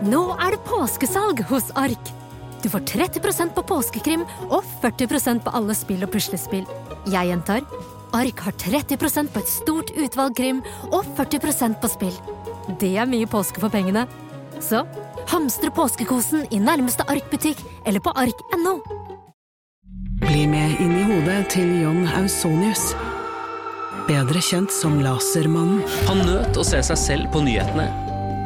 Nå 0.00 0.20
er 0.40 0.54
det 0.54 0.62
påskesalg 0.64 1.42
hos 1.50 1.68
Ark! 1.76 2.10
Du 2.62 2.68
får 2.72 2.80
30% 2.88 3.52
på 3.52 3.64
påskekrim 3.68 4.22
og 4.48 4.64
40% 4.80 5.42
på 5.44 5.52
alle 5.56 5.76
spill 5.76 6.04
og 6.04 6.12
puslespill. 6.14 6.64
Jeg 7.08 7.28
gjentar 7.28 7.66
Ark 8.16 8.40
har 8.46 8.56
30% 8.56 9.30
på 9.32 9.42
et 9.42 9.52
stort 9.52 9.92
utvalg 9.92 10.36
krim 10.40 10.62
og 10.88 11.04
40% 11.18 11.76
på 11.82 11.92
spill. 11.92 12.16
Det 12.80 12.94
er 12.96 13.08
mye 13.12 13.28
påske 13.28 13.60
for 13.60 13.72
pengene. 13.72 14.06
Så 14.60 14.82
hamstre 15.30 15.68
påskekosen 15.72 16.48
i 16.50 16.60
nærmeste 16.64 17.04
Ark-butikk 17.04 17.60
eller 17.84 18.00
på 18.00 18.16
ark.no. 18.16 18.78
Bli 20.24 20.44
med 20.48 20.80
inn 20.80 20.96
i 20.96 21.06
hodet 21.12 21.42
til 21.52 21.76
John 21.82 22.06
Ausonius. 22.16 22.94
Bedre 24.08 24.40
kjent 24.42 24.72
som 24.72 24.96
Lasermannen. 25.04 25.84
Han 26.08 26.24
nøt 26.24 26.56
å 26.56 26.66
se 26.66 26.80
seg 26.88 27.04
selv 27.04 27.32
på 27.34 27.44
nyhetene, 27.44 27.90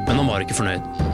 men 0.09 0.18
han 0.18 0.27
var 0.29 0.43
ikke 0.43 0.59
fornøyd. 0.59 1.14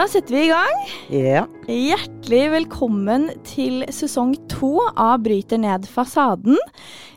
Da 0.00 0.06
setter 0.08 0.32
vi 0.32 0.44
i 0.44 0.48
gang. 0.48 0.76
Ja. 1.12 1.40
Hjertelig 1.68 2.44
velkommen 2.54 3.26
til 3.44 3.82
sesong 3.92 4.30
to 4.48 4.78
av 4.88 5.18
Bryter 5.26 5.60
ned 5.60 5.84
fasaden. 5.92 6.56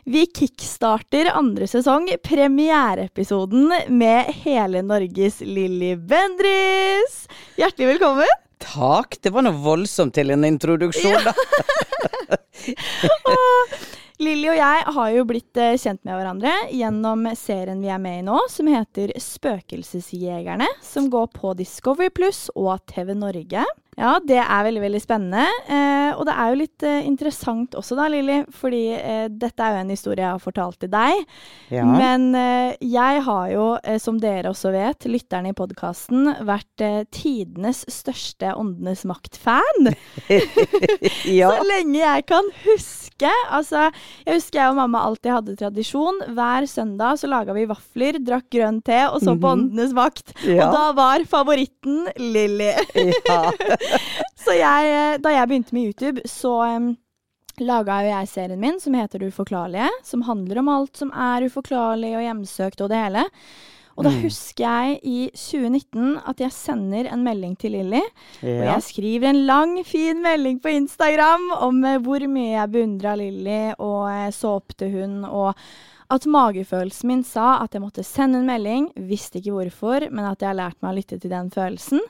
Vi 0.04 0.26
kickstarter 0.28 1.30
andre 1.32 1.64
sesong, 1.64 2.10
premiereepisoden 2.28 3.72
med 3.88 4.28
hele 4.42 4.84
Norges 4.84 5.40
Lilly 5.40 5.94
Bendris. 5.96 7.22
Hjertelig 7.56 7.94
velkommen. 7.94 8.36
Takk. 8.60 9.16
Det 9.16 9.32
var 9.32 9.48
noe 9.48 9.56
voldsomt 9.64 10.12
til 10.20 10.36
en 10.36 10.44
introduksjon, 10.44 11.24
ja. 11.24 11.32
da. 13.24 13.93
Lilly 14.22 14.46
og 14.52 14.58
jeg 14.60 14.82
har 14.94 15.08
jo 15.10 15.24
blitt 15.26 15.58
eh, 15.58 15.74
kjent 15.80 16.04
med 16.06 16.14
hverandre 16.14 16.52
gjennom 16.70 17.26
serien 17.34 17.80
vi 17.82 17.90
er 17.90 17.98
med 17.98 18.20
i 18.20 18.26
nå, 18.26 18.36
som 18.50 18.68
heter 18.70 19.10
Spøkelsesjegerne, 19.18 20.68
som 20.86 21.08
går 21.10 21.32
på 21.34 21.54
Discovery 21.58 22.12
Pluss 22.14 22.46
og 22.54 22.78
TV 22.90 23.10
Norge. 23.18 23.64
Ja, 23.98 24.16
det 24.26 24.40
er 24.42 24.64
veldig, 24.66 24.82
veldig 24.82 25.00
spennende. 25.02 25.44
Eh, 25.70 26.10
og 26.14 26.24
det 26.26 26.34
er 26.34 26.50
jo 26.50 26.58
litt 26.58 26.84
eh, 26.86 27.06
interessant 27.06 27.76
også 27.78 27.98
da, 27.98 28.08
Lilly, 28.10 28.40
fordi 28.54 28.82
eh, 28.96 29.26
dette 29.30 29.62
er 29.62 29.76
jo 29.76 29.82
en 29.84 29.92
historie 29.94 30.24
jeg 30.24 30.30
har 30.32 30.42
fortalt 30.42 30.80
til 30.82 30.90
deg. 30.90 31.22
Ja. 31.74 31.86
Men 31.86 32.28
eh, 32.38 32.74
jeg 32.82 33.22
har 33.28 33.48
jo, 33.52 33.68
eh, 33.82 34.00
som 34.02 34.18
dere 34.22 34.50
også 34.50 34.74
vet, 34.74 35.06
lytterne 35.10 35.54
i 35.54 35.56
podkasten, 35.58 36.32
vært 36.46 36.86
tidenes 37.14 37.84
største 37.90 38.54
Åndenes 38.58 39.06
makt-fan. 39.10 39.90
ja. 41.38 41.50
Så 41.54 41.66
lenge 41.70 41.98
jeg 42.02 42.30
kan 42.30 42.54
huske. 42.64 43.03
Altså, 43.22 43.90
jeg 44.26 44.34
husker 44.40 44.58
jeg 44.58 44.70
og 44.72 44.76
mamma 44.76 45.04
alltid 45.06 45.30
hadde 45.30 45.56
tradisjon. 45.56 46.18
Hver 46.34 46.66
søndag 46.66 47.18
så 47.20 47.28
laga 47.30 47.54
vi 47.54 47.64
vafler, 47.70 48.18
drakk 48.18 48.48
grønn 48.50 48.82
te 48.84 48.98
og 49.06 49.20
så 49.22 49.36
på 49.38 49.46
Mhm. 49.46 49.70
Åndenes 49.70 49.94
vakt. 49.94 50.32
Ja. 50.44 50.66
Og 50.66 50.74
da 50.74 50.92
var 50.92 51.24
favoritten 51.24 52.08
Lilly. 52.18 52.72
ja. 53.28 53.50
Så 54.44 54.52
jeg, 54.58 54.88
eh, 54.92 55.16
da 55.24 55.30
jeg 55.30 55.48
begynte 55.48 55.72
med 55.72 55.86
YouTube, 55.88 56.20
så 56.28 56.76
um, 56.76 56.90
laga 57.60 58.02
jo 58.04 58.10
jeg 58.10 58.28
serien 58.28 58.60
min 58.60 58.80
som 58.80 58.92
heter 58.92 59.18
Det 59.22 59.30
uforklarlige. 59.32 59.88
Som 60.04 60.22
handler 60.22 60.58
om 60.60 60.68
alt 60.68 60.96
som 60.96 61.10
er 61.14 61.46
uforklarlig 61.46 62.10
og 62.18 62.22
hjemsøkt 62.26 62.82
og 62.84 62.90
det 62.92 62.98
hele. 63.06 63.22
Og 63.96 64.04
da 64.04 64.10
Mm. 64.10 64.22
husker 64.24 64.64
jeg 64.64 65.00
i 65.04 65.30
2019 65.34 66.20
at 66.26 66.40
jeg 66.42 66.50
sender 66.52 67.06
en 67.12 67.22
melding 67.22 67.56
til 67.58 67.72
Lilly. 67.76 68.02
Og 68.42 68.64
jeg 68.66 68.82
skriver 68.82 69.28
en 69.30 69.46
lang, 69.46 69.84
fin 69.86 70.20
melding 70.22 70.60
på 70.60 70.68
Instagram 70.74 71.52
om 71.60 71.84
eh, 71.84 71.98
hvor 71.98 72.26
mye 72.26 72.56
jeg 72.58 72.70
beundra 72.72 73.14
Lilly 73.16 73.74
og 73.78 74.08
eh, 74.10 74.30
så 74.34 74.56
opp 74.56 74.74
til 74.76 74.90
hun, 74.90 75.24
og 75.24 75.54
at 76.10 76.26
magefølelsen 76.26 77.06
min 77.08 77.22
sa 77.24 77.62
at 77.62 77.72
jeg 77.72 77.82
måtte 77.82 78.04
sende 78.04 78.38
en 78.42 78.46
melding. 78.46 78.90
Visste 78.96 79.38
ikke 79.40 79.54
hvorfor, 79.56 80.10
men 80.10 80.24
at 80.24 80.40
jeg 80.42 80.48
har 80.50 80.58
lært 80.58 80.82
meg 80.82 80.92
å 80.92 80.98
lytte 80.98 81.20
til 81.20 81.30
den 81.30 81.50
følelsen. 81.50 82.00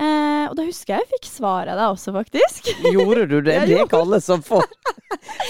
Eh, 0.00 0.44
og 0.48 0.54
da 0.56 0.64
husker 0.64 0.94
jeg 0.94 1.04
jeg 1.04 1.10
fikk 1.14 1.26
svaret 1.28 1.76
da 1.76 1.90
også, 1.92 2.12
faktisk. 2.14 2.70
Gjorde 2.94 3.26
du 3.28 3.36
det? 3.40 3.58
Det 3.68 3.76
er 3.76 3.84
ikke 3.84 4.00
alle 4.00 4.20
som 4.24 4.42
får. 4.44 4.64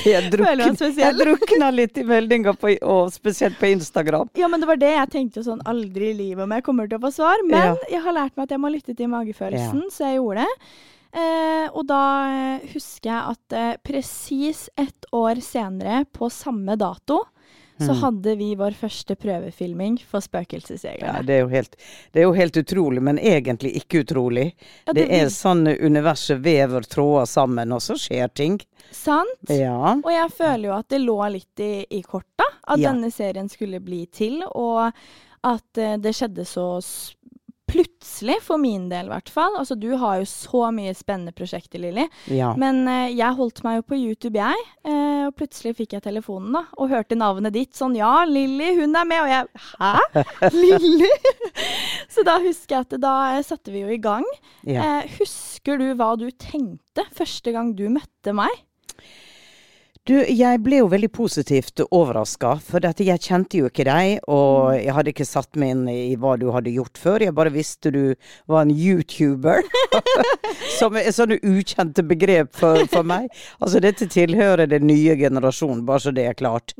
Jeg, 0.07 0.31
drukn, 0.33 0.73
jeg 0.97 1.15
drukna 1.19 1.67
litt 1.71 1.99
i 2.01 2.03
meldinger, 2.09 2.57
på, 2.59 2.71
og 2.89 3.11
spesielt 3.13 3.59
på 3.61 3.69
Instagram. 3.75 4.31
Ja, 4.41 4.49
men 4.49 4.63
det 4.63 4.67
var 4.71 4.79
det 4.81 4.89
jeg 4.95 5.11
tenkte 5.13 5.43
sånn 5.45 5.61
aldri 5.69 6.09
i 6.11 6.17
livet 6.17 6.47
om 6.47 6.55
jeg 6.57 6.65
kommer 6.65 6.89
til 6.89 6.97
å 6.97 7.03
få 7.05 7.11
svar. 7.13 7.43
Men 7.47 7.59
Ja. 7.61 7.75
jeg 7.93 8.01
har 8.07 8.17
lært 8.17 8.39
meg 8.39 8.49
at 8.49 8.55
jeg 8.57 8.63
må 8.63 8.71
lytte 8.73 8.97
til 8.97 9.11
magefølelsen, 9.13 9.83
så 9.93 10.09
jeg 10.09 10.17
gjorde 10.17 10.47
det. 10.49 10.71
Eh, 11.13 11.67
og 11.75 11.85
da 11.91 12.01
eh, 12.33 12.67
husker 12.73 13.11
jeg 13.13 13.37
at 13.37 13.57
eh, 13.61 13.77
presis 13.85 14.65
ett 14.81 15.07
år 15.13 15.43
senere, 15.45 16.05
på 16.17 16.31
samme 16.33 16.79
dato, 16.81 17.21
så 17.81 17.95
Mm. 17.95 18.01
hadde 18.03 18.37
vi 18.39 18.55
vår 18.55 18.75
første 18.77 19.17
prøvefilming 19.17 19.99
for 20.05 20.21
Ja, 21.01 21.23
det, 21.23 21.31
er 21.35 21.39
helt, 21.49 21.77
det 22.13 22.21
er 22.21 22.27
jo 22.29 22.33
helt 22.37 22.57
utrolig, 22.61 23.01
men 23.03 23.19
egentlig 23.19 23.73
ikke 23.83 24.05
utrolig. 24.05 24.53
Ja, 24.87 24.93
Det 24.93 25.07
er 25.11 25.25
vir- 25.27 25.33
sånn 25.33 25.65
universet 25.81 26.43
vever 26.45 26.83
tråder 26.87 27.27
sammen, 27.27 27.73
og 27.73 27.81
så 27.81 27.97
skjer 27.97 28.29
ting. 28.35 28.61
Sant? 28.93 29.49
Ja. 29.49 29.95
Og 29.97 30.11
jeg 30.13 30.31
føler 30.37 30.69
jo 30.69 30.77
at 30.79 30.89
det 30.89 31.01
lå 31.01 31.19
litt 31.33 31.59
i, 31.65 31.87
i 31.91 32.03
korta, 32.03 32.45
at 32.69 32.79
denne 32.79 33.11
serien 33.11 33.49
skulle 33.49 33.81
bli 33.81 34.05
til, 34.07 34.43
og 34.55 34.93
at 35.43 35.79
eh, 35.79 35.97
det 35.97 36.13
skjedde 36.15 36.45
så 36.45 36.83
s 36.83 37.15
plutselig, 37.71 38.37
for 38.45 38.61
min 38.61 38.89
del 38.91 39.09
i 39.09 39.13
hvert 39.13 39.31
fall. 39.33 39.57
Altså, 39.61 39.77
du 39.79 39.89
har 40.01 40.21
jo 40.21 40.27
så 40.29 40.67
mye 40.75 40.93
spennende 40.97 41.35
prosjekter, 41.37 41.81
Lilly. 41.83 42.07
ja. 42.31 42.53
Men 42.61 42.83
uh, 42.89 43.09
jeg 43.09 43.39
holdt 43.39 43.63
meg 43.67 43.81
jo 43.81 43.87
på 43.93 43.99
YouTube, 43.99 44.39
jeg. 44.41 44.67
Uh, 44.87 45.29
og 45.29 45.37
plutselig 45.39 45.77
fikk 45.79 45.97
jeg 45.97 46.05
telefonen 46.07 46.55
da, 46.57 46.65
og 46.81 46.91
hørte 46.93 47.19
navnet 47.19 47.55
ditt 47.55 47.77
sånn 47.79 47.97
Ja, 47.99 48.25
Lilly, 48.29 48.73
hun 48.81 48.97
er 48.99 49.09
med. 49.09 49.25
Og 49.25 49.31
jeg 49.31 49.47
Hæ? 49.79 49.93
Lilly? 50.61 51.11
Så 52.15 52.25
da 52.27 52.39
husker 52.43 52.77
jeg 52.77 52.89
at 52.89 52.97
da 53.03 53.15
eh, 53.37 53.45
satte 53.47 53.73
vi 53.75 53.85
jo 53.85 53.93
i 53.93 54.01
gang. 54.03 54.27
ja. 54.67 55.01
Uh, 55.01 55.19
husker 55.21 55.79
du 55.81 55.91
hva 55.99 56.15
du 56.19 56.29
tenkte 56.31 57.05
første 57.17 57.53
gang 57.55 57.75
du 57.79 57.87
møtte 57.93 58.35
meg? 58.37 58.53
Du, 60.11 60.17
jeg 60.27 60.59
ble 60.65 60.81
jo 60.81 60.89
veldig 60.91 61.09
positivt 61.15 61.81
overraska, 61.87 62.57
for 62.67 62.83
dette, 62.83 63.05
jeg 63.07 63.23
kjente 63.23 63.61
jo 63.61 63.69
ikke 63.71 63.85
deg, 63.87 64.17
og 64.27 64.73
jeg 64.75 64.91
hadde 64.97 65.13
ikke 65.13 65.27
satt 65.29 65.55
meg 65.61 65.71
inn 65.77 65.85
i 65.93 66.17
hva 66.19 66.33
du 66.41 66.49
hadde 66.51 66.73
gjort 66.75 66.99
før. 66.99 67.23
Jeg 67.23 67.35
bare 67.37 67.53
visste 67.55 67.93
du 67.95 68.01
var 68.51 68.65
en 68.65 68.73
YouTuber. 68.75 69.63
Som 70.81 70.99
er 70.99 71.13
sånne 71.15 71.39
ukjente 71.47 72.03
begrep 72.11 72.51
for, 72.59 72.83
for 72.91 73.07
meg. 73.07 73.29
Altså, 73.63 73.79
dette 73.85 74.09
tilhører 74.11 74.67
den 74.73 74.89
nye 74.91 75.15
generasjonen, 75.21 75.85
bare 75.87 76.03
så 76.09 76.15
det 76.17 76.27
er 76.33 76.39
klart. 76.43 76.75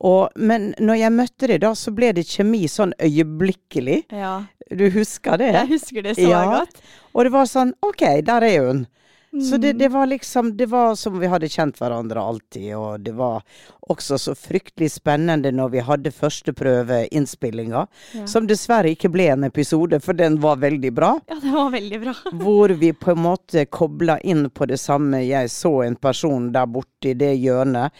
Og, 0.00 0.32
men 0.40 0.70
når 0.80 1.02
jeg 1.02 1.16
møtte 1.20 1.52
deg 1.52 1.60
da, 1.66 1.74
så 1.76 1.92
ble 1.96 2.14
det 2.16 2.24
kjemi 2.32 2.64
sånn 2.70 2.96
øyeblikkelig. 3.02 4.00
Ja, 4.14 4.38
Du 4.72 4.86
husker 4.94 5.36
det? 5.36 5.52
jeg 5.52 5.68
husker 5.76 6.02
det 6.08 6.16
så 6.16 6.30
Ja. 6.32 6.40
godt. 6.62 6.80
Og 7.12 7.24
det 7.28 7.32
var 7.36 7.44
sånn, 7.50 7.74
ok, 7.84 8.08
der 8.24 8.48
er 8.48 8.64
hun. 8.70 8.86
Så 9.42 9.58
det, 9.58 9.72
Mm. 9.74 9.78
det 9.78 9.88
var 9.90 10.06
liksom 10.06 10.56
Det 10.56 10.66
var 10.70 10.94
som 10.94 11.18
vi 11.18 11.26
hadde 11.26 11.48
kjent 11.48 11.76
hverandre 11.78 12.20
alltid, 12.22 12.74
og 12.76 13.00
det 13.02 13.14
var 13.14 13.42
også 13.90 14.14
så 14.18 14.34
fryktelig 14.38 14.90
spennende 14.92 15.50
når 15.50 15.70
vi 15.72 15.80
hadde 15.80 16.10
første 16.12 16.52
prøveinnspillinga, 16.54 17.86
Ja. 18.14 18.26
som 18.26 18.46
dessverre 18.46 18.90
ikke 18.94 19.10
ble 19.10 19.26
en 19.32 19.44
episode, 19.44 20.00
for 20.02 20.12
den 20.12 20.38
var 20.40 20.56
veldig 20.56 20.92
bra. 20.94 21.20
Ja, 21.28 21.34
det 21.40 21.52
var 21.52 21.70
veldig 21.70 22.00
bra. 22.04 22.14
Hvor 22.44 22.68
vi 22.78 22.92
på 22.92 23.10
en 23.12 23.22
måte 23.24 23.66
kobla 23.66 24.18
inn 24.22 24.50
på 24.50 24.66
det 24.66 24.78
samme. 24.80 25.24
Jeg 25.26 25.48
så 25.50 25.84
en 25.86 25.96
person 25.96 26.52
der 26.52 26.66
borte 26.66 27.10
i 27.10 27.14
det 27.14 27.34
hjørnet. 27.40 27.90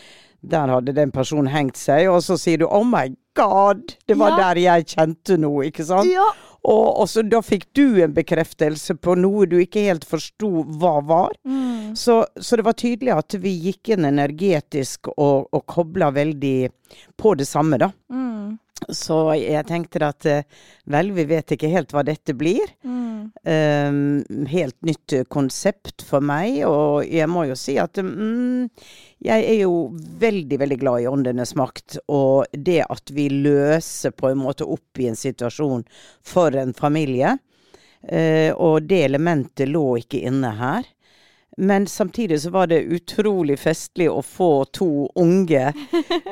Der 0.47 0.69
hadde 0.69 0.93
den 0.95 1.11
personen 1.11 1.49
hengt 1.49 1.77
seg, 1.81 2.07
og 2.13 2.21
så 2.23 2.37
sier 2.39 2.59
du 2.59 2.67
'oh 2.67 2.85
my 2.85 3.09
god'. 3.35 3.97
Det 4.07 4.17
var 4.17 4.31
Ja. 4.31 4.37
der 4.55 4.61
jeg 4.61 4.87
kjente 4.87 5.39
noe, 5.39 5.65
ikke 5.71 5.85
sant? 5.85 6.07
Ja. 6.11 6.31
Og, 6.65 6.87
og 7.03 7.09
så 7.11 7.23
da 7.29 7.43
fikk 7.45 7.67
du 7.77 8.01
en 8.01 8.15
bekreftelse 8.17 8.97
på 8.97 9.17
noe 9.21 9.45
du 9.49 9.59
ikke 9.61 9.85
helt 9.85 10.07
forsto 10.09 10.65
hva 10.81 10.95
var. 11.05 11.37
Mm. 11.45 11.93
Så, 11.99 12.23
så 12.41 12.57
det 12.57 12.65
var 12.65 12.79
tydelig 12.81 13.13
at 13.13 13.37
vi 13.41 13.53
gikk 13.67 13.93
inn 13.95 14.09
energetisk 14.09 15.13
og, 15.13 15.51
og 15.53 15.65
kobla 15.69 16.09
veldig 16.15 16.57
på 17.21 17.35
det 17.37 17.49
samme, 17.51 17.81
da. 17.83 17.91
Mm. 18.13 18.57
Så 18.91 19.17
jeg 19.39 19.65
tenkte 19.69 20.03
at 20.05 20.27
eh, 20.29 20.47
vel, 20.91 21.13
vi 21.15 21.25
vet 21.31 21.55
ikke 21.55 21.71
helt 21.73 21.95
hva 21.95 22.03
dette 22.05 22.35
blir. 22.37 22.75
Mm. 22.83 23.31
Um, 23.49 24.47
helt 24.51 24.77
nytt 24.85 25.15
konsept 25.33 26.05
for 26.05 26.25
meg, 26.25 26.59
og 26.69 27.07
jeg 27.09 27.29
må 27.31 27.47
jo 27.49 27.57
si 27.57 27.79
at 27.81 27.97
mm, 27.97 28.67
jeg 29.25 29.47
er 29.49 29.59
jo 29.63 29.95
veldig, 30.21 30.59
veldig 30.61 30.79
glad 30.83 31.05
i 31.05 31.09
åndenes 31.09 31.55
makt, 31.57 31.99
og 32.13 32.51
det 32.53 32.83
at 32.85 33.15
vi 33.17 33.31
løser 33.33 34.13
på 34.13 34.29
en 34.33 34.43
måte 34.43 34.69
opp 34.69 35.01
i 35.01 35.09
en 35.09 35.19
situasjon 35.19 35.87
for 36.35 36.57
en 36.61 36.77
familie, 36.77 37.39
Uh, 38.05 38.53
og 38.61 38.85
det 38.85 38.99
elementet 39.07 39.71
lå 39.71 39.95
ikke 40.03 40.19
inne 40.29 40.51
her. 40.59 40.85
Men 41.57 41.87
samtidig 41.87 42.41
så 42.41 42.51
var 42.51 42.67
det 42.67 42.81
utrolig 42.81 43.59
festlig 43.59 44.09
å 44.11 44.23
få 44.23 44.65
to 44.65 45.07
unge 45.15 45.73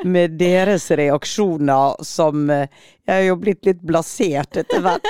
med 0.03 0.35
deres 0.39 0.89
reaksjoner 0.91 2.03
som 2.03 2.49
eh, 2.49 2.67
Jeg 3.07 3.15
er 3.15 3.25
jo 3.27 3.37
blitt 3.39 3.65
litt 3.67 3.81
blasert 3.83 4.57
etter 4.63 4.83
hvert. 4.83 5.07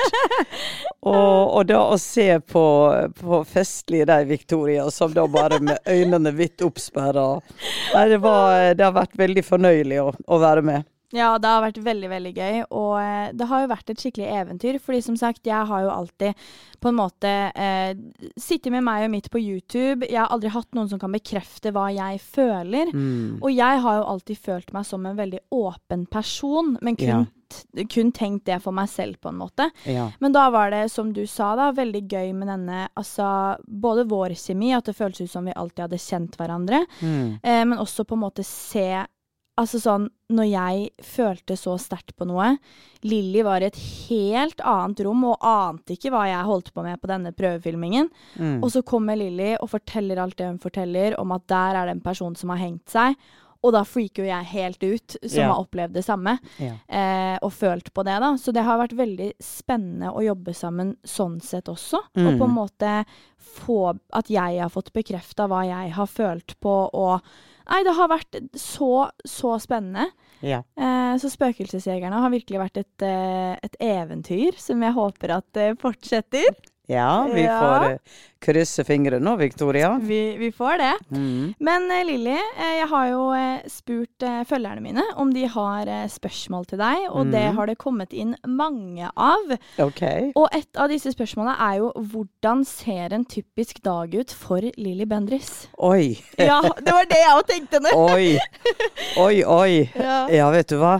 Og, 1.04 1.58
og 1.58 1.66
da 1.68 1.82
å 1.92 1.98
se 2.00 2.40
på, 2.40 2.64
på 3.18 3.40
festlige 3.44 4.06
deg, 4.08 4.24
Victoria, 4.30 4.86
som 4.90 5.12
da 5.14 5.26
bare 5.28 5.58
med 5.60 5.90
øynene 5.90 6.32
vidt 6.32 6.64
oppsperra 6.64 7.26
det, 7.92 8.18
det 8.78 8.86
har 8.86 8.96
vært 8.96 9.18
veldig 9.20 9.44
fornøyelig 9.44 10.00
å, 10.00 10.08
å 10.16 10.40
være 10.40 10.64
med. 10.64 10.88
Ja, 11.14 11.28
det 11.38 11.46
har 11.46 11.62
vært 11.62 11.78
veldig, 11.84 12.08
veldig 12.10 12.32
gøy. 12.34 12.56
Og 12.74 12.94
eh, 12.98 13.28
det 13.38 13.46
har 13.50 13.62
jo 13.64 13.70
vært 13.70 13.90
et 13.94 14.02
skikkelig 14.02 14.26
eventyr. 14.34 14.80
Fordi 14.82 15.00
som 15.06 15.16
sagt, 15.20 15.44
jeg 15.46 15.68
har 15.70 15.84
jo 15.86 15.92
alltid 15.94 16.34
på 16.82 16.90
en 16.90 16.98
måte 16.98 17.30
eh, 17.54 17.94
sittet 18.40 18.72
med 18.74 18.82
meg 18.84 19.06
og 19.06 19.12
mitt 19.14 19.30
på 19.32 19.38
YouTube. 19.40 20.08
Jeg 20.10 20.18
har 20.20 20.32
aldri 20.34 20.50
hatt 20.52 20.74
noen 20.74 20.90
som 20.90 20.98
kan 21.00 21.14
bekrefte 21.14 21.70
hva 21.74 21.86
jeg 21.94 22.18
føler. 22.24 22.90
Mm. 22.92 23.38
Og 23.40 23.48
jeg 23.54 23.80
har 23.86 24.00
jo 24.00 24.08
alltid 24.16 24.42
følt 24.42 24.74
meg 24.74 24.84
som 24.90 25.06
en 25.06 25.16
veldig 25.22 25.40
åpen 25.54 26.04
person, 26.10 26.74
men 26.82 26.98
kun, 26.98 27.06
Ja. 27.14 27.84
kun 27.94 28.10
tenkt 28.12 28.44
det 28.50 28.58
for 28.64 28.74
meg 28.74 28.88
selv, 28.90 29.20
på 29.22 29.30
en 29.30 29.38
måte. 29.38 29.68
Ja. 29.86 30.08
Men 30.18 30.32
da 30.34 30.48
var 30.50 30.70
det, 30.74 30.88
som 30.90 31.12
du 31.14 31.22
sa, 31.30 31.52
da, 31.56 31.70
veldig 31.76 32.02
gøy 32.10 32.32
med 32.34 32.48
denne 32.50 32.88
Altså 32.98 33.56
både 33.68 34.08
vår 34.10 34.34
kjemi, 34.34 34.72
at 34.74 34.84
det 34.90 34.96
føltes 34.98 35.28
ut 35.28 35.30
som 35.30 35.46
vi 35.46 35.54
alltid 35.54 35.84
hadde 35.86 36.00
kjent 36.02 36.36
hverandre, 36.40 36.82
Mm. 37.00 37.38
eh, 37.42 37.64
men 37.64 37.78
også 37.78 38.04
på 38.04 38.14
en 38.18 38.24
måte 38.26 38.42
se 38.44 39.04
Altså 39.60 39.78
sånn, 39.78 40.08
når 40.34 40.46
jeg 40.50 40.86
følte 41.06 41.54
så 41.54 41.76
sterkt 41.78 42.16
på 42.18 42.26
noe 42.26 42.56
Lilly 43.06 43.44
var 43.46 43.62
i 43.62 43.68
et 43.68 43.78
helt 44.08 44.62
annet 44.66 45.04
rom 45.06 45.20
og 45.28 45.44
ante 45.46 45.94
ikke 45.94 46.10
hva 46.10 46.24
jeg 46.26 46.48
holdt 46.48 46.72
på 46.74 46.82
med 46.82 46.98
på 46.98 47.10
denne 47.10 47.30
prøvefilmingen. 47.36 48.08
Mm. 48.40 48.56
Og 48.64 48.72
så 48.74 48.82
kommer 48.82 49.18
Lilly 49.20 49.52
og 49.60 49.70
forteller 49.76 50.18
alt 50.22 50.38
det 50.40 50.48
hun 50.48 50.58
forteller 50.62 51.18
om 51.20 51.36
at 51.36 51.46
der 51.52 51.78
er 51.78 51.86
det 51.86 51.98
en 51.98 52.06
person 52.06 52.34
som 52.38 52.50
har 52.50 52.62
hengt 52.64 52.90
seg. 52.90 53.14
Og 53.64 53.72
da 53.72 53.80
freaker 53.88 54.22
jo 54.24 54.28
jeg 54.28 54.48
helt 54.50 54.82
ut, 54.84 55.16
som 55.24 55.38
yeah. 55.40 55.48
har 55.50 55.62
opplevd 55.64 55.94
det 55.96 56.04
samme. 56.04 56.36
yeah. 56.60 56.76
Eh, 56.88 57.38
og 57.40 57.52
følt 57.56 57.88
på 57.96 58.04
det, 58.04 58.18
da. 58.20 58.34
Så 58.36 58.52
det 58.52 58.64
har 58.66 58.76
vært 58.82 58.92
veldig 58.98 59.30
spennende 59.40 60.12
å 60.12 60.20
jobbe 60.24 60.52
sammen 60.54 60.94
sånn 61.08 61.40
sett 61.42 61.70
også. 61.72 62.02
Og 62.16 62.28
Mm. 62.34 62.38
på 62.38 62.44
en 62.44 62.54
måte 62.58 62.92
få 63.44 63.98
At 64.12 64.28
jeg 64.32 64.60
har 64.60 64.70
fått 64.72 64.92
bekrefta 64.92 65.46
hva 65.48 65.62
jeg 65.66 65.92
har 65.92 66.06
følt 66.06 66.54
på, 66.60 66.76
og 66.92 67.20
Nei, 67.64 67.78
det 67.82 67.94
har 67.96 68.08
vært 68.12 68.36
så, 68.60 69.08
så 69.24 69.54
spennende. 69.58 70.10
ja. 70.44 70.58
Eh, 70.76 71.14
så 71.16 71.30
Spøkelsesjegerne 71.32 72.18
har 72.20 72.28
virkelig 72.28 72.60
vært 72.60 72.76
et, 72.82 73.02
eh, 73.06 73.54
et 73.62 73.76
eventyr 73.80 74.58
som 74.60 74.82
jeg 74.84 74.92
håper 74.92 75.32
at 75.38 75.56
eh, 75.56 75.72
fortsetter. 75.80 76.44
Ja, 76.86 77.24
vi 77.32 77.42
Ja. 77.44 77.60
får 77.60 77.84
eh, 77.92 77.98
krysse 78.44 78.84
fingre 78.84 79.16
nå, 79.20 79.36
Victoria. 79.40 79.94
Vi, 80.02 80.36
vi 80.36 80.50
får 80.52 80.78
det. 80.78 80.92
Mm. 81.16 81.54
Men 81.64 81.86
eh, 81.90 82.02
Lilly, 82.04 82.34
eh, 82.36 82.74
jeg 82.80 82.88
har 82.90 83.06
jo 83.08 83.22
spurt 83.72 84.26
følgerne 84.50 84.82
mine 84.84 85.04
om 85.16 85.32
de 85.32 85.46
har 85.48 85.88
spørsmål 86.12 86.66
til 86.68 86.78
deg, 86.82 87.06
og 87.10 87.30
det 87.32 87.40
Mhm. 87.48 87.56
har 87.56 87.66
det 87.66 87.78
kommet 87.78 88.12
inn 88.12 88.36
mange 88.46 89.08
av. 89.16 89.56
Okay. 89.78 90.30
Og 90.36 90.48
et 90.52 90.68
av 90.76 90.88
disse 90.92 91.08
spørsmålene 91.14 91.56
er 91.58 91.78
jo 91.78 91.92
hvordan 91.96 92.64
ser 92.66 93.14
en 93.14 93.24
typisk 93.24 93.80
dag 93.82 94.14
ut 94.14 94.30
for 94.30 94.60
Lilly 94.76 95.04
Bendriss? 95.06 95.68
Oi. 95.78 96.18
Ja, 96.38 96.60
det 96.60 96.92
var 96.92 97.04
det 97.08 97.16
jeg 97.16 97.32
òg 97.38 97.46
tenkte 97.48 97.80
nå. 97.80 97.94
Oi. 98.12 98.38
Oi, 99.16 99.42
oi. 99.44 99.90
Ja. 100.04 100.26
Ja, 100.28 100.50
vet 100.50 100.68
du 100.68 100.76
hva? 100.76 100.98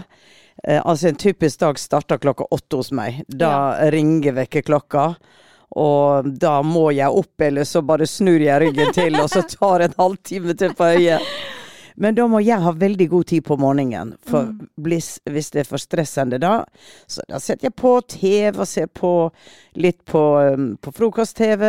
Altså, 0.65 1.09
en 1.09 1.15
typisk 1.15 1.59
dag 1.61 1.77
starter 1.77 2.17
klokka 2.17 2.47
åtte 2.49 2.77
hos 2.79 2.89
meg. 2.91 3.21
Da 3.29 3.75
ringer 3.93 4.33
vekkerklokka. 4.33 5.15
Og 5.71 6.29
da 6.39 6.59
må 6.63 6.89
jeg 6.95 7.09
opp, 7.11 7.41
eller 7.41 7.67
så 7.67 7.81
bare 7.85 8.07
snur 8.07 8.41
jeg 8.41 8.61
ryggen 8.61 8.93
til, 8.95 9.17
og 9.19 9.29
så 9.31 9.41
tar 9.49 9.81
det 9.81 9.89
en 9.89 9.99
halvtime 10.03 10.55
til 10.59 10.75
på 10.77 10.91
øyet. 10.95 11.31
Men 11.95 12.15
da 12.15 12.27
må 12.27 12.41
jeg 12.43 12.59
ha 12.61 12.71
veldig 12.75 13.07
god 13.11 13.27
tid 13.31 13.45
på 13.47 13.57
morgenen. 13.59 14.13
For 14.27 14.51
hvis, 14.83 15.17
hvis 15.31 15.51
det 15.53 15.63
er 15.63 15.69
for 15.69 15.81
stressende 15.81 16.39
da, 16.41 16.57
så 17.07 17.23
da 17.29 17.39
setter 17.41 17.69
jeg 17.69 17.77
på 17.79 17.93
TV 18.11 18.59
og 18.59 18.67
ser 18.67 18.89
på 18.91 19.13
litt 19.79 20.01
på, 20.07 20.23
um, 20.55 20.67
på 20.81 20.91
frokost-TV, 20.95 21.63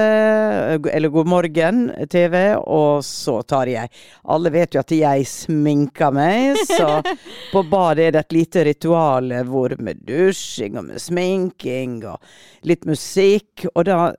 eller 0.93 1.13
God 1.15 1.31
morgen-TV, 1.31 2.37
og 2.63 3.05
så 3.05 3.41
tar 3.43 3.71
jeg 3.71 3.91
Alle 4.31 4.53
vet 4.55 4.75
jo 4.75 4.83
at 4.83 4.93
jeg 4.95 5.27
sminker 5.27 6.15
meg, 6.15 6.59
så 6.69 7.01
på 7.55 7.63
badet 7.71 8.09
er 8.09 8.17
det 8.17 8.25
et 8.27 8.37
lite 8.37 8.65
ritual 8.67 9.35
hvor 9.47 9.75
med 9.83 10.03
dusjing 10.07 10.79
og 10.79 10.89
med 10.91 11.03
sminking 11.03 11.99
og 12.07 12.23
litt 12.67 12.87
musikk, 12.87 13.67
og, 13.75 13.85
da, 13.87 14.11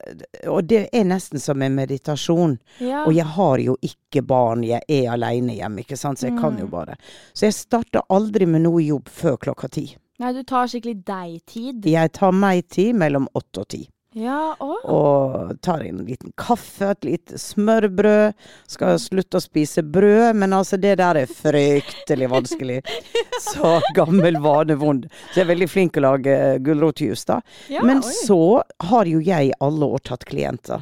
og 0.48 0.68
det 0.68 0.86
er 0.96 1.08
nesten 1.08 1.42
som 1.42 1.62
en 1.64 1.76
meditasjon. 1.76 2.58
Ja. 2.84 3.04
Og 3.06 3.16
jeg 3.16 3.28
har 3.38 3.64
jo 3.64 3.76
ikke 3.84 4.24
barn, 4.28 4.64
jeg 4.68 4.84
er 4.88 5.12
alene 5.14 5.58
hjemme, 5.58 5.84
ikke 5.84 5.97
sant, 6.00 6.22
så 6.22 6.30
jeg 6.30 6.38
kan 6.40 6.58
jo 6.62 6.70
bare. 6.72 6.98
Så 7.34 7.48
jeg 7.50 7.58
starter 7.58 8.06
aldri 8.14 8.48
med 8.50 8.66
noe 8.66 8.84
jobb 8.84 9.12
før 9.12 9.38
klokka 9.48 9.70
ti. 9.74 9.90
Nei, 10.18 10.34
du 10.34 10.42
tar 10.48 10.70
skikkelig 10.70 11.04
deg-tid. 11.06 11.86
Jeg 11.86 12.14
tar 12.18 12.34
meg 12.34 12.66
tid 12.74 12.98
mellom 12.98 13.30
åtte 13.38 13.62
og 13.62 13.70
ti. 13.76 13.84
Ja, 14.18 14.56
og? 14.64 14.86
Og 14.90 15.52
tar 15.62 15.84
en 15.86 16.00
liten 16.08 16.32
kaffe, 16.40 16.90
et 16.96 17.06
lite 17.06 17.38
smørbrød. 17.38 18.34
Skal 18.72 18.98
slutte 19.02 19.38
å 19.38 19.44
spise 19.44 19.84
brød, 19.86 20.40
men 20.42 20.56
altså 20.58 20.80
det 20.82 20.96
der 21.04 21.20
er 21.22 21.30
fryktelig 21.30 22.32
vanskelig. 22.32 22.80
Så 23.52 23.76
gammel 23.94 24.40
vane 24.42 24.78
vond. 24.80 25.06
Så 25.30 25.42
jeg 25.42 25.46
er 25.46 25.52
veldig 25.52 25.70
flink 25.70 25.94
til 25.94 26.08
å 26.08 26.16
lage 26.16 26.38
gulrotjuice, 26.66 27.28
da. 27.30 27.42
Ja, 27.70 27.84
men 27.86 28.02
oi. 28.02 28.14
så 28.26 28.64
har 28.90 29.06
jo 29.06 29.22
jeg 29.22 29.52
i 29.52 29.58
alle 29.62 29.92
år 29.94 30.02
tatt 30.10 30.26
klienter. 30.26 30.82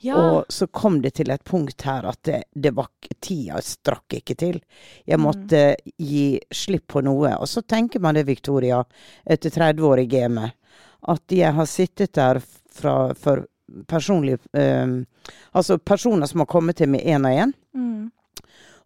Ja. 0.00 0.16
Og 0.16 0.44
så 0.48 0.66
kom 0.66 1.00
det 1.04 1.14
til 1.18 1.30
et 1.30 1.42
punkt 1.44 1.82
her 1.84 2.06
at 2.08 2.22
det, 2.24 2.42
det 2.54 2.72
var 2.76 2.88
Tida 3.20 3.60
strakk 3.60 4.14
ikke 4.16 4.36
til. 4.40 4.60
Jeg 5.04 5.18
Mm. 5.18 5.24
måtte 5.26 5.76
gi 5.98 6.40
slipp 6.50 6.86
på 6.88 7.02
noe. 7.04 7.34
Og 7.36 7.48
så 7.48 7.60
tenker 7.62 8.00
man 8.00 8.14
det, 8.16 8.24
Victoria, 8.26 8.82
etter 9.26 9.50
30 9.50 9.84
år 9.84 9.98
i 10.00 10.06
gamet, 10.06 10.52
at 11.08 11.22
jeg 11.28 11.52
har 11.52 11.66
sittet 11.68 12.12
der 12.16 12.40
fra, 12.72 13.12
for 13.14 13.46
personlig 13.86 14.38
um, 14.52 15.06
Altså 15.54 15.78
personer 15.78 16.26
som 16.26 16.40
har 16.40 16.46
kommet 16.46 16.76
til 16.76 16.88
meg 16.88 17.04
én 17.06 17.24
og 17.26 17.36
én. 17.44 17.52
Mm. 17.74 18.10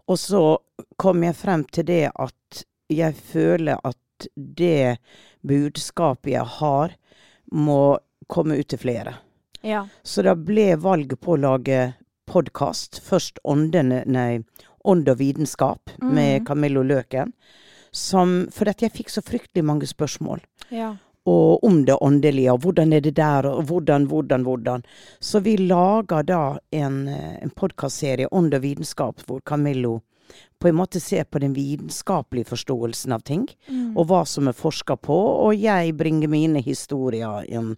Og 0.09 0.19
så 0.19 0.59
kom 0.97 1.23
jeg 1.23 1.37
frem 1.37 1.65
til 1.65 1.85
det 1.89 2.11
at 2.15 2.65
jeg 2.93 3.15
føler 3.15 3.79
at 3.85 4.27
det 4.37 4.99
budskapet 5.47 6.33
jeg 6.33 6.45
har, 6.59 6.93
må 7.53 7.99
komme 8.29 8.59
ut 8.59 8.69
til 8.69 8.79
flere. 8.79 9.15
Ja. 9.65 9.87
Så 10.05 10.23
da 10.23 10.35
ble 10.37 10.75
valget 10.77 11.21
på 11.25 11.35
å 11.35 11.41
lage 11.41 11.95
podkast. 12.31 13.01
Først 13.05 13.39
Ånden, 13.45 13.93
nei, 14.07 14.43
Ånd 14.85 15.09
og 15.09 15.17
vitenskap 15.19 15.91
med 16.03 16.43
Mhm. 16.43 16.47
Camillo 16.47 16.83
Løken. 16.85 17.33
Som, 17.91 18.49
for 18.53 18.67
jeg 18.67 18.93
fikk 18.93 19.09
så 19.09 19.23
fryktelig 19.23 19.65
mange 19.65 19.87
spørsmål. 19.87 20.41
Ja. 20.71 20.97
Om 21.27 21.85
det 21.87 21.97
åndelige, 22.03 22.53
og 22.53 22.61
hvordan 22.61 22.93
er 22.93 23.01
det 23.01 23.15
der, 23.15 23.47
og 23.47 23.65
hvordan, 23.71 24.07
hvordan, 24.11 24.43
hvordan. 24.45 24.83
Så 25.21 25.41
vi 25.41 25.57
laga 25.57 26.23
da 26.23 26.59
en, 26.73 27.09
en 27.09 27.51
podkastserie, 27.51 28.29
Ånd 28.31 28.53
og 28.55 28.61
vitenskap, 28.63 29.23
hvor 29.27 29.41
Camillo 29.47 30.03
på 30.61 30.69
en 30.69 30.75
måte 30.77 31.01
ser 31.01 31.25
på 31.25 31.39
den 31.41 31.55
vitenskapelige 31.55 32.49
forståelsen 32.49 33.13
av 33.13 33.23
ting, 33.25 33.49
Mm. 33.71 33.97
og 33.97 34.07
hva 34.09 34.27
som 34.27 34.49
er 34.49 34.53
forska 34.53 34.97
på, 35.01 35.17
og 35.47 35.55
jeg 35.57 35.97
bringer 35.97 36.29
mine 36.29 36.61
historier 36.61 37.45
inn. 37.49 37.77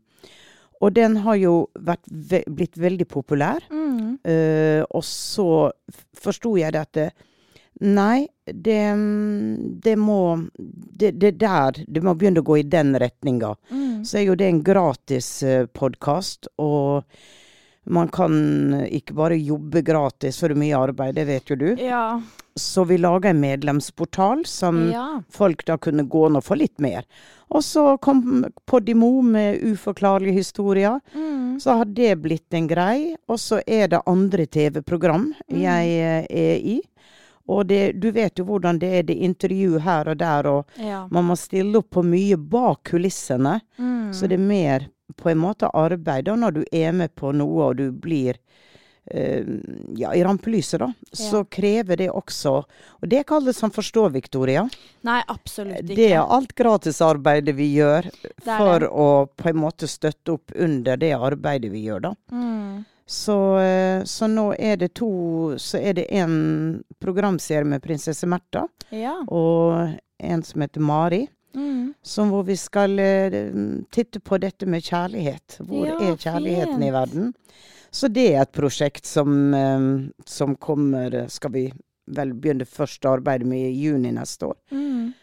Og 0.87 0.95
den 0.95 1.19
har 1.25 1.39
jo 1.41 1.55
vært 1.75 2.07
ve 2.07 2.45
blitt 2.47 2.77
veldig 2.79 3.09
populær. 3.11 3.65
Mm. 3.73 4.19
Uh, 4.23 4.83
og 4.95 5.03
så 5.07 5.49
forsto 6.17 6.55
jeg 6.61 6.77
det 6.77 6.85
at 6.87 7.01
det, 7.01 7.09
Nei, 7.77 8.25
det, 8.49 8.83
det 9.85 9.97
må 10.01 10.21
det, 10.57 11.11
det 11.21 11.35
der 11.43 11.77
Det 11.85 12.01
må 12.01 12.15
begynne 12.17 12.41
å 12.41 12.47
gå 12.47 12.63
i 12.63 12.69
den 12.73 12.95
retninga. 12.97 13.51
Mm. 13.69 13.99
Så 14.01 14.23
er 14.23 14.31
jo 14.31 14.37
det 14.39 14.49
en 14.49 14.63
gratis 14.65 15.29
uh, 15.45 15.67
podkast, 15.77 16.49
og 16.57 17.05
man 17.87 18.09
kan 18.09 18.33
ikke 18.89 19.15
bare 19.15 19.37
jobbe 19.37 19.85
gratis 19.87 20.41
for 20.41 20.51
det 20.51 20.57
er 20.57 20.63
mye 20.65 20.81
arbeid, 20.89 21.19
det 21.19 21.27
vet 21.29 21.53
jo 21.53 21.59
du. 21.61 21.69
Ja. 21.79 22.21
Så 22.57 22.87
vi 22.89 22.97
laga 22.99 23.31
en 23.31 23.43
medlemsportal 23.45 24.47
som 24.49 24.87
ja. 24.91 25.21
folk 25.31 25.67
da 25.69 25.77
kunne 25.79 26.09
gå 26.09 26.25
inn 26.31 26.41
og 26.41 26.47
få 26.49 26.57
litt 26.59 26.81
mer. 26.83 27.05
Og 27.55 27.65
så 27.65 27.97
kom 28.03 28.45
Podimo 28.67 29.23
med 29.23 29.63
uforklarlige 29.63 30.33
historier. 30.33 31.01
Mm. 31.15 31.61
Så 31.61 31.71
har 31.79 31.85
det 31.85 32.17
blitt 32.17 32.55
en 32.55 32.67
grei. 32.67 33.17
Og 33.29 33.41
så 33.41 33.61
er 33.67 33.89
det 33.89 34.03
andre 34.07 34.47
TV-program 34.47 35.33
Mm. 35.51 35.61
jeg 35.63 35.89
eh, 35.89 36.27
er 36.31 36.57
i. 36.57 36.81
Og 37.49 37.67
det, 37.67 37.93
du 38.01 38.11
vet 38.11 38.39
jo 38.39 38.45
hvordan 38.45 38.79
det 38.83 38.89
er, 38.99 39.03
det 39.07 39.15
er 39.15 39.25
intervju 39.29 39.79
her 39.79 40.09
og 40.09 40.17
der, 40.19 40.47
og 40.51 40.65
ja. 40.83 41.05
man 41.11 41.25
må 41.29 41.37
stille 41.39 41.79
opp 41.79 41.91
på 41.95 42.03
mye 42.03 42.37
bak 42.37 42.83
kulissene. 42.91 43.61
Mm. 43.79 44.13
Så 44.13 44.27
det 44.27 44.35
er 44.35 44.43
mer 44.49 44.89
på 45.17 45.31
en 45.31 45.39
måte 45.39 45.71
arbeid 45.71 46.25
da, 46.27 46.35
når 46.35 46.51
du 46.51 46.65
er 46.73 46.93
med 46.93 47.15
på 47.15 47.31
noe 47.33 47.69
og 47.71 47.77
du 47.79 47.93
blir 47.93 48.37
ja, 49.97 50.15
i 50.15 50.23
rampelyset, 50.25 50.81
da. 50.81 50.93
Så 51.13 51.37
Ja. 51.37 51.45
krever 51.45 51.97
det 51.97 52.09
også 52.11 52.57
Og 53.03 53.09
det 53.09 53.19
er 53.19 53.23
ikke 53.25 53.37
alle 53.37 53.53
som 53.53 53.71
forstår, 53.71 54.11
Victoria. 54.13 54.69
Nei, 55.05 55.23
absolutt 55.29 55.85
ikke. 55.85 55.95
Det 55.97 56.13
er 56.13 56.27
alt 56.27 56.55
gratisarbeidet 56.55 57.55
vi 57.55 57.69
gjør 57.77 58.11
for 58.43 58.79
det. 58.81 58.89
å 58.91 59.29
på 59.37 59.49
en 59.49 59.57
måte 59.57 59.87
støtte 59.87 60.33
opp 60.35 60.51
under 60.57 60.97
det 60.97 61.13
arbeidet 61.15 61.71
vi 61.71 61.85
gjør, 61.87 62.01
da. 62.03 62.15
Mm. 62.33 62.85
Så, 63.07 63.37
eh, 63.61 64.03
så 64.03 64.27
nå 64.27 64.53
er 64.59 64.77
det 64.77 64.95
to 64.95 65.55
Så 65.57 65.79
er 65.81 65.93
det 65.95 66.07
en 66.11 66.83
programserie 67.01 67.65
med 67.65 67.81
prinsesse 67.83 68.27
Märtha 68.27 68.67
Ja. 68.91 69.23
og 69.29 69.97
en 70.19 70.43
som 70.43 70.61
heter 70.63 70.81
Mari. 70.81 71.29
Mm. 71.55 71.95
Som 72.03 72.31
hvor 72.31 72.45
vi 72.45 72.55
skal 72.57 72.99
eh, 72.99 73.31
titte 73.91 74.21
på 74.21 74.39
dette 74.39 74.67
med 74.67 74.83
kjærlighet. 74.83 75.59
Hvor 75.61 75.87
Ja, 75.87 75.95
er 75.95 76.17
kjærligheten 76.17 76.83
i 76.83 76.91
verden? 76.91 77.35
Så 77.97 78.11
det 78.13 78.27
er 78.35 78.43
et 78.43 78.53
prosjekt 78.53 79.09
som, 79.09 79.55
eh, 79.55 79.85
som 80.29 80.57
kommer 80.61 81.15
eh, 81.15 81.29
Skal 81.33 81.55
vi 81.55 81.67
vel 82.17 82.35
begynne 82.39 82.67
første 82.69 83.09
arbeidet 83.11 83.49
med 83.51 83.65
i 83.67 83.79
juni 83.83 84.13
neste 84.15 84.53
år. 84.53 84.59
Mm. 84.71 85.15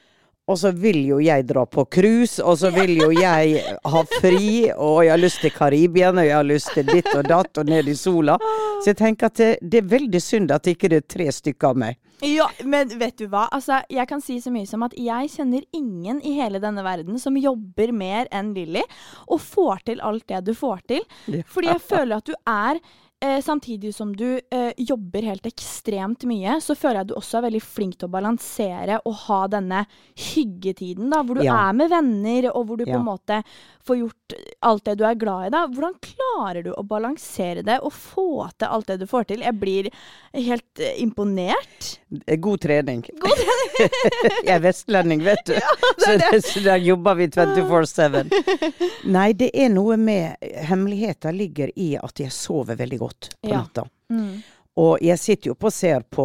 Og 0.51 0.57
så 0.59 0.73
vil 0.75 0.97
jo 1.07 1.21
jeg 1.23 1.45
dra 1.47 1.62
på 1.63 1.85
cruise, 1.88 2.43
og 2.43 2.57
så 2.59 2.67
vil 2.75 2.97
jo 3.00 3.09
jeg 3.15 3.62
ha 3.63 4.01
fri, 4.17 4.67
og 4.75 5.05
jeg 5.05 5.13
har 5.13 5.21
lyst 5.21 5.39
til 5.39 5.53
Karibien, 5.55 6.17
og 6.19 6.27
jeg 6.27 6.35
har 6.35 6.47
lyst 6.47 6.73
til 6.75 6.89
ditt 6.89 7.07
og 7.13 7.23
datt, 7.29 7.62
og 7.62 7.69
ned 7.71 7.88
i 7.88 7.95
sola. 7.95 8.35
Så 8.83 8.91
jeg 8.91 8.97
tenker 9.00 9.31
at 9.31 9.39
det, 9.39 9.51
det 9.63 9.79
er 9.79 9.88
veldig 9.93 10.19
synd 10.19 10.51
at 10.51 10.67
ikke 10.67 10.91
det 10.91 11.00
er 11.00 11.07
tre 11.15 11.29
stykker 11.31 11.69
av 11.69 11.79
meg. 11.85 12.00
Ja, 12.27 12.50
men 12.67 12.91
vet 13.00 13.15
du 13.19 13.25
hva? 13.31 13.45
Altså, 13.55 13.79
jeg 13.91 14.07
kan 14.07 14.23
si 14.23 14.35
så 14.43 14.51
mye 14.51 14.67
som 14.67 14.83
at 14.83 14.97
jeg 15.00 15.31
kjenner 15.31 15.63
ingen 15.75 16.19
i 16.23 16.35
hele 16.35 16.59
denne 16.63 16.83
verden 16.83 17.19
som 17.19 17.39
jobber 17.39 17.95
mer 17.95 18.27
enn 18.35 18.51
Lilly, 18.55 18.83
og 19.31 19.39
får 19.43 19.88
til 19.93 20.03
alt 20.03 20.27
det 20.27 20.43
du 20.50 20.53
får 20.59 20.83
til. 20.91 21.07
Fordi 21.47 21.71
jeg 21.71 21.83
føler 21.88 22.19
at 22.19 22.27
du 22.27 22.35
er 22.43 22.83
eh, 23.24 23.39
Samtidig 23.46 23.94
som 23.96 24.12
du 24.20 24.27
eh, 24.51 24.72
jobber 24.77 25.25
helt 25.32 25.48
ekstremt 25.50 26.25
mye, 26.30 26.58
så 26.63 26.75
føler 26.75 27.00
jeg 27.01 27.08
at 27.08 27.12
du 27.13 27.18
også 27.20 27.39
er 27.39 27.46
veldig 27.48 27.62
flink 27.63 27.98
til 27.98 28.10
å 28.10 28.13
balansere 28.18 29.00
og 29.08 29.15
ha 29.27 29.39
denne 29.56 29.86
hyggetiden, 30.34 31.10
da, 31.13 31.24
hvor 31.24 31.39
du 31.39 31.46
Ja. 31.48 31.70
er 31.70 31.77
med 31.80 31.89
venner, 31.94 32.50
og 32.56 32.68
hvor 32.68 32.77
du 32.80 32.86
på 32.86 32.98
en 33.00 33.06
måte 33.08 33.42
får 33.84 33.98
gjort 34.00 34.36
alt 34.63 34.86
det 34.88 34.96
du 35.00 35.03
er 35.08 35.15
glad 35.20 35.48
i. 35.48 35.50
da. 35.53 35.65
Hvordan 35.68 35.96
klarer 36.03 36.63
du 36.63 36.72
å 36.74 36.84
balansere 36.88 37.63
det 37.68 37.80
og 37.84 37.92
få 37.94 38.50
til 38.58 38.68
alt 38.68 38.88
det 38.88 39.00
du 39.01 39.08
får 39.10 39.27
til? 39.32 39.44
Jeg 39.44 39.60
blir 39.60 39.89
helt 40.34 40.80
eh, 40.80 40.96
imponert. 41.03 42.00
Eh, 42.27 42.38
God 42.39 42.62
trening. 42.63 43.03
jeg 44.44 44.53
er 44.56 44.62
vestlending, 44.63 45.24
vet 45.25 45.44
du. 45.50 45.56
så, 46.03 46.15
det, 46.22 46.42
så 46.46 46.63
der 46.63 46.80
jobber 46.84 47.18
vi 47.20 47.27
24-7. 47.27 48.32
Nei, 49.15 49.34
det 49.38 49.51
er 49.53 49.70
noe 49.74 49.98
med 50.00 50.38
Hemmeligheten 50.70 51.36
ligger 51.38 51.72
i 51.75 51.94
at 52.00 52.20
jeg 52.24 52.32
sover 52.34 52.80
veldig 52.80 53.00
godt 53.01 53.12
på 53.41 53.50
Ja. 53.50 53.62
natta. 53.63 53.88
Mm. 54.10 54.43
Og 54.75 54.98
jeg 55.05 55.20
sitter 55.22 55.51
jo 55.51 55.53
på 55.53 55.67
og 55.70 55.74
ser 55.74 56.01
på 56.10 56.24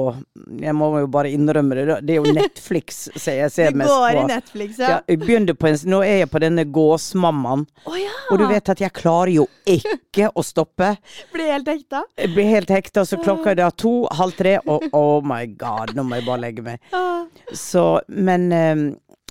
Jeg 0.63 0.73
må 0.73 0.87
jo 1.03 1.07
bare 1.13 1.29
innrømme 1.29 1.75
det, 1.77 1.97
det 2.09 2.15
er 2.15 2.23
jo 2.25 2.33
Netflix 2.33 3.03
som 3.21 3.35
jeg 3.37 3.51
ser 3.53 3.73
Du 3.77 3.83
går 3.85 4.17
i 4.23 4.23
Netflix, 4.31 4.79
Ja, 4.81 4.89
ja. 4.89 5.01
jeg 5.07 5.19
på 5.61 5.69
en, 5.69 5.77
nå 5.85 5.99
er 6.01 6.23
jeg 6.23 6.31
på 6.33 6.41
denne 6.41 6.65
Gåsmammaen, 6.65 7.67
Oh, 7.85 7.99
ja! 8.01 8.09
og 8.33 8.39
du 8.41 8.47
vet 8.49 8.69
at 8.73 8.81
jeg 8.81 8.93
klarer 8.97 9.35
jo 9.35 9.45
ikke 9.67 10.31
å 10.33 10.43
stoppe. 10.43 10.95
Blir 11.35 11.53
helt 11.53 11.69
hekta. 11.69 12.03
Jeg 12.17 12.33
blir 12.35 12.49
helt 12.49 12.71
hekta, 12.73 13.05
så 13.05 13.21
klokka 13.21 13.51
er 13.53 13.61
da 13.61 13.69
to, 13.71 14.07
halv 14.17 14.33
tre, 14.37 14.57
og 14.67 14.89
oh 14.97 15.21
my 15.25 15.45
god, 15.61 15.93
nå 15.95 16.03
må 16.09 16.17
jeg 16.17 16.25
bare 16.27 16.41
legge 16.47 16.65
meg. 16.65 16.81
Så, 17.53 18.01
men, 18.09 18.49
eh, 18.53 18.75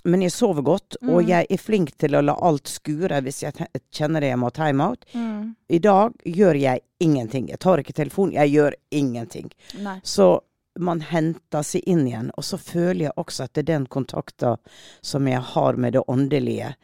men 0.08 0.24
jeg 0.24 0.32
sover 0.32 0.64
godt, 0.66 0.96
og 1.04 1.22
Mm. 1.22 1.28
jeg 1.28 1.48
er 1.50 1.58
flink 1.62 1.92
til 2.00 2.16
å 2.16 2.22
la 2.24 2.34
alt 2.42 2.68
skure 2.72 3.22
hvis 3.22 3.42
jeg 3.44 3.54
kjenner 3.92 4.22
det 4.24 4.30
jeg 4.32 4.40
må 4.40 4.48
ha 4.50 4.56
timeout. 4.56 5.06
Mm. 5.14 5.56
I 5.70 5.80
dag 5.80 6.14
gjør 6.26 6.60
jeg 6.62 6.82
ingenting. 7.04 7.50
Jeg 7.50 7.60
tar 7.60 7.78
ikke 7.84 7.94
telefonen, 7.94 8.34
jeg 8.34 8.52
gjør 8.56 8.74
ingenting. 8.92 9.52
Nei. 9.84 10.00
Så 10.04 10.40
man 10.80 11.00
henter 11.02 11.64
seg 11.66 11.82
inn 11.90 12.06
igjen, 12.08 12.32
og 12.38 12.44
så 12.44 12.58
føler 12.62 13.08
jeg 13.08 13.14
også 13.18 13.44
at 13.48 13.54
det 13.54 13.64
er 13.66 13.74
den 13.74 13.86
kontakten 13.88 14.58
som 15.02 15.28
jeg 15.28 15.42
har 15.42 15.74
med 15.74 15.94
det 15.94 16.04
åndelige. 16.08 16.76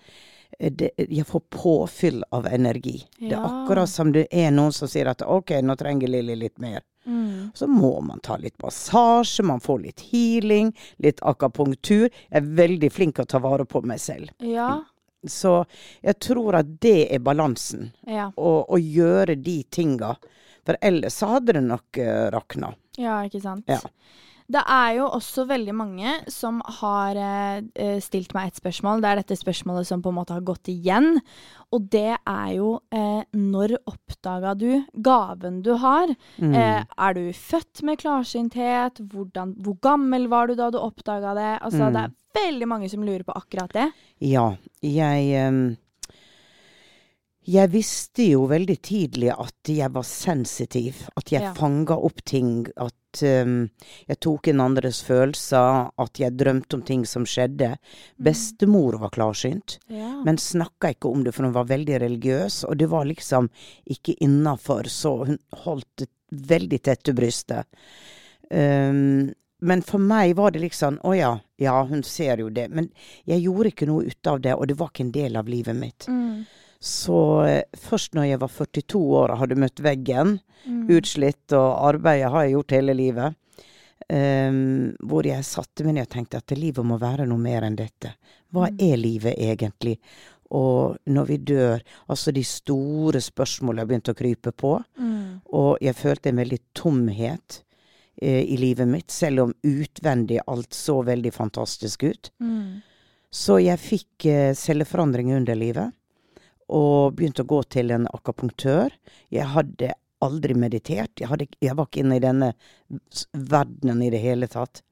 Eh, 0.63 0.71
Det, 0.71 0.89
jeg 0.97 1.27
får 1.27 1.43
påfyll 1.53 2.23
av 2.31 2.47
energi. 2.47 2.95
Det 3.19 3.35
er 3.35 3.43
akkurat 3.43 3.89
som 3.89 4.11
det 4.15 4.27
er 4.31 4.51
noen 4.55 4.73
som 4.73 4.87
sier 4.87 5.11
at 5.11 5.21
ok, 5.21 5.57
nå 5.61 5.75
trenger 5.79 6.11
Lilly 6.11 6.35
litt 6.39 6.57
mer. 6.63 6.81
Mm. 7.05 7.51
Så 7.53 7.67
må 7.67 8.01
man 8.01 8.19
ta 8.23 8.37
litt 8.39 8.55
massasje, 8.63 9.43
man 9.43 9.59
får 9.59 9.79
litt 9.79 10.01
healing, 10.11 10.71
litt 11.03 11.19
akupunktur. 11.21 12.07
Jeg 12.07 12.39
er 12.39 12.49
veldig 12.63 12.91
flink 12.91 13.17
til 13.17 13.27
å 13.27 13.31
ta 13.35 13.41
vare 13.43 13.65
på 13.67 13.81
meg 13.83 13.99
selv. 13.99 14.31
Ja. 14.39 14.83
Så 15.27 15.65
jeg 16.01 16.19
tror 16.19 16.59
at 16.59 16.71
det 16.83 17.13
er 17.15 17.23
balansen. 17.23 17.91
Ja. 18.07 18.29
Å, 18.35 18.53
å 18.67 18.79
gjøre 18.79 19.35
de 19.35 19.61
tinga. 19.71 20.15
For 20.63 20.79
ellers 20.81 21.19
hadde 21.23 21.57
det 21.57 21.65
nok 21.65 21.99
uh, 21.99 22.29
rakna. 22.31 22.73
ja, 22.97 23.19
ikke 23.27 23.41
sant. 23.43 23.67
Ja. 23.67 23.81
Det 24.51 24.61
er 24.67 24.95
jo 24.97 25.05
også 25.07 25.45
veldig 25.47 25.73
mange 25.75 26.13
som 26.31 26.59
har 26.81 27.15
eh, 27.15 27.61
eh, 27.79 27.99
stilt 28.03 28.33
meg 28.35 28.51
et 28.51 28.59
spørsmål. 28.59 29.01
Det 29.01 29.09
er 29.09 29.21
dette 29.21 29.37
spørsmålet 29.39 29.87
som 29.87 30.01
på 30.03 30.11
en 30.11 30.17
måte 30.19 30.35
har 30.35 30.43
gått 30.45 30.67
igjen. 30.71 31.17
Og 31.73 31.87
det 31.93 32.17
er 32.19 32.49
jo 32.57 32.73
eh, 32.93 33.23
når 33.33 33.77
oppdaga 33.89 34.53
du 34.59 34.83
gaven 34.93 35.61
du 35.65 35.71
har? 35.81 36.11
Mm. 36.37 36.53
Eh, 36.53 36.83
er 36.83 37.13
du 37.17 37.23
født 37.33 37.83
med 37.87 38.01
klarsynthet? 38.03 38.99
Hvordan, 39.13 39.55
hvor 39.63 39.79
gammel 39.81 40.27
var 40.27 40.47
du 40.51 40.55
da 40.59 40.69
du 40.69 40.79
oppdaga 40.81 41.33
det? 41.39 41.51
Altså, 41.61 41.83
Mm. 41.83 41.93
Det 41.93 42.01
er 42.03 42.45
veldig 42.49 42.67
mange 42.67 42.89
som 42.89 43.03
lurer 43.05 43.23
på 43.23 43.33
akkurat 43.37 43.73
det. 43.73 43.87
Ja, 44.19 44.55
jeg 44.81 45.47
um 45.47 45.77
Jeg 47.45 47.71
visste 47.73 48.23
jo 48.31 48.45
veldig 48.47 48.77
tidlig 48.81 49.29
at 49.35 49.67
jeg 49.67 49.91
var 49.93 50.05
sensitiv. 50.07 51.09
At 51.17 51.29
jeg 51.31 51.41
Ja. 51.41 51.53
fanga 51.53 51.93
opp 51.99 52.23
ting. 52.23 52.67
At 52.77 52.93
ehm, 53.21 53.69
jeg 54.07 54.19
tok 54.19 54.47
inn 54.47 54.59
andres 54.63 55.03
følelser. 55.05 55.91
At 55.99 56.19
jeg 56.19 56.37
drømte 56.39 56.73
om 56.79 56.81
ting 56.81 57.05
som 57.05 57.25
skjedde. 57.25 57.75
Bestemor 58.17 58.97
var 58.99 59.09
klarsynt, 59.13 59.77
Ja. 59.87 60.23
men 60.25 60.37
snakka 60.37 60.89
ikke 60.95 61.11
om 61.11 61.23
det, 61.23 61.33
for 61.35 61.43
hun 61.43 61.53
var 61.53 61.65
veldig 61.65 61.99
religiøs. 62.01 62.63
Og 62.65 62.77
det 62.77 62.89
var 62.89 63.05
liksom 63.05 63.49
ikke 63.85 64.15
innafor, 64.19 64.83
så 64.89 65.25
hun 65.27 65.37
holdt 65.51 65.87
det 65.97 66.09
veldig 66.31 66.81
tett 66.81 67.03
til 67.03 67.13
brystet. 67.13 67.65
Um, 68.49 69.33
men 69.63 69.81
for 69.81 69.97
meg 69.97 70.35
var 70.35 70.51
det 70.51 70.59
liksom 70.61 70.97
Å 71.07 71.13
ja, 71.17 71.39
ja, 71.57 71.83
hun 71.87 72.03
ser 72.03 72.37
jo 72.43 72.49
det. 72.49 72.67
Men 72.69 72.89
jeg 73.25 73.45
gjorde 73.45 73.71
ikke 73.71 73.87
noe 73.87 74.03
ut 74.09 74.27
av 74.27 74.41
det, 74.43 74.53
og 74.53 74.67
det 74.67 74.75
var 74.79 74.91
ikke 74.91 75.05
en 75.07 75.11
del 75.15 75.37
av 75.39 75.47
livet 75.47 75.75
mitt. 75.75 76.07
Mm. 76.11 76.43
Så 76.83 77.17
eh, 77.47 77.61
først 77.79 78.15
når 78.17 78.27
jeg 78.33 78.41
var 78.41 78.51
42 78.51 78.99
år 79.21 79.31
og 79.35 79.39
hadde 79.43 79.59
møtt 79.63 79.83
veggen, 79.85 80.39
Mm. 80.63 80.85
utslitt, 80.95 81.51
og 81.51 81.73
arbeidet 81.89 82.29
har 82.31 82.45
jeg 82.45 82.53
gjort 82.53 82.71
hele 82.71 82.93
livet, 82.95 83.33
um, 84.07 84.93
hvor 85.03 85.25
jeg 85.27 85.43
satte 85.43 85.83
meg 85.83 85.97
ned 85.97 86.05
og 86.07 86.11
tenkte 86.13 86.39
at 86.39 86.53
livet 86.55 86.85
må 86.87 86.95
være 87.01 87.25
noe 87.27 87.41
mer 87.41 87.65
enn 87.67 87.75
dette. 87.75 88.13
Hva 88.53 88.69
Mm. 88.71 88.77
er 88.79 88.95
livet 88.97 89.35
egentlig? 89.37 89.97
Og 90.51 90.97
når 91.07 91.25
vi 91.27 91.37
dør, 91.37 91.81
altså 92.07 92.31
de 92.31 92.43
store 92.43 93.19
spørsmålene 93.19 93.79
har 93.83 93.87
begynt 93.87 94.11
å 94.13 94.15
krype 94.15 94.51
på. 94.55 94.83
Mm. 94.99 95.41
Og 95.51 95.77
jeg 95.81 95.95
følte 95.95 96.29
en 96.29 96.37
veldig 96.37 96.59
tomhet 96.73 97.61
eh, 98.21 98.43
i 98.45 98.55
livet 98.55 98.87
mitt, 98.87 99.09
selv 99.11 99.39
om 99.41 99.53
utvendig 99.65 100.39
alt 100.47 100.69
så 100.71 101.03
veldig 101.03 101.33
fantastisk 101.33 102.03
ut. 102.03 102.29
Mm. 102.39 102.81
Så 103.31 103.57
jeg 103.63 103.79
fikk 103.79 104.25
eh, 104.29 104.53
celleforandring 104.53 105.33
under 105.33 105.39
underlivet, 105.55 105.91
og 106.67 107.15
begynte 107.17 107.43
å 107.43 107.49
gå 107.49 107.61
til 107.75 107.91
en 107.91 108.07
akupunktør. 108.13 108.93
Jeg 109.33 109.49
hadde 109.53 109.93
aldri 110.23 110.55
meditert, 110.55 111.19
jeg, 111.19 111.27
hadde, 111.27 111.49
jeg 111.59 111.75
var 111.75 111.89
ikke 111.89 112.03
inne 112.03 112.17
i 112.17 112.23
denne 112.23 112.53
verdenen 113.31 114.03
i 114.05 114.11
det 114.13 114.21
hele 114.23 114.47
tatt. 114.47 114.83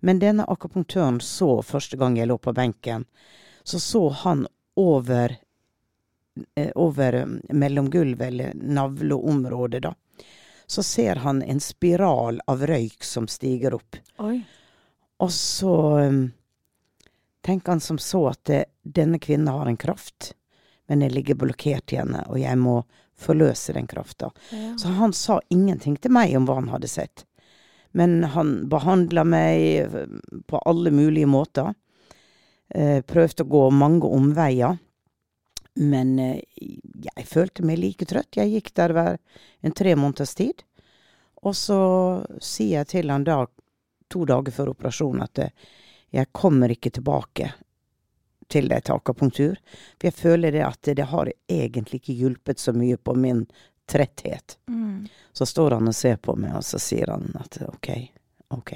Men 0.00 0.20
denne 0.22 0.46
akupunktøren 0.48 1.20
så 1.20 1.58
første 1.66 1.98
gang 2.00 2.16
jeg 2.16 2.30
lå 2.30 2.38
på 2.40 2.54
benken, 2.56 3.04
så 3.64 3.80
så 3.80 4.08
han 4.24 4.46
over 4.80 5.36
eh, 6.54 6.70
over 6.74 7.18
eh, 7.20 7.26
mellomgulvet, 7.52 8.28
eller 8.28 8.54
navleområdet, 8.54 9.82
da. 9.82 9.94
Så 10.66 10.82
ser 10.82 11.16
han 11.24 11.42
en 11.42 11.60
spiral 11.60 12.40
av 12.46 12.64
røyk 12.68 13.04
som 13.04 13.28
stiger 13.28 13.76
opp. 13.76 13.96
Oi. 14.20 14.40
Og 15.24 15.30
så 15.32 15.76
um, 16.04 16.18
tenker 17.40 17.72
han 17.72 17.80
som 17.80 17.98
så 17.98 18.26
at 18.28 18.42
det, 18.44 18.64
denne 18.82 19.18
kvinnen 19.18 19.48
har 19.48 19.66
en 19.66 19.80
kraft, 19.80 20.34
men 20.88 21.04
jeg 21.04 21.12
ligger 21.12 21.36
blokkert 21.38 21.92
i 21.92 22.00
henne, 22.00 22.22
og 22.32 22.40
jeg 22.40 22.58
må 22.60 22.80
forløse 23.18 23.74
den 23.76 23.86
krafta. 23.86 24.30
Ja. 24.50 24.72
Så 24.80 24.88
han 24.96 25.12
sa 25.12 25.40
ingenting 25.52 25.98
til 26.00 26.14
meg 26.14 26.36
om 26.38 26.46
hva 26.48 26.58
han 26.60 26.70
hadde 26.72 26.88
sett. 26.88 27.24
Men 27.96 28.22
han 28.34 28.68
behandla 28.70 29.24
meg 29.24 29.62
eh, 29.82 30.06
på 30.46 30.60
alle 30.68 30.92
mulige 30.94 31.28
måter. 31.28 31.74
Eh, 32.68 33.00
prøvde 33.02 33.44
å 33.44 33.52
gå 33.52 33.64
mange 33.74 34.08
omveier. 34.08 34.78
Men 35.78 36.16
eh, 36.22 36.40
jeg 37.08 37.28
følte 37.28 37.66
meg 37.66 37.82
like 37.82 38.08
trøtt. 38.08 38.40
Jeg 38.40 38.54
gikk 38.54 38.72
der 38.78 38.96
hver 38.96 39.20
en 39.60 39.76
tre 39.76 39.96
måneders 39.98 40.36
tid. 40.38 40.64
Og 41.44 41.56
så 41.56 41.80
sier 42.40 42.80
jeg 42.80 42.92
til 42.94 43.12
han 43.12 43.26
da, 43.28 43.42
to 44.08 44.24
dager 44.28 44.54
før 44.54 44.72
operasjonen, 44.72 45.26
at 45.26 45.50
jeg 46.14 46.32
kommer 46.32 46.72
ikke 46.72 46.90
tilbake 46.96 47.52
til 48.48 48.68
deg 48.70 48.84
til 48.84 48.96
akupunktur. 48.98 49.56
For 49.96 50.08
jeg 50.08 50.16
føler 50.18 50.54
det 50.54 50.64
at 50.66 50.92
det 50.96 51.08
har 51.12 51.30
egentlig 51.48 52.02
ikke 52.02 52.16
hjulpet 52.20 52.62
så 52.62 52.74
mye 52.76 52.96
på 52.96 53.14
min 53.14 53.46
tretthet. 53.88 54.58
Mm. 54.68 55.08
Så 55.32 55.46
står 55.46 55.78
han 55.78 55.88
og 55.88 55.96
ser 55.96 56.16
på 56.16 56.36
meg, 56.36 56.56
og 56.58 56.64
så 56.64 56.80
sier 56.82 57.12
han 57.12 57.32
at 57.40 57.60
ok, 57.68 57.90
ok. 58.56 58.72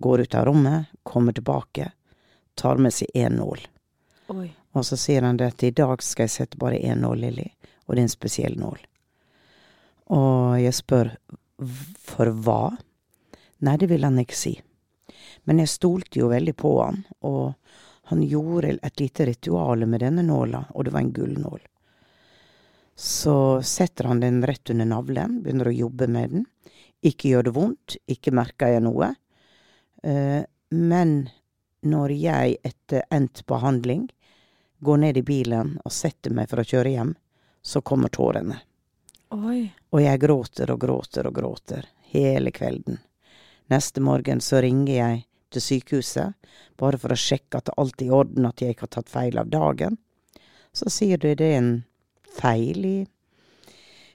Går 0.00 0.24
ut 0.26 0.34
av 0.34 0.46
rommet, 0.50 0.92
kommer 1.02 1.32
tilbake, 1.36 1.92
tar 2.54 2.80
med 2.82 2.94
seg 2.94 3.08
én 3.14 3.38
nål. 3.40 3.62
Oi. 4.34 4.50
Og 4.76 4.86
så 4.86 4.98
sier 5.00 5.24
han 5.26 5.40
det 5.40 5.50
at 5.54 5.64
i 5.66 5.72
dag 5.74 6.02
skal 6.04 6.28
jeg 6.28 6.36
sette 6.36 6.60
bare 6.60 6.78
én 6.78 7.00
nål, 7.02 7.24
Lilly, 7.24 7.48
og 7.86 7.94
det 7.94 8.02
er 8.02 8.06
en 8.06 8.12
spesiell 8.12 8.58
nål. 8.60 8.78
Og 10.14 10.58
jeg 10.60 10.74
spør 10.76 11.14
for 12.04 12.30
hva? 12.44 12.76
Nei, 13.66 13.76
det 13.80 13.90
vil 13.90 14.06
han 14.06 14.18
ikke 14.20 14.38
si. 14.38 14.54
Men 15.48 15.62
jeg 15.62 15.72
stolte 15.72 16.20
jo 16.20 16.30
veldig 16.30 16.54
på 16.58 16.74
han, 16.82 17.02
og 17.26 17.54
han 18.10 18.22
gjorde 18.26 18.72
et 18.82 19.00
lite 19.00 19.26
ritual 19.26 19.86
med 19.86 20.02
denne 20.02 20.22
nåla, 20.26 20.64
og 20.74 20.84
det 20.84 20.90
var 20.90 21.04
en 21.04 21.12
gullnål. 21.14 21.60
Så 22.94 23.62
setter 23.62 24.04
han 24.10 24.20
den 24.20 24.42
rett 24.46 24.70
under 24.70 24.88
navlen, 24.90 25.36
begynner 25.44 25.70
å 25.70 25.74
jobbe 25.76 26.08
med 26.10 26.34
den. 26.34 26.48
Ikke 27.06 27.30
gjør 27.30 27.46
det 27.46 27.52
vondt, 27.54 27.96
ikke 28.10 28.34
merker 28.34 28.74
jeg 28.74 28.82
noe. 28.82 29.12
Eh, 30.02 30.42
men 30.74 31.14
når 31.86 32.16
jeg 32.18 32.58
etter 32.66 33.06
endt 33.14 33.44
behandling 33.46 34.08
går 34.82 35.00
ned 35.06 35.22
i 35.22 35.24
bilen 35.30 35.76
og 35.84 35.94
setter 35.94 36.34
meg 36.34 36.50
for 36.50 36.64
å 36.64 36.66
kjøre 36.66 36.96
hjem, 36.96 37.14
så 37.62 37.80
kommer 37.80 38.10
tårene. 38.10 38.58
Oi. 39.38 39.70
Og 39.94 40.02
jeg 40.02 40.24
gråter 40.26 40.74
og 40.74 40.82
gråter 40.82 41.30
og 41.30 41.38
gråter 41.38 41.86
hele 42.10 42.50
kvelden. 42.50 42.98
Neste 43.70 44.02
morgen 44.02 44.42
så 44.42 44.58
ringer 44.66 44.96
jeg 44.96 45.26
til 45.50 45.64
sykehuset, 45.64 46.50
bare 46.80 46.98
for 47.00 47.12
å 47.12 47.18
sjekke 47.18 47.60
at 47.60 47.72
alt 47.76 48.00
er 48.00 48.08
i 48.08 48.14
orden, 48.14 48.48
at 48.48 48.62
jeg 48.62 48.74
ikke 48.74 48.86
har 48.88 48.94
tatt 48.98 49.12
feil 49.12 49.38
av 49.40 49.50
dagen. 49.52 49.98
Så 50.72 50.90
sier 50.92 51.18
de 51.18 51.34
det 51.34 51.48
er 51.50 51.58
en 51.58 51.72
feil 52.30 52.86
i, 52.86 52.98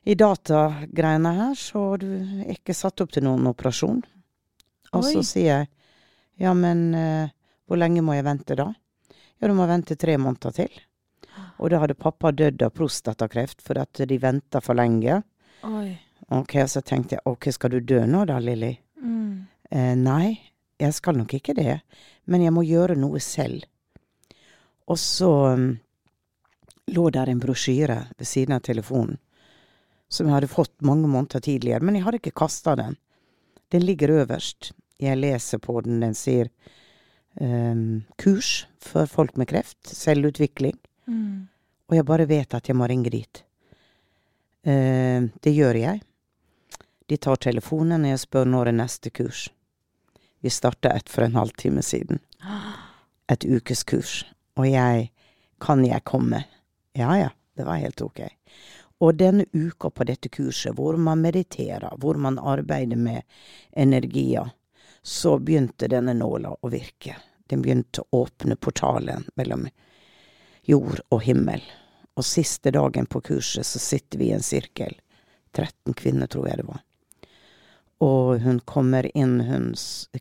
i 0.08 0.16
datagreiene 0.16 1.34
her, 1.40 1.56
så 1.60 1.96
du 2.02 2.10
er 2.16 2.56
ikke 2.56 2.76
satt 2.78 3.04
opp 3.04 3.14
til 3.16 3.28
noen 3.28 3.52
operasjon. 3.52 4.02
Og 4.96 5.04
så 5.04 5.24
sier 5.28 5.52
jeg 5.52 5.72
ja, 6.40 6.52
men 6.56 6.90
uh, 6.96 7.32
hvor 7.68 7.80
lenge 7.80 8.04
må 8.04 8.16
jeg 8.16 8.28
vente 8.28 8.58
da? 8.60 8.70
Ja, 9.40 9.48
du 9.48 9.56
må 9.56 9.68
vente 9.68 9.98
tre 10.00 10.18
måneder 10.20 10.56
til. 10.56 10.82
Og 11.60 11.72
da 11.72 11.80
hadde 11.82 11.98
pappa 12.00 12.32
dødd 12.36 12.64
av 12.66 12.74
prostatakreft 12.76 13.64
for 13.64 13.80
at 13.80 14.04
de 14.08 14.18
venta 14.20 14.62
for 14.64 14.78
lenge. 14.78 15.22
Oi. 15.68 15.90
Ok, 16.36 16.58
og 16.64 16.72
så 16.72 16.82
tenkte 16.86 17.18
jeg 17.18 17.26
ok, 17.30 17.50
skal 17.54 17.76
du 17.76 17.80
dø 17.84 18.02
nå 18.10 18.24
da, 18.28 18.40
Lilly? 18.42 18.72
Mm. 19.04 19.46
Eh, 19.72 19.94
nei, 20.00 20.36
jeg 20.82 20.94
skal 20.94 21.18
nok 21.18 21.34
ikke 21.38 21.56
det, 21.58 21.80
men 22.26 22.44
jeg 22.44 22.54
må 22.54 22.64
gjøre 22.66 22.98
noe 23.00 23.22
selv. 23.24 23.64
Og 24.92 25.00
så 25.02 25.32
mm, 25.58 25.70
lå 26.96 27.06
der 27.16 27.32
en 27.32 27.42
brosjyre 27.42 28.00
ved 28.18 28.30
siden 28.30 28.58
av 28.58 28.66
telefonen, 28.66 29.18
som 30.10 30.28
jeg 30.28 30.38
hadde 30.38 30.52
fått 30.52 30.76
mange 30.86 31.10
måneder 31.10 31.42
tidligere, 31.44 31.84
men 31.84 31.98
jeg 31.98 32.06
hadde 32.06 32.22
ikke 32.22 32.40
kasta 32.44 32.76
den. 32.78 32.98
Den 33.74 33.86
ligger 33.86 34.14
øverst. 34.22 34.74
Jeg 35.02 35.18
leser 35.18 35.60
på 35.60 35.80
den, 35.84 36.00
den 36.04 36.14
sier 36.16 36.52
um, 37.42 38.04
kurs 38.22 38.68
for 38.80 39.10
folk 39.10 39.36
med 39.36 39.50
kreft, 39.50 39.82
selvutvikling. 39.90 40.78
Mm. 41.10 41.48
Og 41.90 41.98
jeg 41.98 42.08
bare 42.08 42.30
vet 42.30 42.54
at 42.56 42.70
jeg 42.70 42.78
må 42.78 42.88
ringe 42.88 43.12
dit. 43.12 43.42
Uh, 44.66 45.26
det 45.42 45.56
gjør 45.56 45.82
jeg. 45.82 46.04
De 47.10 47.18
tar 47.18 47.42
telefonen, 47.42 48.06
og 48.06 48.14
jeg 48.14 48.24
spør 48.24 48.48
når 48.50 48.72
er 48.72 48.80
neste 48.84 49.12
kurs. 49.14 49.48
Vi 50.46 50.50
starta 50.50 50.90
et 50.90 51.10
for 51.10 51.24
en 51.26 51.36
halvtime 51.36 51.82
siden. 51.82 52.20
Et 53.32 53.46
ukeskurs. 53.46 54.26
Og 54.56 54.68
jeg 54.70 55.12
Kan 55.60 55.86
jeg 55.86 56.04
komme? 56.04 56.44
Ja 56.94 57.18
ja, 57.18 57.30
det 57.58 57.66
var 57.66 57.80
helt 57.82 58.02
ok. 58.02 58.20
Og 59.00 59.16
denne 59.18 59.46
uka 59.54 59.90
på 59.90 60.04
dette 60.04 60.30
kurset, 60.30 60.76
hvor 60.76 60.98
man 60.98 61.24
mediterer, 61.24 61.98
hvor 61.98 62.20
man 62.22 62.38
arbeider 62.38 62.96
med 62.96 63.24
energier, 63.72 64.52
så 65.02 65.40
begynte 65.40 65.90
denne 65.90 66.14
nåla 66.14 66.54
å 66.62 66.70
virke. 66.70 67.18
Den 67.50 67.66
begynte 67.66 68.04
å 68.04 68.22
åpne 68.28 68.56
portalen 68.56 69.26
mellom 69.36 69.66
jord 70.62 71.02
og 71.10 71.24
himmel. 71.26 71.64
Og 72.14 72.26
siste 72.26 72.70
dagen 72.70 73.10
på 73.10 73.22
kurset 73.22 73.66
så 73.66 73.80
sitter 73.80 74.22
vi 74.22 74.30
i 74.30 74.38
en 74.38 74.46
sirkel. 74.46 74.94
13 75.58 75.94
kvinner, 75.94 76.28
tror 76.28 76.52
jeg 76.52 76.62
det 76.62 76.70
var. 76.70 76.86
Og 78.06 78.42
hun 78.44 78.60
kommer 78.68 79.08
inn, 79.18 79.40
hun 79.48 79.72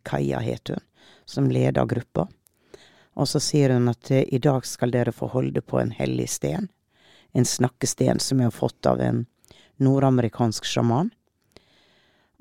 Kaja 0.03 0.41
heter 0.45 0.79
hun, 0.79 0.87
som 1.25 1.51
leder 1.51 1.87
gruppa. 1.91 2.29
Og 3.15 3.29
så 3.29 3.41
sier 3.43 3.75
hun 3.75 3.91
at 3.93 4.11
eh, 4.11 4.25
i 4.35 4.41
dag 4.43 4.67
skal 4.67 4.95
dere 4.95 5.13
få 5.13 5.29
holde 5.35 5.63
på 5.63 5.79
en 5.81 5.93
hellig 5.95 6.29
sten. 6.33 6.71
En 7.33 7.45
snakkesten 7.45 8.21
som 8.23 8.41
jeg 8.41 8.51
har 8.51 8.57
fått 8.57 8.87
av 8.87 9.03
en 9.03 9.27
nordamerikansk 9.83 10.65
sjaman. 10.67 11.13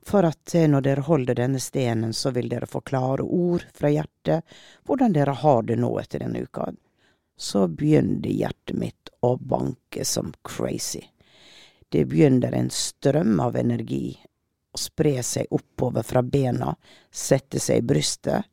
For 0.03 0.25
at 0.25 0.55
eh, 0.55 0.69
når 0.69 0.87
dere 0.87 1.05
holder 1.09 1.37
denne 1.43 1.61
stenen, 1.61 2.13
så 2.13 2.33
vil 2.33 2.49
dere 2.49 2.69
få 2.69 2.81
klare 2.81 3.25
ord 3.25 3.67
fra 3.75 3.91
hjertet, 3.93 4.47
hvordan 4.87 5.13
dere 5.13 5.37
har 5.43 5.67
det 5.67 5.77
nå 5.81 5.91
etter 6.01 6.25
denne 6.25 6.47
uka 6.47 6.71
så 7.37 7.67
begynner 7.67 8.29
hjertet 8.29 8.77
mitt 8.77 9.09
å 9.19 9.35
banke 9.37 10.05
som 10.05 10.33
crazy. 10.47 11.01
Det 11.89 12.05
begynner 12.05 12.53
en 12.55 12.69
strøm 12.69 13.39
av 13.39 13.57
energi 13.57 14.15
spre 14.79 15.21
seg 15.23 15.51
oppover 15.53 16.03
fra 16.03 16.23
bena, 16.23 16.73
sette 17.11 17.61
seg 17.61 17.81
i 17.81 17.87
brystet, 17.87 18.49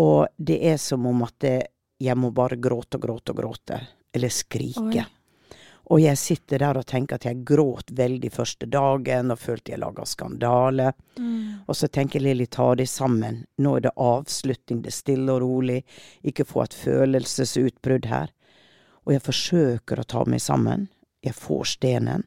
og 0.00 0.26
det 0.36 0.58
er 0.72 0.76
som 0.80 1.06
om 1.06 1.24
at 1.26 1.36
det, 1.44 1.56
jeg 2.00 2.16
må 2.16 2.30
bare 2.32 2.56
gråte 2.56 2.96
og 2.96 3.04
gråte 3.04 3.34
og 3.34 3.42
gråte, 3.42 3.80
eller 4.16 4.32
skrike. 4.32 5.02
Oi. 5.02 5.08
Og 5.90 5.98
jeg 5.98 6.18
sitter 6.18 6.62
der 6.62 6.78
og 6.78 6.86
tenker 6.86 7.18
at 7.18 7.24
jeg 7.26 7.42
gråt 7.46 7.90
veldig 7.98 8.30
første 8.30 8.68
dagen, 8.70 9.32
og 9.34 9.40
følte 9.42 9.72
jeg 9.72 9.82
laga 9.82 10.04
skandale. 10.06 10.92
Mm. 11.18 11.66
Og 11.66 11.76
så 11.76 11.90
tenker 11.90 12.22
Lilly, 12.22 12.46
ta 12.46 12.68
det 12.78 12.86
sammen. 12.88 13.42
Nå 13.58 13.74
er 13.76 13.88
det 13.88 13.96
avslutning, 13.98 14.84
det 14.84 14.92
er 14.92 14.98
stille 15.00 15.34
og 15.34 15.42
rolig. 15.42 15.80
Ikke 16.22 16.46
få 16.46 16.62
et 16.62 16.76
følelsesutbrudd 16.78 18.06
her. 18.06 18.30
Og 19.02 19.16
jeg 19.16 19.24
forsøker 19.26 20.00
å 20.00 20.06
ta 20.14 20.22
meg 20.30 20.44
sammen. 20.44 20.86
Jeg 21.26 21.34
får 21.34 21.72
stenen. 21.74 22.22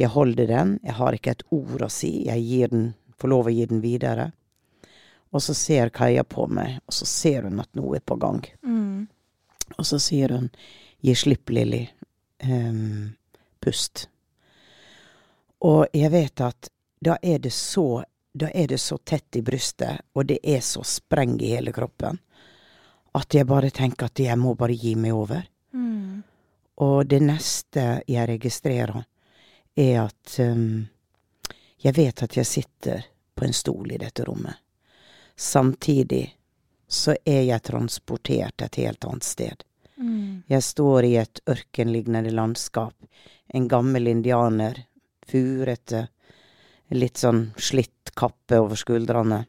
Jeg 0.00 0.12
holder 0.14 0.48
den. 0.48 0.74
Jeg 0.82 0.96
har 0.96 1.16
ikke 1.16 1.34
et 1.36 1.46
ord 1.52 1.84
å 1.84 1.90
si. 1.92 2.12
Jeg 2.26 2.44
gir 2.46 2.72
den, 2.72 2.92
får 3.20 3.32
lov 3.32 3.50
å 3.50 3.54
gi 3.54 3.66
den 3.68 3.82
videre. 3.84 4.30
Og 5.30 5.44
så 5.44 5.54
ser 5.54 5.92
Kaja 5.94 6.24
på 6.24 6.46
meg, 6.50 6.80
og 6.88 6.96
så 6.96 7.06
ser 7.06 7.46
hun 7.46 7.60
at 7.62 7.70
noe 7.78 8.00
er 8.00 8.04
på 8.04 8.16
gang. 8.18 8.40
Mm. 8.66 9.06
Og 9.76 9.86
så 9.86 10.00
sier 10.02 10.32
hun, 10.34 10.48
gi 11.04 11.14
slipp, 11.14 11.52
Lilly. 11.54 11.84
um, 12.42 13.12
pust. 13.60 14.08
Og 15.60 15.86
jeg 15.92 16.10
vet 16.10 16.40
at 16.40 16.70
da 17.00 17.18
er 17.22 17.38
det 17.38 17.52
så 17.52 18.02
da 18.32 18.46
er 18.54 18.68
det 18.70 18.78
så 18.78 18.98
tett 18.98 19.36
i 19.36 19.42
brystet, 19.42 20.06
og 20.14 20.26
det 20.26 20.38
er 20.42 20.60
så 20.62 20.84
spreng 20.86 21.34
i 21.42 21.50
hele 21.50 21.72
kroppen, 21.74 22.20
at 23.18 23.34
jeg 23.34 23.46
bare 23.46 23.72
tenker 23.74 24.06
at 24.06 24.22
jeg 24.22 24.38
må 24.38 24.54
bare 24.54 24.76
gi 24.78 24.94
meg 24.94 25.16
over. 25.18 25.42
Mm. 25.74 26.22
Og 26.86 27.08
det 27.10 27.18
neste 27.24 27.86
jeg 28.06 28.28
registrerer, 28.30 29.02
er 29.80 30.02
at 30.02 30.36
um, 30.44 30.84
jeg 31.80 31.96
vet 31.96 32.22
at 32.22 32.36
jeg 32.36 32.46
sitter 32.46 33.06
på 33.34 33.46
en 33.46 33.56
stol 33.56 33.92
i 33.92 33.98
dette 34.00 34.24
rommet. 34.28 34.60
Samtidig 35.36 36.26
så 36.90 37.14
er 37.24 37.46
jeg 37.46 37.64
transportert 37.64 38.62
et 38.66 38.80
helt 38.82 39.04
annet 39.08 39.24
sted. 39.24 39.64
Mm. 39.96 40.42
Jeg 40.50 40.64
står 40.66 41.06
i 41.08 41.14
et 41.22 41.40
ørkenlignende 41.48 42.32
landskap. 42.34 42.94
En 43.48 43.68
gammel 43.68 44.10
indianer, 44.10 44.82
furete, 45.26 46.08
litt 46.90 47.20
sånn 47.22 47.46
slitt 47.56 48.12
kappe 48.18 48.58
over 48.60 48.76
skuldrene. 48.76 49.44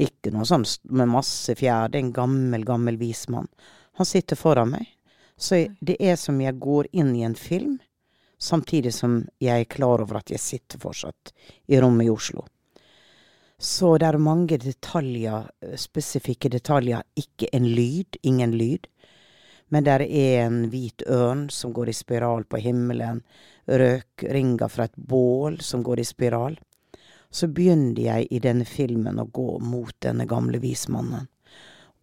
Ikke 0.00 0.32
noe 0.32 0.46
sånn 0.48 0.64
med 0.96 1.10
masse 1.12 1.52
fjær, 1.58 1.90
det 1.90 2.00
er 2.00 2.06
en 2.06 2.14
gammel, 2.16 2.64
gammel 2.64 2.96
vismann. 2.96 3.50
Han 3.98 4.08
sitter 4.08 4.38
foran 4.38 4.72
meg. 4.72 4.88
Så 5.36 5.66
det 5.80 5.98
er 6.00 6.16
som 6.16 6.38
jeg 6.40 6.56
går 6.62 6.88
inn 6.92 7.12
i 7.18 7.26
en 7.26 7.36
film, 7.36 7.80
samtidig 8.38 8.94
som 8.94 9.22
jeg 9.42 9.64
er 9.64 9.70
klar 9.70 10.02
over 10.02 10.20
at 10.20 10.30
jeg 10.30 10.42
sitter 10.42 10.80
fortsatt 10.82 11.32
i 11.66 11.80
rommet 11.80 12.08
i 12.08 12.12
Oslo. 12.12 12.46
Så 13.58 13.94
det 13.98 14.06
er 14.06 14.18
mange 14.18 14.58
detaljer, 14.58 15.46
eh, 15.62 15.76
spesifikke 15.76 16.50
detaljer. 16.50 17.02
Ikke 17.16 17.48
en 17.52 17.68
lyd, 17.68 18.16
ingen 18.22 18.52
lyd. 18.58 18.86
Men 19.68 19.84
der 19.84 20.02
er 20.02 20.46
en 20.46 20.68
hvit 20.70 21.02
ørn 21.08 21.48
som 21.50 21.72
går 21.72 21.88
i 21.88 21.96
spiral 21.96 22.44
på 22.44 22.60
himmelen, 22.60 23.22
røkringer 23.66 24.68
fra 24.68 24.84
et 24.84 24.96
bål 24.96 25.60
som 25.60 25.82
går 25.82 26.00
i 26.00 26.04
spiral. 26.04 26.58
Så 27.30 27.48
begynner 27.48 28.02
jeg 28.02 28.26
i 28.30 28.38
denne 28.38 28.64
filmen 28.64 29.18
å 29.18 29.30
gå 29.32 29.58
mot 29.58 29.94
denne 30.00 30.26
gamle 30.26 30.60
vismannen. 30.62 31.26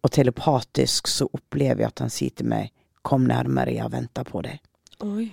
Og 0.02 0.10
telepatisk 0.10 1.08
så 1.08 1.28
opplever 1.30 1.84
jeg 1.84 1.92
at 1.92 2.02
han 2.02 2.10
sier 2.10 2.34
til 2.34 2.50
meg, 2.50 2.72
kom 3.02 3.24
nærmere, 3.28 3.76
jeg 3.76 3.92
venta 3.92 4.24
på 4.26 4.42
deg. 4.42 4.58
Oi. 5.06 5.30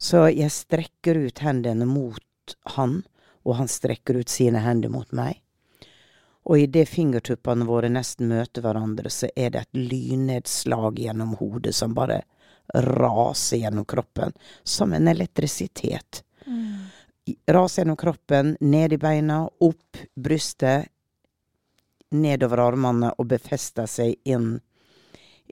Så 0.00 0.24
jeg 0.32 0.48
strekker 0.52 1.18
ut 1.26 1.42
hendene 1.44 1.86
mot 1.86 2.56
han, 2.76 3.02
og 3.44 3.58
han 3.60 3.68
strekker 3.68 4.22
ut 4.22 4.32
sine 4.32 4.62
hender 4.64 4.92
mot 4.92 5.10
meg. 5.12 5.42
Og 6.48 6.62
idet 6.64 6.88
fingertuppene 6.88 7.66
våre 7.68 7.90
nesten 7.92 8.30
møter 8.30 8.64
hverandre, 8.64 9.12
så 9.12 9.28
er 9.36 9.52
det 9.52 9.66
et 9.66 9.80
lynnedslag 9.92 10.98
gjennom 10.98 11.36
hodet 11.40 11.74
som 11.76 11.92
bare 11.94 12.22
raser 12.72 13.60
gjennom 13.60 13.84
kroppen, 13.84 14.32
som 14.64 14.92
en 14.96 15.08
elektrisitet. 15.08 16.22
Mm. 16.46 16.88
Raser 17.46 17.82
gjennom 17.82 18.00
kroppen, 18.00 18.56
ned 18.60 18.96
i 18.96 18.98
beina, 18.98 19.42
opp 19.60 20.00
brystet, 20.16 20.88
nedover 22.10 22.64
armene 22.64 23.12
og 23.18 23.28
befester 23.30 23.86
seg 23.86 24.16
inn 24.24 24.56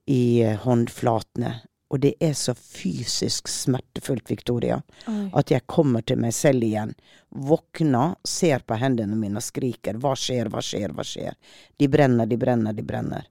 i 0.08 0.42
håndflatene. 0.64 1.52
Og 1.88 2.00
det 2.00 2.14
er 2.20 2.34
så 2.36 2.52
fysisk 2.54 3.48
smertefullt, 3.48 4.30
Victoria, 4.30 4.76
Oi. 5.08 5.30
at 5.40 5.52
jeg 5.54 5.64
kommer 5.66 6.04
til 6.04 6.20
meg 6.20 6.34
selv 6.36 6.66
igjen. 6.66 6.92
Våkner, 7.32 8.18
ser 8.28 8.60
på 8.68 8.76
hendene 8.76 9.16
mine 9.16 9.40
og 9.40 9.46
skriker 9.46 9.96
'hva 9.96 10.12
skjer, 10.16 10.50
hva 10.52 10.60
skjer, 10.60 10.92
hva 10.92 11.04
skjer'? 11.04 11.36
De 11.78 11.88
brenner, 11.88 12.26
de 12.26 12.36
brenner, 12.36 12.72
de 12.72 12.82
brenner. 12.82 13.24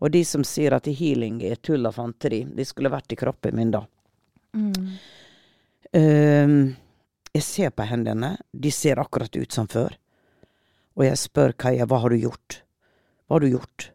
Og 0.00 0.10
de 0.10 0.24
som 0.24 0.44
sier 0.44 0.74
at 0.76 0.86
healing 0.86 1.38
er 1.42 1.56
tull 1.56 1.86
og 1.86 1.94
fanteri, 1.94 2.44
de 2.44 2.64
skulle 2.64 2.92
vært 2.92 3.12
i 3.12 3.16
kroppen 3.16 3.56
min 3.56 3.70
da. 3.70 3.86
Mm. 4.56 4.98
Um, 5.92 6.76
jeg 7.32 7.42
ser 7.42 7.70
på 7.70 7.86
hendene, 7.86 8.36
de 8.52 8.70
ser 8.72 9.00
akkurat 9.00 9.36
ut 9.36 9.52
som 9.52 9.68
før. 9.68 9.96
Og 10.96 11.04
jeg 11.04 11.20
spør 11.20 11.52
Kaja, 11.52 11.86
hva 11.86 12.00
har 12.02 12.12
du 12.12 12.18
gjort? 12.18 12.62
Hva 13.26 13.36
har 13.36 13.44
du 13.44 13.50
gjort? 13.52 13.90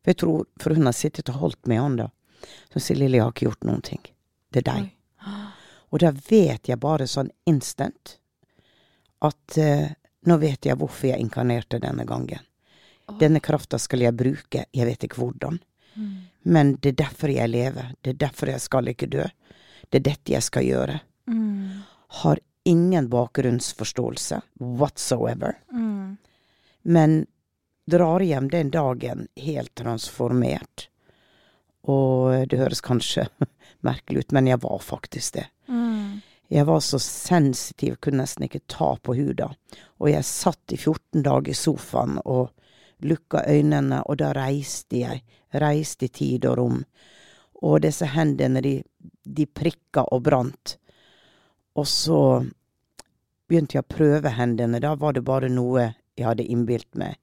For 0.00 0.12
jeg 0.12 0.18
tror, 0.22 0.46
for 0.60 0.74
hun 0.74 0.88
har 0.88 0.96
sittet 0.96 1.30
og 1.30 1.42
holdt 1.42 1.68
meg 1.70 1.78
i 1.78 1.82
hånda. 1.84 2.08
Så 2.72 2.80
sier 2.80 2.98
Lilly, 2.98 3.18
jeg 3.18 3.26
har 3.26 3.34
ikke 3.34 3.48
gjort 3.48 3.68
noen 3.68 3.82
ting. 3.86 4.02
Det 4.50 4.62
er 4.62 4.68
deg. 4.70 4.90
Og 5.90 6.02
da 6.02 6.12
vet 6.14 6.68
jeg 6.70 6.80
bare 6.80 7.08
sånn 7.10 7.32
instant 7.50 8.16
at 9.26 9.58
eh, 9.58 9.90
nå 10.26 10.36
vet 10.40 10.66
jeg 10.66 10.78
hvorfor 10.78 11.10
jeg 11.10 11.20
inkarnerte 11.20 11.80
denne 11.82 12.06
gangen. 12.08 12.46
Denne 13.18 13.40
krafta 13.42 13.78
skal 13.78 14.04
jeg 14.04 14.14
bruke, 14.14 14.64
jeg 14.70 14.86
vet 14.86 15.04
ikke 15.04 15.18
hvordan. 15.18 15.58
Men 16.42 16.76
det 16.80 16.88
er 16.88 16.98
derfor 17.04 17.32
jeg 17.32 17.50
lever, 17.50 17.94
det 18.00 18.14
er 18.14 18.20
derfor 18.26 18.52
jeg 18.52 18.62
skal 18.64 18.88
ikke 18.92 19.10
dø. 19.10 19.26
Det 19.90 20.00
er 20.00 20.06
dette 20.06 20.32
jeg 20.32 20.46
skal 20.46 20.64
gjøre. 20.64 21.00
Mm. 21.26 21.82
Har 22.22 22.40
ingen 22.64 23.08
bakgrunnsforståelse 23.10 24.40
whatsoever. 24.60 25.58
Mm. 25.72 26.16
Men 26.82 27.26
drar 27.90 28.20
hjem 28.20 28.48
den 28.50 28.70
dagen 28.70 29.26
helt 29.36 29.74
transformert. 29.74 30.88
Og 31.88 32.48
det 32.50 32.58
høres 32.60 32.82
kanskje 32.84 33.28
merkelig 33.86 34.26
ut, 34.26 34.34
men 34.36 34.50
jeg 34.50 34.60
var 34.62 34.82
faktisk 34.84 35.38
det. 35.38 35.46
Mm. 35.68 36.20
Jeg 36.50 36.66
var 36.66 36.80
så 36.82 36.98
sensitiv, 36.98 37.96
kunne 38.02 38.24
nesten 38.24 38.48
ikke 38.48 38.64
ta 38.66 38.96
på 38.98 39.14
huda. 39.14 39.52
Og 40.02 40.10
jeg 40.10 40.26
satt 40.26 40.74
i 40.74 40.78
14 40.80 41.22
dager 41.22 41.52
i 41.52 41.56
sofaen 41.56 42.18
og 42.24 42.50
lukka 43.06 43.44
øynene, 43.46 44.02
og 44.02 44.18
da 44.20 44.32
reiste 44.36 45.04
jeg. 45.04 45.22
Reiste 45.50 46.06
i 46.06 46.14
tid 46.14 46.46
og 46.50 46.58
rom. 46.58 46.80
Og 47.62 47.80
disse 47.84 48.06
hendene, 48.10 48.62
de, 48.64 48.74
de 49.24 49.46
prikka 49.46 50.04
og 50.10 50.24
brant. 50.26 50.76
Og 51.78 51.86
så 51.86 52.20
begynte 53.50 53.78
jeg 53.78 53.86
å 53.86 53.94
prøve 53.94 54.34
hendene. 54.36 54.82
Da 54.82 54.96
var 54.98 55.14
det 55.14 55.24
bare 55.26 55.50
noe 55.50 55.92
jeg 56.18 56.26
hadde 56.26 56.46
innbilt 56.50 56.90
meg. 56.98 57.16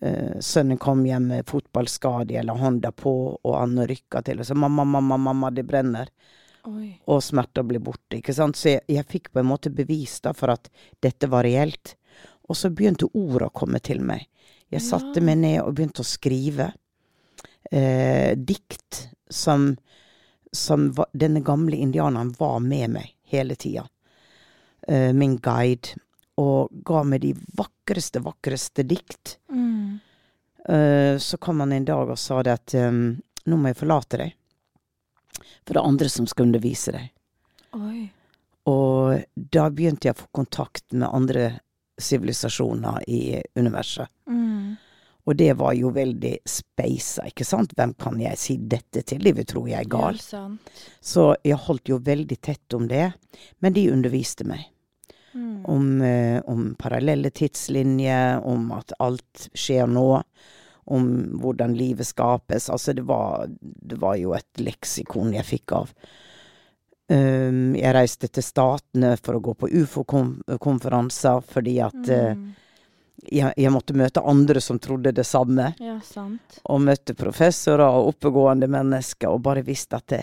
Eh, 0.00 0.38
sønnen 0.40 0.78
kom 0.78 1.02
hjem 1.06 1.26
med 1.32 1.46
fotballskade, 1.48 2.36
eller 2.38 2.58
hånda 2.58 2.92
på, 2.94 3.12
og 3.42 3.54
Anne 3.58 3.86
rykka 3.90 4.22
til 4.22 4.40
og 4.40 4.46
sa 4.46 4.54
'mamma, 4.54 4.84
mamma, 4.84 5.16
mamma, 5.16 5.50
det 5.50 5.66
brenner' 5.66 6.10
Oi. 6.64 7.00
og 7.06 7.22
smerter 7.22 7.62
ble 7.62 7.78
borte. 7.78 8.18
ikke 8.18 8.34
sant? 8.34 8.56
Så 8.56 8.68
jeg, 8.68 8.80
jeg 8.88 9.06
fikk 9.06 9.32
på 9.32 9.40
en 9.40 9.50
måte 9.50 9.70
bevis 9.70 10.20
da 10.20 10.32
for 10.32 10.50
at 10.50 10.70
dette 11.00 11.26
var 11.26 11.44
reelt. 11.44 11.96
Og 12.48 12.56
så 12.56 12.70
begynte 12.70 13.10
orda 13.14 13.46
å 13.46 13.54
komme 13.54 13.80
til 13.80 14.00
meg. 14.00 14.28
Jeg 14.70 14.84
satte 14.84 15.20
meg 15.20 15.38
ned 15.38 15.60
og 15.62 15.74
begynte 15.74 16.04
å 16.04 16.08
skrive 16.08 16.72
eh, 17.70 18.36
dikt 18.36 19.08
som, 19.30 19.76
som 20.52 20.90
var, 20.96 21.08
denne 21.12 21.40
gamle 21.44 21.76
indianeren 21.76 22.34
var 22.38 22.60
med 22.60 22.90
meg 22.90 23.14
hele 23.32 23.56
tida. 23.56 23.86
Eh, 24.88 25.12
min 25.12 25.36
guide. 25.36 25.96
Og 26.38 26.82
ga 26.86 27.02
meg 27.06 27.24
de 27.24 27.32
vakreste, 27.58 28.22
vakreste 28.22 28.84
dikt. 28.86 29.38
Mm. 29.50 29.98
Eh, 30.68 31.14
så 31.18 31.38
kom 31.42 31.60
han 31.60 31.72
en 31.72 31.88
dag 31.88 32.10
og 32.12 32.18
sa 32.18 32.42
det 32.46 32.54
at 32.54 32.74
um, 32.78 33.16
nå 33.48 33.58
må 33.58 33.72
jeg 33.72 33.80
forlate 33.80 34.20
deg. 34.20 34.34
For 35.64 35.74
det 35.74 35.80
er 35.80 35.88
andre 35.88 36.10
som 36.12 36.28
skal 36.30 36.48
undervise 36.48 36.94
deg. 36.94 37.08
Oi. 37.78 38.08
Og 38.68 39.24
da 39.34 39.68
begynte 39.72 40.08
jeg 40.08 40.16
å 40.16 40.22
få 40.22 40.28
kontakt 40.42 40.92
med 40.92 41.08
andre 41.08 41.48
sivilisasjoner 41.98 43.08
i 43.10 43.40
universet. 43.58 44.08
Mm. 44.30 44.76
Og 45.28 45.36
det 45.36 45.50
var 45.60 45.74
jo 45.76 45.90
veldig 45.92 46.38
speisa, 46.48 47.26
ikke 47.28 47.44
sant? 47.44 47.74
Hvem 47.76 47.92
kan 48.00 48.16
jeg 48.20 48.40
si 48.40 48.56
dette 48.56 49.02
til? 49.04 49.20
De 49.24 49.34
vil 49.36 49.48
tro 49.48 49.66
jeg 49.68 49.84
er 49.84 49.90
gal. 49.92 50.16
Ja. 50.32 50.46
Så 51.04 51.30
jeg 51.44 51.58
holdt 51.66 51.90
jo 51.92 51.98
veldig 52.00 52.38
tett 52.40 52.76
om 52.76 52.86
det. 52.88 53.10
Men 53.60 53.76
de 53.76 53.90
underviste 53.92 54.46
meg. 54.48 54.64
Mm. 55.34 55.64
Om, 55.66 55.90
eh, 56.02 56.38
om 56.46 56.70
parallelle 56.78 57.30
tidslinjer, 57.30 58.40
om 58.46 58.70
at 58.72 58.94
alt 58.98 59.48
skjer 59.54 59.86
nå. 59.90 60.22
Om 60.88 61.08
hvordan 61.42 61.74
livet 61.76 62.08
skapes. 62.08 62.70
Altså, 62.72 62.94
det 62.96 63.04
var, 63.04 63.44
det 63.60 63.98
var 64.00 64.16
jo 64.16 64.32
et 64.36 64.62
leksikon 64.62 65.34
jeg 65.36 65.44
fikk 65.44 65.76
av. 65.76 65.92
Um, 67.08 67.72
jeg 67.76 67.92
reiste 67.96 68.28
til 68.28 68.44
Statene 68.44 69.14
for 69.16 69.38
å 69.38 69.40
gå 69.40 69.54
på 69.56 69.68
ufo-konferanser 69.80 71.38
fordi 71.48 71.78
at 71.80 71.96
mm. 71.96 72.42
uh, 72.44 72.66
jeg, 73.24 73.52
jeg 73.56 73.72
måtte 73.72 73.96
møte 73.96 74.20
andre 74.20 74.60
som 74.60 74.80
trodde 74.82 75.14
det 75.16 75.24
samme. 75.26 75.70
Ja, 75.80 75.96
sant. 76.04 76.60
Og 76.68 76.82
møtte 76.84 77.16
professorer 77.18 77.86
og 77.88 78.12
oppegående 78.12 78.68
mennesker 78.70 79.32
og 79.32 79.42
bare 79.46 79.64
visste 79.66 80.00
at 80.00 80.08
det, 80.12 80.22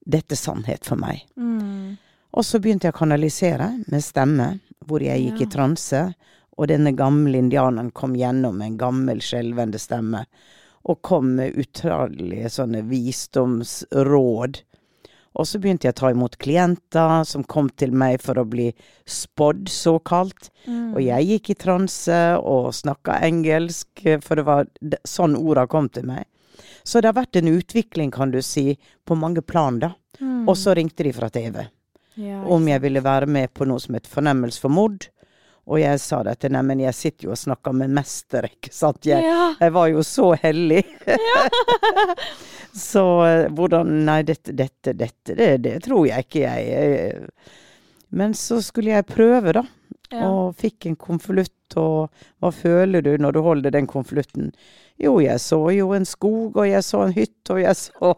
dette 0.00 0.36
er 0.36 0.40
sannhet 0.40 0.88
for 0.88 1.00
meg. 1.00 1.24
Mm. 1.36 1.96
Og 2.34 2.42
så 2.42 2.58
begynte 2.58 2.88
jeg 2.88 2.94
å 2.96 2.98
kanalisere 2.98 3.68
med 3.86 4.02
stemme, 4.02 4.58
hvor 4.84 5.02
jeg 5.02 5.22
gikk 5.22 5.40
Ja. 5.40 5.46
i 5.46 5.50
transe. 5.50 6.14
Og 6.58 6.68
denne 6.68 6.94
gamle 6.94 7.38
indianeren 7.38 7.92
kom 7.92 8.14
gjennom 8.14 8.58
med 8.58 8.66
en 8.66 8.78
gammel, 8.78 9.18
skjelvende 9.18 9.78
stemme. 9.78 10.26
Og 10.84 11.02
kom 11.02 11.36
med 11.36 11.54
utallige 11.54 12.50
sånne 12.50 12.82
visdomsråd. 12.88 14.62
Og 15.36 15.46
så 15.46 15.58
begynte 15.58 15.88
jeg 15.88 15.94
å 15.94 15.98
ta 15.98 16.10
imot 16.10 16.38
klienter 16.38 17.24
som 17.24 17.42
kom 17.42 17.68
til 17.70 17.90
meg 17.90 18.20
for 18.22 18.34
å 18.34 18.44
bli 18.44 18.72
spådd, 19.04 19.68
såkalt. 19.68 20.50
Mm. 20.66 20.94
Og 20.94 21.02
jeg 21.02 21.26
gikk 21.26 21.50
i 21.50 21.54
transe 21.54 22.38
og 22.38 22.72
snakka 22.72 23.20
engelsk, 23.20 24.22
for 24.22 24.36
det 24.36 24.44
var 24.44 24.66
sånn 25.04 25.34
orda 25.34 25.66
kom 25.66 25.88
til 25.88 26.06
meg. 26.06 26.24
Så 26.84 27.00
det 27.00 27.10
har 27.10 27.24
vært 27.24 27.36
en 27.36 27.48
utvikling, 27.48 28.12
kan 28.12 28.30
du 28.30 28.40
si, 28.42 28.78
på 29.04 29.16
mange 29.16 29.42
plan, 29.42 29.80
da. 29.80 29.94
Mm. 30.20 30.48
Og 30.48 30.56
så 30.56 30.74
ringte 30.74 31.02
de 31.02 31.12
fra 31.12 31.28
TV 31.30 31.64
ja, 32.20 32.42
om 32.46 32.68
jeg 32.68 32.80
ville 32.84 33.02
være 33.04 33.26
med 33.26 33.52
på 33.54 33.66
noe 33.68 33.82
som 33.82 33.94
het 33.98 34.06
Fornemmelse 34.10 34.60
for 34.62 34.72
mord. 34.72 35.08
Og 35.64 35.78
jeg 35.80 35.96
sa 36.02 36.18
det 36.26 36.34
til 36.42 36.52
neimen, 36.52 36.82
jeg 36.84 36.92
sitter 36.92 37.24
jo 37.24 37.30
og 37.32 37.38
snakker 37.40 37.72
med 37.72 37.92
mester, 37.96 38.44
ikke 38.50 38.68
sant. 38.74 39.06
Jeg, 39.08 39.24
Ja. 39.24 39.54
jeg 39.60 39.72
var 39.72 39.86
jo 39.88 40.02
så 40.04 40.26
hellig. 40.42 40.82
så 42.76 43.04
eh, 43.24 43.46
hvordan 43.54 43.92
Nei, 44.04 44.20
dette, 44.28 44.52
dette, 44.52 44.92
dette, 44.92 45.34
det, 45.38 45.50
det 45.64 45.78
tror 45.86 46.06
jeg 46.08 46.26
ikke 46.26 46.42
jeg 46.44 46.68
eh. 46.74 47.48
Men 48.14 48.34
så 48.38 48.60
skulle 48.62 48.92
jeg 48.92 49.08
prøve, 49.08 49.56
da. 49.56 49.64
Ja. 50.12 50.28
Og 50.28 50.52
fikk 50.60 50.86
en 50.86 50.94
konvolutt, 51.00 51.74
og 51.80 52.12
hva 52.38 52.50
føler 52.54 53.02
du 53.02 53.16
når 53.18 53.34
du 53.34 53.40
holder 53.42 53.72
den 53.74 53.88
konvolutten? 53.90 54.52
Jo, 55.00 55.16
jeg 55.24 55.40
så 55.42 55.58
jo 55.74 55.88
en 55.96 56.04
skog, 56.06 56.54
og 56.60 56.68
jeg 56.68 56.84
så 56.86 57.00
en 57.08 57.16
hytte, 57.16 57.56
og 57.56 57.62
jeg 57.64 57.74
så 57.80 58.12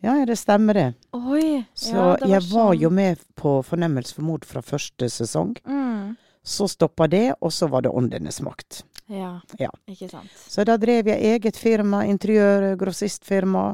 Ja, 0.00 0.14
det 0.26 0.36
stemmer 0.38 0.74
det. 0.78 0.86
Oi. 1.12 1.64
Så 1.74 1.94
ja, 1.96 2.16
det 2.20 2.28
jeg 2.30 2.44
var 2.52 2.72
sånn. 2.74 2.80
jo 2.82 2.90
med 2.94 3.22
på 3.34 3.56
Fornemmelse 3.66 4.14
for 4.14 4.22
mord 4.22 4.44
fra 4.46 4.62
første 4.62 5.10
sesong. 5.10 5.56
mm. 5.66 6.16
Så 6.48 6.64
stoppa 6.70 7.04
det, 7.10 7.34
og 7.44 7.52
så 7.52 7.66
var 7.68 7.82
det 7.84 7.90
Åndenes 7.92 8.38
makt. 8.40 8.82
Ja. 9.12 9.40
Ja. 9.58 9.68
Ikke 9.90 10.06
sant. 10.08 10.30
Så 10.48 10.64
da 10.64 10.78
drev 10.80 11.10
jeg 11.10 11.20
eget 11.34 11.58
firma, 11.60 12.04
interiør, 12.08 12.70
grossistfirma. 12.80 13.64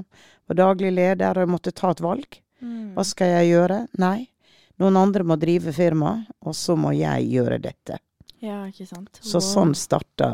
Var 0.49 0.59
daglig 0.59 0.91
leder, 0.97 1.37
og 1.37 1.45
jeg 1.45 1.53
måtte 1.53 1.73
ta 1.77 1.93
et 1.95 2.03
valg. 2.03 2.41
Mm. 2.65 2.95
Hva 2.97 3.05
skal 3.07 3.31
jeg 3.37 3.53
gjøre? 3.53 3.79
Nei, 4.03 4.27
noen 4.83 4.99
andre 4.99 5.23
må 5.23 5.37
drive 5.39 5.73
firma, 5.77 6.17
og 6.43 6.57
så 6.59 6.75
må 6.75 6.91
jeg 6.97 7.29
gjøre 7.31 7.61
dette. 7.63 8.01
Ja, 8.45 8.59
ikke 8.69 8.85
sant. 8.87 9.21
Så 9.25 9.39
Wow. 9.41 9.47
sånn 9.47 9.75
starta 9.75 10.27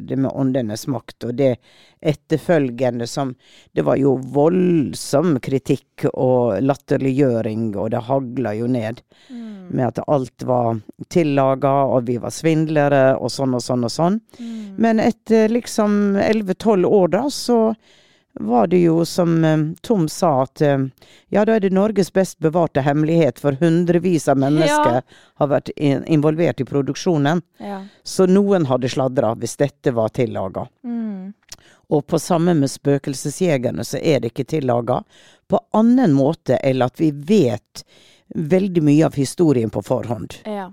det 0.00 0.16
med 0.16 0.32
Åndenes 0.32 0.86
makt, 0.88 1.26
og 1.28 1.36
det 1.36 1.58
etterfølgende 2.00 3.06
som 3.08 3.34
Det 3.74 3.82
var 3.84 3.96
jo 4.00 4.16
voldsom 4.16 5.36
kritikk 5.44 6.06
og 6.14 6.62
latterliggjøring, 6.64 7.76
og 7.76 7.90
det 7.92 8.02
hagla 8.08 8.54
jo 8.58 8.66
ned 8.66 9.02
Mm. 9.30 9.70
med 9.74 9.86
at 9.88 9.98
alt 10.08 10.42
var 10.44 10.80
tillaga, 11.10 11.72
og 11.92 12.06
vi 12.06 12.16
var 12.16 12.30
svindlere, 12.30 13.20
og 13.20 13.28
sånn 13.28 13.54
og 13.54 13.60
sånn 13.60 13.84
og 13.84 13.90
sånn. 13.90 14.20
Mm. 14.40 14.78
Men 14.78 15.00
etter 15.00 15.48
liksom 15.48 16.16
11-12 16.16 16.86
år 16.86 17.10
da, 17.10 17.22
så 17.28 17.74
var 18.40 18.66
det 18.66 18.78
jo 18.78 19.04
som 19.04 19.44
eh, 19.44 19.58
Tom 19.80 20.08
sa, 20.08 20.42
at 20.42 20.60
eh, 20.60 20.78
ja, 21.28 21.44
da 21.44 21.56
er 21.56 21.60
det 21.60 21.70
Norges 21.74 22.12
best 22.12 22.38
bevarte 22.38 22.80
hemmelighet, 22.80 23.40
for 23.40 23.58
hundrevis 23.60 24.28
av 24.28 24.38
mennesker 24.38 25.02
har 25.34 25.50
vært 25.50 25.72
in 25.76 26.04
involvert 26.06 26.60
i 26.60 26.66
produksjonen. 26.68 27.42
Ja. 27.58 27.82
Så 28.02 28.26
noen 28.30 28.68
hadde 28.70 28.90
sladra 28.92 29.34
hvis 29.38 29.58
dette 29.60 29.92
var 29.96 30.14
tillaga. 30.14 30.68
Mm. 30.84 31.32
Og 31.88 32.06
på 32.06 32.18
samme 32.20 32.54
med 32.54 32.70
Spøkelsesjegerne 32.70 33.84
så 33.84 33.98
er 33.98 34.20
det 34.20 34.32
ikke 34.32 34.48
tillaga 34.56 35.02
på 35.48 35.60
annen 35.76 36.12
måte 36.12 36.58
enn 36.60 36.84
at 36.84 37.00
vi 37.00 37.10
vet 37.10 37.84
veldig 38.34 38.82
mye 38.84 39.06
av 39.06 39.16
historien 39.16 39.70
på 39.72 39.82
forhånd. 39.82 40.42
Ja. 40.44 40.68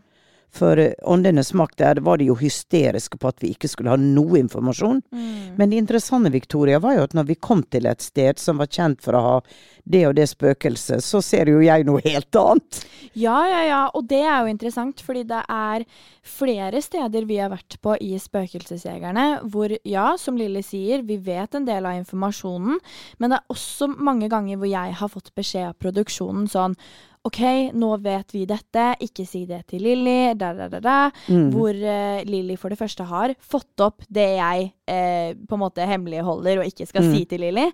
For 0.55 0.79
eh, 0.79 0.93
Åndenes 1.03 1.53
makt 1.53 1.79
der 1.81 2.01
var 2.05 2.21
de 2.21 2.29
jo 2.29 2.37
hysteriske 2.39 3.19
på 3.19 3.29
at 3.31 3.43
vi 3.43 3.51
ikke 3.55 3.69
skulle 3.71 3.91
ha 3.91 3.99
noe 3.99 4.39
informasjon. 4.39 5.01
Mm. 5.11 5.55
Men 5.59 5.71
det 5.71 5.81
interessante, 5.83 6.31
Victoria, 6.33 6.79
var 6.83 6.97
jo 6.97 7.05
at 7.07 7.15
når 7.17 7.29
vi 7.31 7.39
kom 7.39 7.63
til 7.63 7.89
et 7.89 8.03
sted 8.03 8.39
som 8.41 8.61
var 8.61 8.71
kjent 8.71 9.03
for 9.03 9.17
å 9.17 9.23
ha 9.25 9.37
det 9.85 10.05
og 10.07 10.15
det 10.17 10.25
spøkelset, 10.31 11.03
så 11.03 11.21
ser 11.21 11.51
jo 11.51 11.61
jeg 11.61 11.85
noe 11.85 12.01
helt 12.05 12.39
annet. 12.39 12.81
Ja, 13.13 13.37
ja, 13.51 13.61
ja. 13.67 13.81
Og 13.93 14.07
det 14.09 14.23
er 14.23 14.41
jo 14.41 14.53
interessant, 14.53 15.03
fordi 15.05 15.25
det 15.29 15.43
er 15.51 15.85
flere 16.25 16.81
steder 16.81 17.27
vi 17.29 17.39
har 17.41 17.51
vært 17.53 17.77
på 17.83 17.97
i 18.01 18.15
Spøkelsesjegerne 18.19 19.25
hvor, 19.53 19.75
ja, 19.85 20.07
som 20.19 20.39
Lilly 20.39 20.63
sier, 20.65 21.05
vi 21.05 21.19
vet 21.21 21.55
en 21.55 21.67
del 21.67 21.85
av 21.85 21.99
informasjonen, 21.99 22.79
men 23.19 23.31
det 23.31 23.39
er 23.39 23.53
også 23.53 23.91
mange 23.93 24.29
ganger 24.31 24.57
hvor 24.57 24.71
jeg 24.71 24.95
har 24.99 25.11
fått 25.11 25.35
beskjed 25.37 25.69
av 25.69 25.77
produksjonen 25.81 26.49
sånn 26.49 26.79
OK, 27.25 27.39
nå 27.73 27.89
vet 28.05 28.31
vi 28.35 28.43
dette, 28.45 28.83
ikke 29.01 29.25
si 29.25 29.45
det 29.49 29.63
til 29.71 29.81
Lilly, 29.81 30.35
da, 30.37 30.51
da, 30.53 30.67
da, 30.69 30.79
da. 30.79 30.97
Mm. 31.27 31.47
Hvor 31.55 31.73
uh, 31.73 32.19
Lilly 32.29 32.55
for 32.61 32.69
det 32.69 32.77
første 32.77 33.07
har 33.09 33.33
fått 33.41 33.81
opp 33.81 34.05
det 34.13 34.27
jeg 34.37 34.67
eh, 34.87 35.33
på 35.33 35.57
en 35.57 35.63
måte 35.63 35.87
hemmeligholder 35.89 36.61
og 36.61 36.69
ikke 36.69 36.85
skal 36.91 37.01
Mm. 37.07 37.15
si 37.15 37.25
til 37.25 37.41
Lilly. 37.41 37.65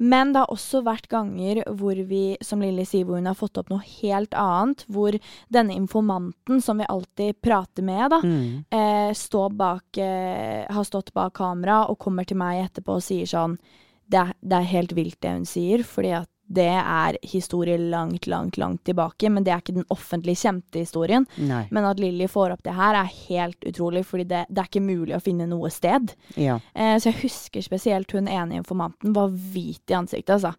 Men 0.00 0.30
det 0.32 0.38
har 0.44 0.52
også 0.54 0.78
vært 0.86 1.08
ganger 1.10 1.58
hvor 1.74 1.98
vi, 2.06 2.36
som 2.46 2.60
Lilly 2.62 2.84
sier, 2.86 3.04
hvor 3.08 3.18
hun 3.18 3.26
har 3.26 3.34
fått 3.38 3.58
opp 3.58 3.70
noe 3.72 3.82
helt 3.82 4.34
annet. 4.38 4.84
Hvor 4.86 5.16
denne 5.50 5.74
informanten 5.74 6.60
som 6.62 6.78
vi 6.78 6.86
alltid 6.86 7.40
prater 7.42 7.82
med, 7.82 8.10
da, 8.14 8.20
Mm. 8.22 8.64
eh, 8.70 9.10
står 9.14 9.56
bak, 9.58 9.98
eh, 9.98 10.66
har 10.70 10.84
stått 10.84 11.12
bak 11.14 11.34
kamera 11.34 11.88
og 11.90 11.98
kommer 11.98 12.24
til 12.24 12.36
meg 12.36 12.62
etterpå 12.68 12.94
og 12.94 13.02
sier 13.02 13.26
sånn 13.26 13.58
det 14.08 14.18
er, 14.20 14.32
det 14.40 14.52
er 14.56 14.62
helt 14.72 14.92
vilt 14.94 15.20
det 15.20 15.30
hun 15.34 15.44
sier, 15.44 15.82
fordi 15.84 16.12
at 16.16 16.28
det 16.48 16.68
er 16.80 17.18
historie 17.28 17.76
langt, 17.78 18.26
langt, 18.26 18.56
langt 18.56 18.84
tilbake. 18.88 19.30
Men 19.30 19.44
det 19.44 19.52
er 19.52 19.62
ikke 19.62 19.76
den 19.76 19.88
offentlig 19.92 20.38
kjente 20.40 20.80
historien. 20.80 21.26
Nei. 21.36 21.66
Men 21.74 21.88
at 21.88 22.00
Lilly 22.00 22.28
får 22.30 22.56
opp 22.56 22.64
det 22.64 22.76
her, 22.78 22.96
er 22.96 23.12
helt 23.28 23.68
utrolig, 23.68 24.04
fordi 24.08 24.24
det, 24.32 24.44
det 24.48 24.62
er 24.62 24.70
ikke 24.70 24.84
mulig 24.84 25.16
å 25.18 25.22
finne 25.22 25.48
noe 25.50 25.70
sted. 25.72 26.14
Ja. 26.40 26.58
Eh, 26.74 26.96
så 26.96 27.12
jeg 27.12 27.20
husker 27.26 27.64
spesielt 27.64 28.16
hun 28.16 28.30
ene 28.32 28.62
informanten 28.62 29.12
var 29.16 29.32
hvit 29.32 29.92
i 29.92 29.98
ansiktet, 30.00 30.38
altså. 30.38 30.54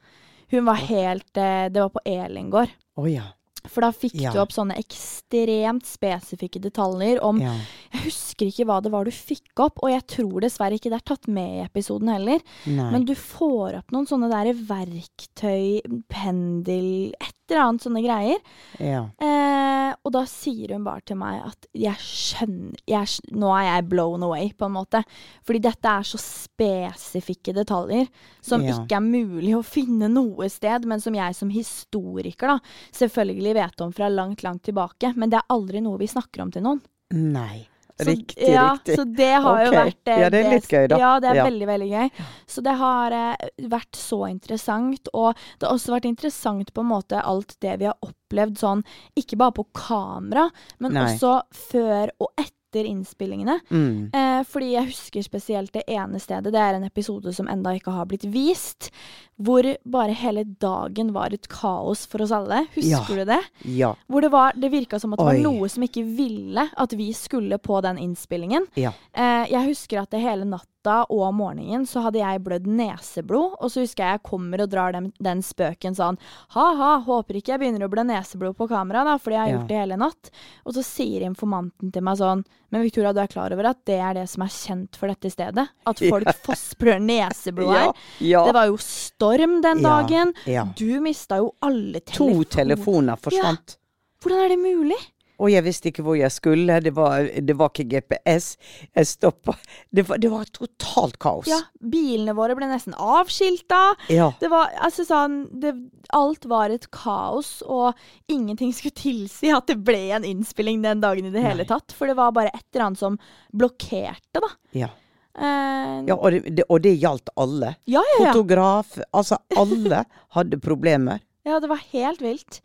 Hun 0.49 0.65
var 0.65 0.79
helt 0.81 1.37
eh, 1.37 1.67
Det 1.69 1.81
var 1.81 1.91
på 1.93 2.01
Elin 2.09 2.49
gård. 2.53 2.71
Å 2.97 3.09
ja. 3.09 3.27
For 3.67 3.81
da 3.83 3.89
fikk 3.91 4.15
Ja. 4.21 4.31
du 4.31 4.39
opp 4.39 4.53
sånne 4.55 4.77
ekstremt 4.79 5.83
spesifikke 5.85 6.61
detaljer 6.63 7.19
om 7.21 7.41
ja. 7.41 7.53
Jeg 7.91 8.05
husker 8.05 8.47
ikke 8.47 8.65
hva 8.69 8.77
det 8.81 8.91
var 8.93 9.03
du 9.05 9.11
fikk 9.11 9.59
opp, 9.59 9.79
og 9.83 9.89
jeg 9.91 10.05
tror 10.07 10.39
dessverre 10.45 10.77
ikke 10.79 10.89
det 10.93 10.99
er 11.01 11.07
tatt 11.15 11.27
med 11.27 11.59
i 11.59 11.65
episoden 11.65 12.07
heller. 12.13 12.39
Nei. 12.65 12.91
Men 12.93 13.05
du 13.05 13.13
får 13.15 13.77
opp 13.81 13.91
noen 13.91 14.07
sånne 14.07 14.29
der 14.31 14.53
verktøy, 14.53 15.81
pendel, 16.07 17.11
et 17.19 17.35
eller 17.49 17.63
annet 17.65 17.81
sånne 17.85 18.03
greier. 18.05 18.39
ja. 18.79 19.03
Eh, 19.19 19.78
og 20.03 20.11
da 20.15 20.21
sier 20.29 20.73
hun 20.75 20.83
bare 20.85 21.01
til 21.05 21.17
meg 21.19 21.41
at 21.47 21.67
jeg 21.77 21.95
skjønner 22.03 22.83
jeg, 22.89 23.07
Nå 23.35 23.49
er 23.55 23.65
jeg 23.67 23.87
blown 23.89 24.23
away, 24.23 24.51
på 24.57 24.65
en 24.69 24.75
måte. 24.75 25.01
Fordi 25.47 25.61
dette 25.63 25.91
er 25.91 26.07
så 26.07 26.19
spesifikke 26.21 27.53
detaljer 27.55 28.07
som 28.41 28.61
Ja. 28.65 28.75
ikke 28.77 28.97
er 28.97 29.05
mulig 29.05 29.55
å 29.55 29.63
finne 29.65 30.09
noe 30.11 30.49
sted, 30.49 30.85
men 30.85 30.99
som 30.99 31.13
jeg 31.15 31.35
som 31.35 31.49
historiker 31.49 32.47
da 32.47 32.59
selvfølgelig 32.93 33.53
vet 33.55 33.81
om 33.81 33.91
fra 33.95 34.09
langt, 34.09 34.43
langt 34.43 34.63
tilbake. 34.63 35.13
Men 35.15 35.29
det 35.29 35.39
er 35.39 35.49
aldri 35.55 35.81
noe 35.81 35.97
vi 35.97 36.07
snakker 36.07 36.41
om 36.41 36.51
til 36.51 36.63
noen. 36.63 36.81
Nei. 37.11 37.67
Riktig, 38.07 38.49
ja, 38.53 38.73
riktig. 38.73 38.95
Så 38.95 39.05
det 39.15 39.31
har 39.43 39.65
jo 39.65 39.71
vært 39.71 40.07
eh, 40.07 40.19
Ja, 40.23 40.29
det 40.29 40.39
er 40.45 40.51
litt 40.53 40.67
gøy, 40.71 40.87
da. 40.87 40.97
Ja, 41.01 41.11
det 41.19 41.29
er 41.29 41.35
Ja. 41.35 41.43
veldig, 41.49 41.67
veldig 41.67 41.89
gøy. 41.89 42.11
Så 42.47 42.63
det 42.63 42.75
har 42.79 43.11
eh, 43.11 43.49
vært 43.69 43.95
så 43.99 44.21
interessant. 44.29 45.09
Og 45.13 45.33
det 45.59 45.67
har 45.67 45.75
også 45.75 45.95
vært 45.95 46.05
interessant 46.05 46.73
på 46.73 46.81
en 46.85 46.91
måte 46.93 47.19
alt 47.23 47.55
det 47.61 47.77
vi 47.79 47.85
har 47.89 47.97
opplevd 48.05 48.57
sånn, 48.61 48.83
ikke 49.17 49.37
bare 49.37 49.51
på 49.59 49.65
kamera, 49.73 50.49
men 50.79 50.93
Nei. 50.93 51.05
også 51.13 51.41
før 51.51 52.09
og 52.19 52.29
etter 52.37 52.85
innspillingene. 52.85 53.59
Mm. 53.71 54.11
Eh, 54.13 54.43
fordi 54.45 54.73
jeg 54.75 54.85
husker 54.91 55.23
spesielt 55.25 55.71
det 55.73 55.83
ene 55.89 56.19
stedet. 56.21 56.51
Det 56.53 56.61
er 56.61 56.75
en 56.77 56.83
episode 56.85 57.33
som 57.33 57.47
enda 57.49 57.71
ikke 57.73 57.91
har 57.95 58.05
blitt 58.05 58.27
vist. 58.29 58.91
Hvor 59.39 59.63
bare 59.87 60.11
hele 60.19 60.43
dagen 60.59 61.13
var 61.15 61.31
et 61.33 61.47
kaos 61.47 62.05
for 62.05 62.21
oss 62.25 62.31
alle. 62.35 62.65
Husker 62.75 63.15
Ja. 63.15 63.15
du 63.15 63.25
det? 63.25 63.39
Ja. 63.65 63.93
Hvor 64.09 64.21
det 64.21 64.31
var 64.31 64.51
Det 64.59 64.69
virka 64.71 64.99
som 64.99 65.13
at 65.13 65.19
det 65.19 65.25
Oi. 65.25 65.35
var 65.43 65.51
noe 65.51 65.69
som 65.69 65.83
ikke 65.83 66.03
ville 66.03 66.69
at 66.75 66.91
vi 66.91 67.11
skulle 67.13 67.57
på 67.57 67.81
den 67.81 67.97
innspillingen. 67.97 68.67
Ja. 68.75 68.91
Eh, 69.13 69.45
jeg 69.49 69.67
husker 69.69 70.01
at 70.01 70.09
det 70.11 70.19
hele 70.21 70.43
natta 70.45 71.05
og 71.09 71.33
morgenen 71.35 71.85
så 71.87 72.01
hadde 72.03 72.19
jeg 72.19 72.43
blødd 72.43 72.67
neseblod. 72.67 73.55
Og 73.61 73.69
så 73.71 73.81
husker 73.83 74.03
jeg 74.03 74.19
jeg 74.19 74.23
kommer 74.23 74.61
og 74.63 74.69
drar 74.69 74.91
den, 74.91 75.13
den 75.21 75.41
spøken 75.41 75.95
sånn 75.95 76.17
Ha-ha, 76.49 76.99
håper 77.05 77.35
ikke 77.39 77.53
jeg 77.53 77.59
begynner 77.59 77.87
å 77.87 77.89
blø 77.91 78.03
neseblod 78.03 78.55
på 78.57 78.67
kamera, 78.67 79.03
da, 79.05 79.17
fordi 79.17 79.35
jeg 79.35 79.39
har 79.39 79.53
gjort 79.57 79.67
det 79.69 79.77
hele 79.79 79.97
natt. 79.97 80.31
Og 80.65 80.73
så 80.73 80.83
sier 80.83 81.21
informanten 81.27 81.91
til 81.93 82.01
meg 82.01 82.17
sånn 82.17 82.43
Men 82.69 82.83
Victoria, 82.85 83.11
du 83.13 83.21
er 83.23 83.27
klar 83.31 83.53
over 83.55 83.69
at 83.71 83.79
det 83.89 83.97
er 83.97 84.13
det 84.19 84.25
som 84.29 84.43
er 84.45 84.51
kjent 84.53 84.97
for 84.99 85.09
dette 85.11 85.31
stedet? 85.33 85.65
At 85.89 86.01
folk 86.13 86.29
fossblør 86.45 86.99
neseblod 87.01 87.71
her? 87.73 87.85
Ja. 87.85 87.93
ja. 88.33 88.43
Det 88.49 88.55
var 88.59 88.69
jo 88.69 88.77
storm 88.83 89.59
den 89.65 89.83
dagen. 89.85 90.33
ja. 90.45 90.67
Du 90.77 90.99
mista 91.01 91.39
jo 91.41 91.53
alle 91.65 92.01
telefoner. 92.01 92.43
To 92.43 92.49
telefoner. 92.59 93.21
forsvant. 93.29 93.77
Hvordan 94.21 94.43
er 94.45 94.53
det 94.53 94.59
mulig? 94.59 94.99
Og 95.39 95.51
jeg 95.53 95.63
visste 95.65 95.89
ikke 95.91 96.03
hvor 96.05 96.17
jeg 96.19 96.31
skulle. 96.35 96.79
Det 96.83 96.91
var, 96.97 97.23
det 97.23 97.55
var 97.57 97.71
ikke 97.71 97.87
GPS. 97.93 98.51
Jeg 98.95 99.07
stoppa. 99.07 99.55
Det 99.89 100.05
var, 100.09 100.19
det 100.21 100.31
var 100.33 100.49
totalt 100.55 101.19
kaos. 101.21 101.49
Ja, 101.49 101.61
bilene 101.79 102.35
våre 102.37 102.57
ble 102.59 102.67
nesten 102.69 102.95
avskilta. 102.99 103.81
Ja. 104.11 104.31
Det 104.41 104.51
var 104.51 104.73
altså 104.83 105.07
sånn 105.07 105.41
det, 105.61 105.75
Alt 106.15 106.47
var 106.49 106.73
et 106.73 106.87
kaos, 106.95 107.59
og 107.61 107.97
ingenting 108.31 108.73
skulle 108.73 108.97
tilsi 108.97 109.51
at 109.53 109.69
det 109.69 109.77
ble 109.85 110.09
en 110.17 110.25
innspilling 110.27 110.81
den 110.83 111.03
dagen 111.03 111.29
i 111.29 111.33
det 111.33 111.43
hele 111.45 111.63
Nei. 111.63 111.69
tatt. 111.69 111.95
For 111.95 112.09
det 112.09 112.17
var 112.19 112.35
bare 112.35 112.51
et 112.51 112.65
eller 112.73 112.89
annet 112.89 113.03
som 113.03 113.19
blokkerte, 113.55 114.43
da. 114.43 114.51
Ja. 114.85 114.91
Uh, 115.39 116.03
ja 116.09 116.17
og, 116.17 116.33
det, 116.33 116.51
det, 116.57 116.65
og 116.67 116.81
det 116.83 116.97
gjaldt 116.99 117.31
alle. 117.39 117.75
ja, 117.87 118.01
ja, 118.01 118.19
ja. 118.25 118.33
Fotograf. 118.33 118.97
Altså, 119.15 119.39
alle 119.55 120.03
hadde 120.35 120.59
problemer. 120.59 121.23
Ja, 121.47 121.61
det 121.63 121.69
var 121.71 121.81
helt 121.93 122.21
vilt. 122.21 122.59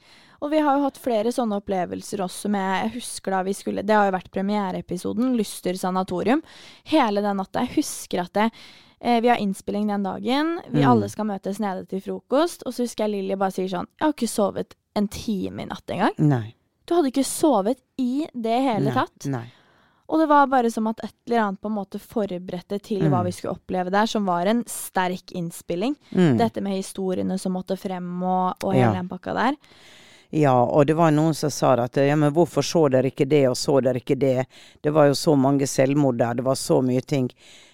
Og 0.44 0.50
vi 0.52 0.58
har 0.60 0.76
jo 0.76 0.84
hatt 0.84 0.98
flere 1.00 1.30
sånne 1.32 1.56
opplevelser 1.62 2.20
også 2.20 2.50
med 2.52 2.68
Jeg 2.82 2.90
husker 2.98 3.32
da 3.32 3.42
vi 3.46 3.54
skulle 3.56 3.84
Det 3.86 3.94
har 3.96 4.10
jo 4.10 4.16
vært 4.18 4.30
premiereepisoden, 4.34 5.32
Lyster 5.38 5.76
sanatorium. 5.80 6.42
Hele 6.92 7.22
den 7.24 7.38
natta. 7.40 7.62
Jeg 7.64 7.78
husker 7.78 8.24
at 8.26 8.32
det 8.36 8.50
eh, 9.00 9.20
Vi 9.24 9.28
har 9.32 9.40
innspilling 9.40 9.88
den 9.88 10.04
dagen. 10.04 10.58
Vi 10.68 10.82
Mm. 10.84 10.90
alle 10.90 11.08
skal 11.08 11.24
møtes 11.26 11.58
nede 11.60 11.86
til 11.88 12.00
frokost. 12.04 12.62
Og 12.66 12.72
så 12.76 12.84
husker 12.84 13.06
jeg 13.06 13.10
Lilly 13.16 13.34
bare 13.40 13.52
sier 13.56 13.68
sånn 13.72 13.88
Jeg 13.98 14.04
har 14.04 14.12
ikke 14.12 14.28
sovet 14.28 14.74
en 14.96 15.08
time 15.08 15.62
i 15.62 15.66
natt 15.66 15.88
engang. 15.90 16.12
Nei. 16.18 16.54
Du 16.86 16.94
hadde 16.94 17.08
ikke 17.10 17.24
sovet 17.24 17.80
i 17.98 18.26
det 18.34 18.60
hele 18.62 18.92
nei, 18.92 18.92
tatt. 18.94 19.26
Nei. 19.26 19.46
Og 20.06 20.20
det 20.20 20.28
var 20.28 20.46
bare 20.52 20.70
som 20.70 20.86
at 20.86 21.00
et 21.02 21.14
eller 21.26 21.40
annet 21.40 21.60
på 21.64 21.70
en 21.70 21.78
måte 21.78 21.98
forberedte 21.98 22.78
til 22.84 23.00
hva 23.08 23.22
Mm. 23.22 23.24
vi 23.24 23.30
skulle 23.32 23.54
oppleve 23.56 23.90
der, 23.90 24.04
som 24.06 24.26
var 24.26 24.44
en 24.46 24.62
sterk 24.68 25.32
innspilling. 25.32 25.96
Mm. 26.12 26.36
Dette 26.36 26.60
med 26.60 26.76
historiene 26.76 27.38
som 27.40 27.54
måtte 27.56 27.78
frem, 27.78 28.22
og, 28.22 28.54
og 28.62 28.74
hele 28.74 28.92
Ja. 28.92 28.92
den 28.92 29.08
pakka 29.08 29.32
der. 29.34 29.56
Ja, 30.34 30.54
og 30.64 30.86
det 30.86 30.96
var 30.98 31.12
noen 31.14 31.34
som 31.38 31.50
sa 31.54 31.76
at 31.78 31.96
ja, 32.02 32.16
men 32.18 32.32
hvorfor 32.34 32.64
så 32.66 32.88
dere 32.90 33.12
ikke 33.12 33.26
det, 33.30 33.44
og 33.46 33.54
så 33.58 33.76
dere 33.84 34.00
ikke 34.02 34.16
det? 34.18 34.46
Det 34.82 34.90
var 34.90 35.06
jo 35.06 35.14
så 35.14 35.36
mange 35.38 35.68
selvmord 35.70 36.18
der, 36.18 36.40
det 36.40 36.46
var 36.46 36.58
så 36.58 36.80
mye 36.82 37.02
ting. 37.06 37.28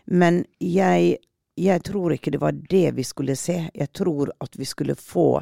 Men 0.04 0.42
jeg, 0.60 1.14
jeg 1.56 1.82
tror 1.88 2.12
ikke 2.12 2.34
det 2.34 2.42
var 2.42 2.52
det 2.52 2.90
vi 2.98 3.06
skulle 3.06 3.36
se. 3.40 3.62
Jeg 3.72 3.92
tror 3.96 4.34
at 4.44 4.60
vi 4.60 4.68
skulle 4.68 4.98
få 4.98 5.40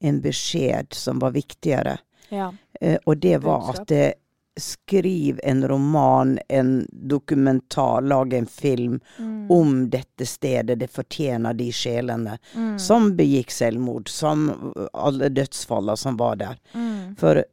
en 0.00 0.18
beskjed 0.24 0.96
som 0.98 1.22
var 1.22 1.36
viktigere. 1.36 1.98
Ja. 2.34 2.50
Eh, 2.80 2.98
og 3.04 3.22
det 3.22 3.38
var 3.44 3.70
at 3.76 3.94
eh, 3.94 4.10
skriv 4.56 5.40
en 5.42 5.68
roman, 5.68 6.38
en 6.48 6.86
dokumentar, 6.90 8.00
lag 8.02 8.32
en 8.32 8.46
film 8.46 9.00
Mm. 9.18 9.50
om 9.50 9.90
dette 9.90 10.26
stedet. 10.26 10.78
Det 10.78 10.90
fortjener 10.90 11.54
de 11.54 11.70
sjelene 11.72 12.38
Mm. 12.54 12.78
som 12.78 13.16
begikk 13.16 13.50
selvmord, 13.50 14.08
som 14.08 14.72
alle 14.94 15.28
dødsfallene 15.28 15.96
som 15.96 16.16
var 16.16 16.36
der. 16.36 16.56
Mm. 16.74 17.16
For 17.18 17.44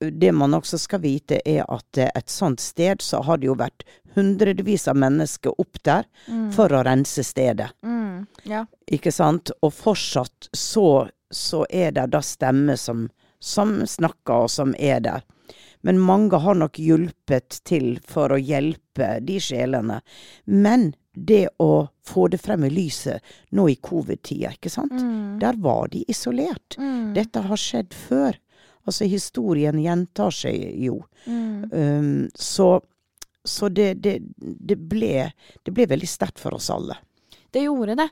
det 0.00 0.32
man 0.34 0.54
også 0.54 0.78
skal 0.78 1.00
vite, 1.00 1.40
er 1.48 1.64
at 1.68 1.98
et 1.98 2.28
sånt 2.28 2.60
sted 2.60 2.98
så 3.00 3.22
har 3.24 3.36
det 3.38 3.46
jo 3.46 3.54
vært 3.54 3.82
hundrevis 4.14 4.88
av 4.88 4.96
mennesker 4.96 5.52
opp 5.60 5.82
der 5.82 6.04
Mm. 6.28 6.52
for 6.52 6.68
å 6.68 6.84
rense 6.84 7.24
stedet. 7.24 7.70
Mm. 7.84 8.26
Ja. 8.44 8.64
Ikke 8.90 9.12
sant? 9.12 9.50
Og 9.62 9.72
fortsatt 9.72 10.48
så, 10.52 11.08
så 11.32 11.64
er 11.70 11.90
det 11.92 12.10
da 12.10 12.20
stemmer 12.20 12.76
som, 12.76 13.10
som 13.40 13.80
snakker, 13.86 14.42
og 14.44 14.50
som 14.50 14.74
er 14.78 15.00
der. 15.00 15.22
Men 15.86 16.00
mange 16.02 16.40
har 16.42 16.58
nok 16.58 16.80
hjulpet 16.82 17.60
til 17.68 17.96
for 18.06 18.34
å 18.34 18.40
hjelpe 18.40 19.16
de 19.22 19.38
sjelene. 19.42 20.00
Men 20.44 20.90
det 21.16 21.46
å 21.62 21.86
få 22.06 22.26
det 22.32 22.40
frem 22.42 22.66
i 22.66 22.72
lyset 22.74 23.36
nå 23.56 23.68
i 23.70 23.78
covid-tida, 23.78 24.52
ikke 24.56 24.72
sant? 24.72 24.96
Mm. 24.98 25.38
Der 25.40 25.56
var 25.62 25.88
de 25.92 26.02
isolert. 26.10 26.76
Mm. 26.78 27.14
Dette 27.16 27.44
har 27.46 27.60
skjedd 27.60 27.94
før. 27.94 28.36
Altså, 28.86 29.06
historien 29.10 29.78
gjentar 29.82 30.34
seg 30.34 30.58
jo. 30.82 31.00
Mm. 31.26 31.64
Um, 31.72 32.12
så 32.34 32.76
så 33.46 33.68
det, 33.68 33.94
det, 34.02 34.18
det, 34.40 34.76
ble, 34.76 35.30
det 35.62 35.70
ble 35.70 35.86
veldig 35.86 36.08
sterkt 36.10 36.42
for 36.42 36.56
oss 36.58 36.66
alle. 36.74 36.96
Det 37.54 37.62
gjorde 37.62 37.94
det. 38.00 38.08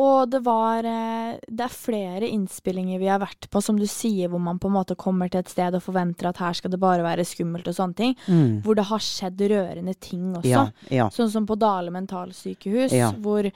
Og 0.00 0.26
det 0.30 0.40
var 0.42 0.82
eh, 0.88 1.36
Det 1.46 1.66
er 1.68 1.74
flere 1.74 2.26
innspillinger 2.26 2.98
vi 2.98 3.06
har 3.12 3.20
vært 3.22 3.46
på, 3.52 3.60
som 3.62 3.76
du 3.78 3.86
sier, 3.86 4.28
hvor 4.32 4.42
man 4.42 4.58
på 4.58 4.66
en 4.70 4.74
måte 4.74 4.96
kommer 4.98 5.30
til 5.30 5.44
et 5.44 5.52
sted 5.52 5.76
og 5.78 5.84
forventer 5.84 6.32
at 6.32 6.40
her 6.42 6.56
skal 6.58 6.72
det 6.74 6.80
bare 6.82 7.04
være 7.06 7.26
skummelt 7.28 7.68
og 7.70 7.76
sånne 7.78 7.94
ting. 8.00 8.16
Hvor 8.64 8.74
det 8.74 8.88
har 8.90 8.98
skjedd 9.06 9.46
rørende 9.54 9.94
ting 10.02 10.32
også. 10.34 10.50
Ja, 10.50 10.66
ja. 10.90 11.08
Sånn 11.14 11.30
som 11.30 11.46
på 11.46 11.54
Dale 11.60 11.94
mentalsykehus, 11.94 12.92
Ja. 12.92 13.12
hvor 13.22 13.46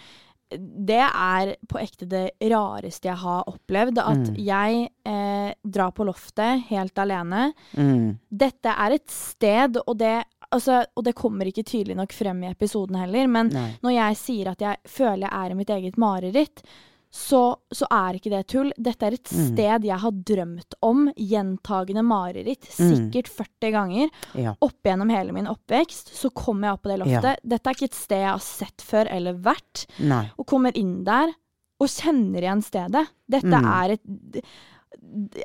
det 0.56 1.02
er 1.04 1.50
på 1.68 1.76
ekte 1.76 2.06
det 2.08 2.22
rareste 2.48 3.10
jeg 3.10 3.18
har 3.20 3.42
opplevd. 3.50 3.98
At 4.00 4.30
jeg 4.40 4.86
eh, 5.04 5.50
drar 5.66 5.90
på 5.92 6.06
loftet 6.08 6.62
helt 6.70 6.96
alene. 7.02 7.50
Mm. 7.76 8.14
Dette 8.30 8.72
er 8.72 8.94
et 8.96 9.10
sted, 9.12 9.76
og 9.84 9.98
det, 10.00 10.14
altså, 10.54 10.82
og 10.96 11.04
det 11.04 11.14
kommer 11.14 11.46
ikke 11.50 11.64
tydelig 11.64 11.96
nok 11.96 12.12
frem 12.12 12.42
i 12.44 12.50
episoden 12.52 12.96
heller, 12.96 13.26
men 13.28 13.48
Nei. 13.54 13.70
når 13.82 13.92
jeg 13.96 14.16
sier 14.16 14.48
at 14.52 14.60
jeg 14.64 14.76
føler 14.88 15.26
jeg 15.28 15.32
er 15.32 15.50
i 15.50 15.58
mitt 15.58 15.70
eget 15.70 15.98
mareritt, 15.98 16.62
så, 17.10 17.56
så 17.72 17.86
er 17.90 18.18
ikke 18.18 18.28
det 18.34 18.42
tull. 18.52 18.68
Dette 18.76 19.06
er 19.06 19.14
et 19.16 19.30
Mm. 19.32 19.46
sted 19.54 19.84
jeg 19.88 19.98
har 19.98 20.10
drømt 20.12 20.74
om. 20.84 21.06
Gjentagende 21.16 22.02
mareritt. 22.04 22.66
Mm. 22.78 22.90
Sikkert 22.90 23.30
40 23.32 23.70
ganger. 23.72 24.10
Ja. 24.36 24.52
Opp 24.60 24.82
gjennom 24.84 25.08
hele 25.08 25.32
min 25.32 25.46
oppvekst. 25.48 26.12
Så 26.14 26.28
kommer 26.36 26.68
jeg 26.68 26.74
opp 26.76 26.82
på 26.84 26.90
det 26.92 26.98
loftet. 27.00 27.40
Dette 27.48 27.66
er 27.70 27.74
ikke 27.78 27.88
et 27.88 27.94
sted 27.96 28.20
jeg 28.26 28.28
har 28.28 28.44
sett 28.44 28.84
før 28.84 29.08
eller 29.10 29.32
vært. 29.40 29.86
Nei. 30.04 30.26
Og 30.38 30.46
kommer 30.52 30.76
inn 30.76 30.98
der 31.08 31.32
og 31.80 31.88
kjenner 31.88 32.44
igjen 32.44 32.62
stedet. 32.62 33.06
Dette 33.26 33.56
Mm. 33.56 33.64
er 33.72 33.90
et 33.96 34.44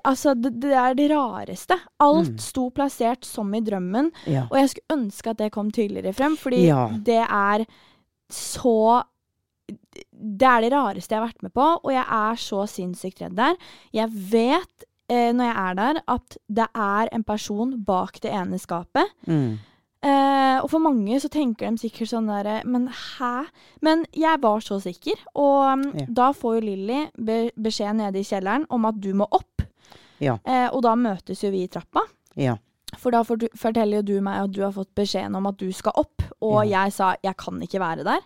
Altså, 0.06 0.34
det, 0.40 0.54
det 0.64 0.72
er 0.74 0.94
det 0.98 1.10
rareste. 1.12 1.76
Alt 2.02 2.30
Mm. 2.34 2.38
sto 2.40 2.70
plassert 2.72 3.26
som 3.26 3.54
i 3.54 3.60
drømmen. 3.62 4.12
Ja. 4.28 4.46
Og 4.52 4.58
jeg 4.58 4.70
skulle 4.70 4.98
ønske 5.00 5.30
at 5.30 5.38
det 5.38 5.52
kom 5.52 5.72
tydeligere 5.72 6.14
frem, 6.14 6.38
fordi 6.38 6.66
Ja. 6.68 6.88
det 6.90 7.22
er 7.30 7.66
så 8.32 9.04
Det 9.70 10.44
er 10.48 10.62
det 10.62 10.72
rareste 10.74 11.14
jeg 11.16 11.22
har 11.22 11.28
vært 11.30 11.44
med 11.44 11.54
på, 11.54 11.66
og 11.84 11.92
jeg 11.94 12.04
er 12.04 12.36
så 12.36 12.64
sinnssykt 12.68 13.22
redd 13.22 13.36
der. 13.38 13.56
Jeg 13.94 14.10
vet 14.12 14.84
eh, 15.10 15.32
når 15.32 15.46
jeg 15.46 15.56
er 15.56 15.74
der, 15.76 16.02
at 16.08 16.38
det 16.50 16.68
er 16.76 17.10
en 17.14 17.24
person 17.24 17.84
bak 17.84 18.20
det 18.22 18.32
ene 18.32 18.58
skapet. 18.60 19.06
Mm. 19.28 19.60
Eh, 20.04 20.58
og 20.60 20.68
for 20.72 20.84
mange 20.84 21.16
så 21.24 21.30
tenker 21.32 21.72
de 21.72 21.80
sikkert 21.80 22.10
sånn 22.12 22.26
derre 22.28 22.58
Men 22.68 22.90
hæ? 22.92 23.46
Men 23.86 24.02
jeg 24.12 24.42
var 24.44 24.60
så 24.66 24.82
sikker. 24.84 25.16
Og 25.40 25.80
mm, 25.80 25.86
Ja. 26.02 26.06
da 26.10 26.32
får 26.36 26.58
jo 26.58 26.66
Lilly 26.66 27.00
be 27.18 27.38
beskjed 27.56 27.96
nede 28.02 28.20
i 28.20 28.28
kjelleren 28.28 28.66
om 28.70 28.86
at 28.90 29.00
du 29.00 29.14
må 29.14 29.28
opp. 29.32 29.64
Ja. 30.20 30.38
Eh, 30.46 30.68
og 30.72 30.84
da 30.84 30.96
møtes 31.00 31.44
jo 31.44 31.52
vi 31.52 31.64
i 31.64 31.72
trappa. 31.72 32.04
Ja. 32.36 32.58
For 33.00 33.12
da 33.16 33.24
forteller 33.24 34.02
jo 34.02 34.06
du 34.06 34.22
meg 34.22 34.44
at 34.44 34.52
du 34.54 34.62
har 34.62 34.72
fått 34.76 34.92
beskjeden 34.96 35.36
om 35.36 35.48
at 35.50 35.58
du 35.58 35.72
skal 35.74 35.96
opp, 35.98 36.22
og 36.46 36.68
jeg 36.70 36.92
sa 36.94 37.16
jeg 37.24 37.36
kan 37.42 37.58
ikke 37.66 37.80
være 37.82 38.04
der. 38.06 38.22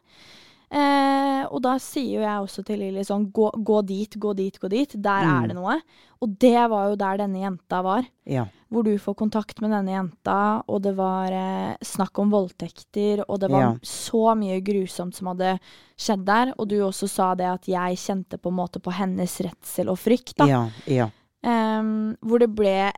Eh, 0.70 1.46
og 1.48 1.62
da 1.64 1.78
sier 1.80 2.18
jo 2.18 2.24
jeg 2.26 2.44
også 2.44 2.64
til 2.68 2.80
Lilly 2.82 3.04
sånn 3.08 3.30
gå, 3.32 3.48
gå 3.64 3.78
dit, 3.88 4.18
gå 4.20 4.34
dit, 4.36 4.58
gå 4.60 4.68
dit. 4.70 4.96
Der 5.02 5.24
Mm. 5.24 5.44
er 5.44 5.48
det 5.48 5.56
noe. 5.56 5.78
Og 6.22 6.38
det 6.40 6.70
var 6.70 6.90
jo 6.90 6.96
der 6.98 7.18
denne 7.18 7.40
jenta 7.40 7.82
var. 7.84 8.04
Ja. 8.26 8.46
Hvor 8.70 8.84
du 8.84 8.98
får 8.98 9.16
kontakt 9.16 9.62
med 9.62 9.72
denne 9.72 9.94
jenta, 9.96 10.64
og 10.68 10.82
det 10.82 10.96
var 10.98 11.32
eh, 11.32 11.78
snakk 11.82 12.20
om 12.20 12.30
voldtekter, 12.32 13.24
og 13.30 13.40
det 13.40 13.50
var 13.50 13.62
Ja. 13.62 13.74
så 13.82 14.36
mye 14.36 14.60
grusomt 14.62 15.16
som 15.16 15.28
hadde 15.28 15.60
skjedd 15.98 16.26
der. 16.26 16.54
Og 16.60 16.68
du 16.68 16.76
også 16.82 17.08
sa 17.08 17.34
det 17.36 17.46
at 17.48 17.66
jeg 17.66 17.96
kjente 17.98 18.38
på 18.38 18.50
en 18.50 18.58
måte 18.58 18.82
på 18.82 18.92
hennes 18.92 19.40
redsel 19.40 19.88
og 19.90 19.98
frykt, 19.98 20.36
da. 20.36 20.46
Ja. 20.46 20.70
Ja. 20.86 21.10
Ehm, 21.46 22.18
hvor 22.22 22.40
det 22.40 22.54
ble 22.54 22.92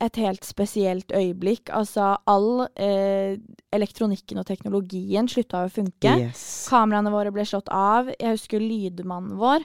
et 0.00 0.16
helt 0.16 0.44
spesielt 0.44 1.12
øyeblikk. 1.12 1.68
Altså 1.76 2.16
all 2.26 2.66
eh, 2.76 3.36
elektronikken 3.72 4.38
og 4.40 4.46
teknologien 4.48 5.28
slutta 5.28 5.64
å 5.66 5.70
funke. 5.72 6.14
Yes. 6.26 6.66
Kameraene 6.70 7.12
våre 7.12 7.32
ble 7.34 7.44
slått 7.44 7.68
av. 7.68 8.08
Jeg 8.18 8.36
husker 8.38 8.60
lydmannen 8.64 9.36
vår 9.40 9.64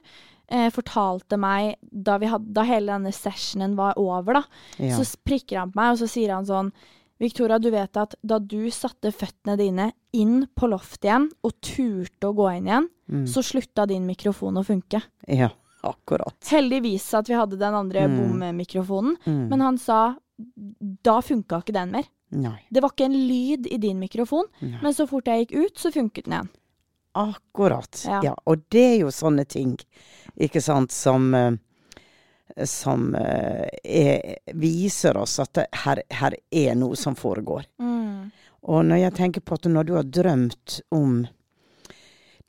eh, 0.52 0.70
fortalte 0.76 1.38
meg, 1.42 1.76
da, 1.90 2.18
vi 2.22 2.28
hadde, 2.30 2.52
da 2.54 2.64
hele 2.68 2.92
denne 2.94 3.14
sessionen 3.16 3.76
var 3.80 3.96
over, 3.98 4.42
da, 4.42 4.44
Ja. 4.78 4.98
så 5.00 5.08
prikker 5.26 5.58
han 5.64 5.72
på 5.72 5.80
meg, 5.82 5.94
og 5.96 6.04
så 6.04 6.08
sier 6.12 6.34
han 6.36 6.46
sånn 6.46 6.72
Victoria, 7.18 7.58
du 7.64 7.70
vet 7.72 7.96
at 7.96 8.14
da 8.28 8.38
du 8.44 8.68
satte 8.76 9.08
føttene 9.16 9.56
dine 9.58 9.86
inn 10.14 10.50
på 10.54 10.68
loftet 10.68 11.08
igjen, 11.08 11.30
og 11.48 11.54
turte 11.64 12.28
å 12.28 12.36
gå 12.36 12.50
inn 12.58 12.68
igjen, 12.68 12.90
Mm. 13.08 13.26
så 13.30 13.40
slutta 13.46 13.86
din 13.88 14.06
mikrofon 14.06 14.58
å 14.58 14.66
funke. 14.66 15.02
ja. 15.28 15.50
Akkurat. 15.86 16.34
Heldigvis 16.50 17.14
at 17.14 17.28
vi 17.30 17.36
hadde 17.38 17.60
den 17.60 17.74
andre 17.78 18.08
Mm. 18.08 18.16
bommikrofonen. 18.40 19.16
Mm. 19.26 19.50
men 19.50 19.62
han 19.62 19.78
sa 19.78 20.16
da 21.06 21.20
funka 21.24 21.62
ikke 21.64 21.76
den 21.76 21.94
mer. 21.96 22.08
Nei. 22.36 22.58
Det 22.70 22.82
var 22.84 22.92
ikke 22.92 23.08
en 23.08 23.18
lyd 23.30 23.68
i 23.72 23.78
din 23.80 24.00
mikrofon, 24.02 24.48
Nei. 24.60 24.80
men 24.84 24.96
så 24.96 25.06
fort 25.08 25.30
jeg 25.30 25.46
gikk 25.46 25.56
ut, 25.56 25.80
så 25.80 25.92
funket 25.94 26.26
den 26.26 26.38
igjen. 26.38 26.50
Akkurat. 27.16 28.02
Ja. 28.04 28.20
Ja. 28.26 28.34
Og 28.44 28.66
det 28.74 28.84
er 28.90 28.98
jo 29.06 29.14
sånne 29.16 29.46
ting, 29.48 29.78
ikke 30.36 30.60
sant, 30.64 30.92
som 30.92 31.30
eh, 31.38 31.54
som 32.64 33.16
eh, 33.16 33.68
er, 33.84 34.36
viser 34.54 35.18
oss 35.18 35.40
at 35.44 35.54
det, 35.58 35.66
her, 35.86 36.02
her 36.14 36.36
er 36.52 36.76
noe 36.80 36.96
som 37.00 37.16
foregår. 37.18 37.66
Og 38.66 38.86
når 38.86 39.02
jeg 39.04 39.16
tenker 39.20 39.44
på 39.46 39.58
at 39.60 39.68
når 39.70 39.88
du 39.88 39.94
har 39.94 40.08
drømt 40.10 40.80
om 40.96 41.26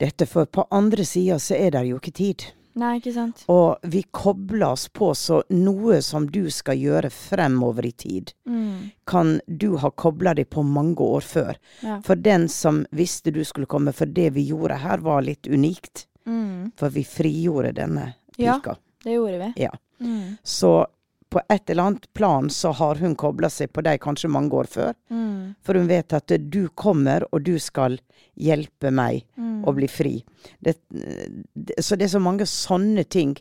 dette, 0.01 0.25
for 0.25 0.49
på 0.49 0.65
andre 0.73 1.05
sida 1.05 1.37
så 1.41 1.57
er 1.57 1.75
det 1.75 1.83
jo 1.89 1.99
ikke 2.01 2.15
tid. 2.17 2.45
Nei, 2.77 2.97
ikke 2.99 3.13
sant? 3.15 3.43
Og 3.49 3.79
vi 3.89 4.03
kobler 4.13 4.67
oss 4.69 4.87
på, 4.93 5.09
så 5.17 5.39
noe 5.49 5.97
som 6.05 6.27
du 6.29 6.43
skal 6.53 6.77
gjøre 6.77 7.09
fremover 7.13 7.85
i 7.89 7.91
tid, 7.91 8.33
Mm. 8.47 8.91
kan 9.05 9.39
du 9.49 9.77
ha 9.77 9.89
kobla 9.89 10.33
deg 10.37 10.49
på 10.49 10.63
mange 10.63 11.01
år 11.01 11.21
før. 11.25 11.55
Ja. 11.81 11.99
For 12.05 12.15
den 12.15 12.47
som 12.47 12.85
visste 12.91 13.31
du 13.33 13.43
skulle 13.43 13.65
komme, 13.65 13.93
for 13.93 14.05
det 14.05 14.29
vi 14.33 14.45
gjorde 14.51 14.77
her 14.83 14.97
var 14.97 15.21
litt 15.25 15.47
unikt. 15.47 16.05
Mm. 16.27 16.71
For 16.77 16.89
vi 16.89 17.03
frigjorde 17.03 17.73
denne 17.73 18.13
pika. 18.37 18.61
Ja. 18.75 18.75
Det 19.03 19.13
gjorde 19.15 19.39
vi. 19.39 19.53
Ja. 19.63 19.71
Mm. 20.01 20.37
Så 20.43 20.85
på 21.29 21.41
et 21.49 21.69
eller 21.69 21.83
annet 21.83 22.05
plan 22.13 22.49
så 22.49 22.71
har 22.73 22.95
hun 23.01 23.15
kobla 23.15 23.49
seg 23.51 23.71
på 23.73 23.81
deg 23.83 23.99
kanskje 24.03 24.29
mange 24.31 24.53
år 24.55 24.69
før. 24.71 24.93
Mm. 25.11 25.55
For 25.61 25.73
hun 25.75 25.87
vet 25.89 26.13
at 26.13 26.27
du 26.49 26.67
kommer, 26.69 27.25
og 27.31 27.43
du 27.43 27.57
skal 27.59 27.99
hjelpe 28.37 28.91
meg 28.93 29.25
Mm. 29.37 29.63
å 29.65 29.73
bli 29.73 29.87
fri. 29.87 30.23
Det, 30.61 30.75
det, 30.89 31.75
så 31.83 31.95
det 31.97 32.05
er 32.05 32.13
så 32.15 32.21
mange 32.21 32.45
sånne 32.45 33.03
ting 33.09 33.35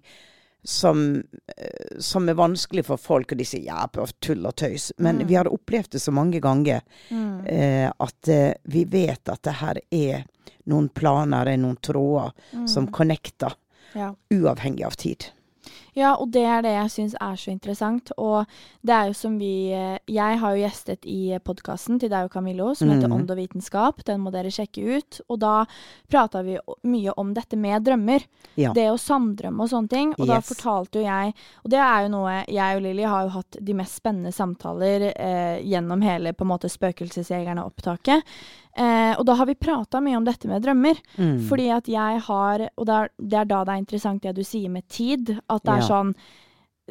som, 0.67 1.23
eh, 1.57 1.99
som 2.01 2.29
er 2.29 2.35
vanskelig 2.35 2.85
for 2.89 2.97
folk, 2.99 3.33
og 3.33 3.39
de 3.39 3.45
sier 3.47 3.67
ja, 3.69 3.87
på 3.87 4.07
tull 4.21 4.47
og 4.47 4.57
tøys. 4.57 4.91
Men 4.99 5.19
Mm. 5.21 5.27
vi 5.29 5.35
har 5.35 5.45
opplevd 5.53 5.91
det 5.91 6.01
så 6.03 6.11
mange 6.13 6.41
ganger 6.41 6.81
Mm. 7.11 7.47
eh, 7.47 7.93
at 8.01 8.29
eh, 8.29 8.55
vi 8.65 8.85
vet 8.85 9.29
at 9.29 9.43
det 9.43 9.53
her 9.61 9.77
er 9.93 10.25
noen 10.67 10.89
planer, 10.89 11.47
er 11.47 11.57
noen 11.57 11.77
tråder 11.81 12.33
som 12.67 12.89
connecter, 12.89 13.55
Ja. 13.95 14.15
uavhengig 14.33 14.85
av 14.85 14.97
tid. 14.97 15.27
Ja, 15.97 16.11
og 16.21 16.29
det 16.31 16.43
er 16.45 16.61
det 16.61 16.75
jeg 16.75 16.91
syns 16.93 17.15
er 17.25 17.37
så 17.41 17.51
interessant. 17.51 18.11
Og 18.21 18.45
det 18.85 18.93
er 18.93 19.07
jo 19.09 19.15
som 19.17 19.39
vi 19.41 19.73
eh, 19.73 19.97
Jeg 20.13 20.39
har 20.43 20.53
jo 20.55 20.61
gjestet 20.61 21.07
i 21.09 21.39
podkasten 21.43 21.99
til 22.03 22.11
deg 22.13 22.27
og 22.29 22.33
Camillo 22.35 22.75
som 22.77 22.91
heter 22.93 23.09
Mhm. 23.09 23.15
Ånd 23.17 23.31
og 23.33 23.39
vitenskap. 23.39 24.05
Den 24.05 24.21
må 24.21 24.31
dere 24.31 24.53
sjekke 24.53 24.85
ut. 24.99 25.21
Og 25.31 25.39
da 25.41 25.65
prata 26.11 26.43
vi 26.45 26.59
mye 26.85 27.15
om 27.17 27.33
dette 27.33 27.57
med 27.57 27.83
drømmer. 27.89 28.27
Ja. 28.61 28.75
Det 28.77 28.91
å 28.93 28.99
samdrømme 29.01 29.65
og 29.65 29.71
sånne 29.73 29.89
ting. 29.89 30.13
Og 30.19 30.27
da 30.27 30.41
fortalte 30.45 31.01
jo 31.01 31.07
jeg 31.07 31.33
Og 31.65 31.71
det 31.71 31.79
er 31.81 32.03
jo 32.03 32.09
noe 32.13 32.45
Jeg 32.47 32.77
og 32.77 32.83
Lilly 32.83 33.03
har 33.05 33.25
jo 33.25 33.29
hatt 33.31 33.57
de 33.61 33.73
mest 33.75 33.97
spennende 33.97 34.33
samtaler 34.33 35.13
eh, 35.17 35.63
gjennom 35.65 36.03
hele 36.03 36.33
på 36.35 36.45
en 36.45 36.49
måte 36.53 36.69
Spøkelsesjegerne-opptaket. 36.69 38.23
Eh, 38.77 39.15
og 39.17 39.25
da 39.25 39.35
har 39.39 39.47
vi 39.49 39.55
prata 39.55 40.01
mye 40.05 40.17
om 40.19 40.25
dette 40.27 40.49
med 40.51 40.63
drømmer. 40.63 40.99
Mm. 41.17 41.39
Fordi 41.49 41.69
at 41.73 41.87
jeg 41.89 42.21
har 42.27 42.67
Og 42.77 42.85
det 42.87 42.95
er, 42.95 43.09
det 43.19 43.39
er 43.41 43.45
da 43.49 43.65
det 43.65 43.73
er 43.75 43.81
interessant 43.85 44.23
det 44.23 44.35
du 44.37 44.43
sier 44.45 44.69
med 44.69 44.87
tid. 44.89 45.39
At 45.49 45.63
det 45.65 45.73
er 45.73 45.81
Ja. 45.81 45.89
sånn 45.89 46.15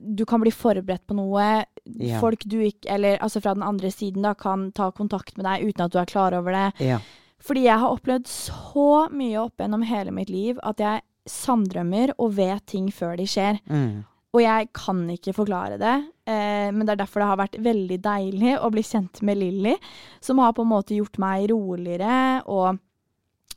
Du 0.02 0.26
kan 0.26 0.42
bli 0.42 0.52
forberedt 0.52 1.06
på 1.08 1.16
noe. 1.16 1.66
Ja. 1.86 2.20
Folk 2.20 2.42
du 2.46 2.58
ikke 2.60 2.90
Eller 2.90 3.18
altså 3.20 3.40
fra 3.42 3.54
den 3.54 3.64
andre 3.64 3.88
siden 3.92 4.24
da 4.24 4.34
kan 4.34 4.72
ta 4.74 4.90
kontakt 4.92 5.38
med 5.38 5.46
deg 5.46 5.70
uten 5.70 5.86
at 5.86 5.92
du 5.92 6.00
er 6.00 6.06
klar 6.06 6.34
over 6.34 6.52
det. 6.52 6.74
Ja. 6.88 7.00
Fordi 7.40 7.64
jeg 7.64 7.78
har 7.80 7.94
opplevd 7.96 8.26
så 8.28 9.08
mye 9.12 9.38
opp 9.46 9.58
gjennom 9.62 9.84
hele 9.86 10.12
mitt 10.12 10.30
liv 10.30 10.58
at 10.64 10.78
jeg 10.80 11.02
sanndrømmer 11.28 12.14
og 12.18 12.34
vet 12.38 12.66
ting 12.66 12.90
før 12.92 13.16
de 13.18 13.26
skjer. 13.30 13.60
Mm. 13.70 14.04
Og 14.36 14.42
jeg 14.44 14.72
kan 14.76 15.04
ikke 15.14 15.34
forklare 15.38 15.78
det, 15.80 15.96
eh, 16.28 16.68
men 16.76 16.84
det 16.84 16.96
er 16.96 17.04
derfor 17.06 17.24
det 17.24 17.30
har 17.30 17.40
vært 17.40 17.60
veldig 17.64 18.00
deilig 18.04 18.56
å 18.60 18.72
bli 18.74 18.84
kjent 18.84 19.22
med 19.24 19.40
Lilly, 19.40 19.76
som 20.20 20.42
har 20.44 20.56
på 20.58 20.66
en 20.66 20.74
måte 20.74 20.98
gjort 20.98 21.20
meg 21.24 21.48
roligere 21.54 22.42
og 22.52 22.82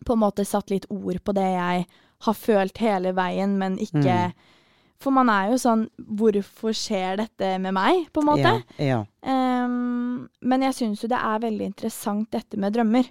på 0.07 0.14
en 0.14 0.23
måte 0.23 0.47
satt 0.47 0.71
litt 0.71 0.87
ord 0.95 1.19
på 1.27 1.35
det 1.35 1.49
jeg 1.57 1.88
har 2.29 2.38
følt 2.38 2.79
hele 2.83 3.14
veien, 3.17 3.59
men 3.59 3.81
ikke 3.83 4.29
Mm. 4.29 4.55
For 4.99 5.14
man 5.14 5.31
er 5.31 5.53
jo 5.53 5.59
sånn 5.62 5.85
Hvorfor 6.19 6.75
skjer 6.75 7.21
dette 7.21 7.53
med 7.63 7.75
meg, 7.77 8.09
på 8.11 8.23
en 8.23 8.29
måte? 8.33 8.55
Ja. 8.83 9.05
ja. 9.23 9.65
Um, 9.65 10.27
men 10.42 10.65
jeg 10.67 10.75
syns 10.75 11.05
jo 11.05 11.11
det 11.11 11.21
er 11.23 11.44
veldig 11.44 11.69
interessant 11.71 12.31
dette 12.35 12.59
med 12.59 12.75
drømmer. 12.75 13.07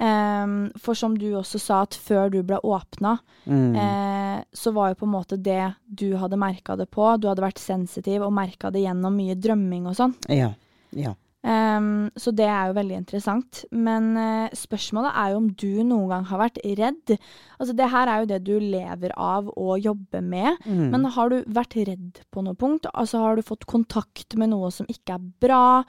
Ehm, 0.00 0.70
for 0.78 0.94
som 0.94 1.16
du 1.18 1.32
også 1.34 1.58
sa, 1.58 1.82
at 1.82 1.94
før 1.98 2.30
du 2.30 2.42
ble 2.42 2.58
åpna, 2.62 3.18
Mm. 3.48 3.74
uh, 3.76 4.42
så 4.52 4.72
var 4.74 4.90
jo 4.90 4.94
på 5.00 5.06
en 5.06 5.14
måte 5.14 5.36
det 5.42 5.74
du 5.88 6.16
hadde 6.16 6.36
merka 6.36 6.76
det 6.76 6.90
på. 6.90 7.18
Du 7.18 7.28
hadde 7.28 7.40
vært 7.42 7.58
sensitiv 7.58 8.22
og 8.22 8.32
merka 8.32 8.70
det 8.70 8.82
gjennom 8.84 9.16
mye 9.16 9.34
drømming 9.34 9.86
og 9.88 9.96
sånn. 9.96 10.14
ja. 10.28 10.52
Ja. 10.92 11.14
Um, 11.44 12.10
så 12.18 12.32
det 12.34 12.46
er 12.48 12.66
jo 12.68 12.74
veldig 12.74 12.96
interessant. 12.98 13.64
Men 13.70 14.16
uh, 14.16 14.48
spørsmålet 14.52 15.12
er 15.14 15.30
jo 15.30 15.36
om 15.36 15.48
du 15.54 15.82
noen 15.84 16.08
gang 16.08 16.24
har 16.24 16.38
vært 16.38 16.58
redd. 16.64 17.12
Altså 17.60 17.76
det 17.76 17.88
her 17.92 18.08
er 18.08 18.20
jo 18.20 18.26
det 18.26 18.38
du 18.44 18.58
lever 18.58 19.12
av 19.16 19.48
og 19.56 19.78
jobber 19.80 20.20
med. 20.20 20.56
Mm. 20.66 20.90
Men 20.90 21.04
har 21.14 21.28
du 21.30 21.42
vært 21.44 21.76
redd 21.76 22.20
på 22.34 22.42
noe 22.44 22.54
punkt? 22.58 22.86
Altså 22.92 23.18
har 23.22 23.36
du 23.36 23.42
fått 23.42 23.66
kontakt 23.70 24.34
med 24.36 24.50
noe 24.50 24.70
som 24.74 24.86
ikke 24.90 25.14
er 25.14 25.28
bra? 25.40 25.84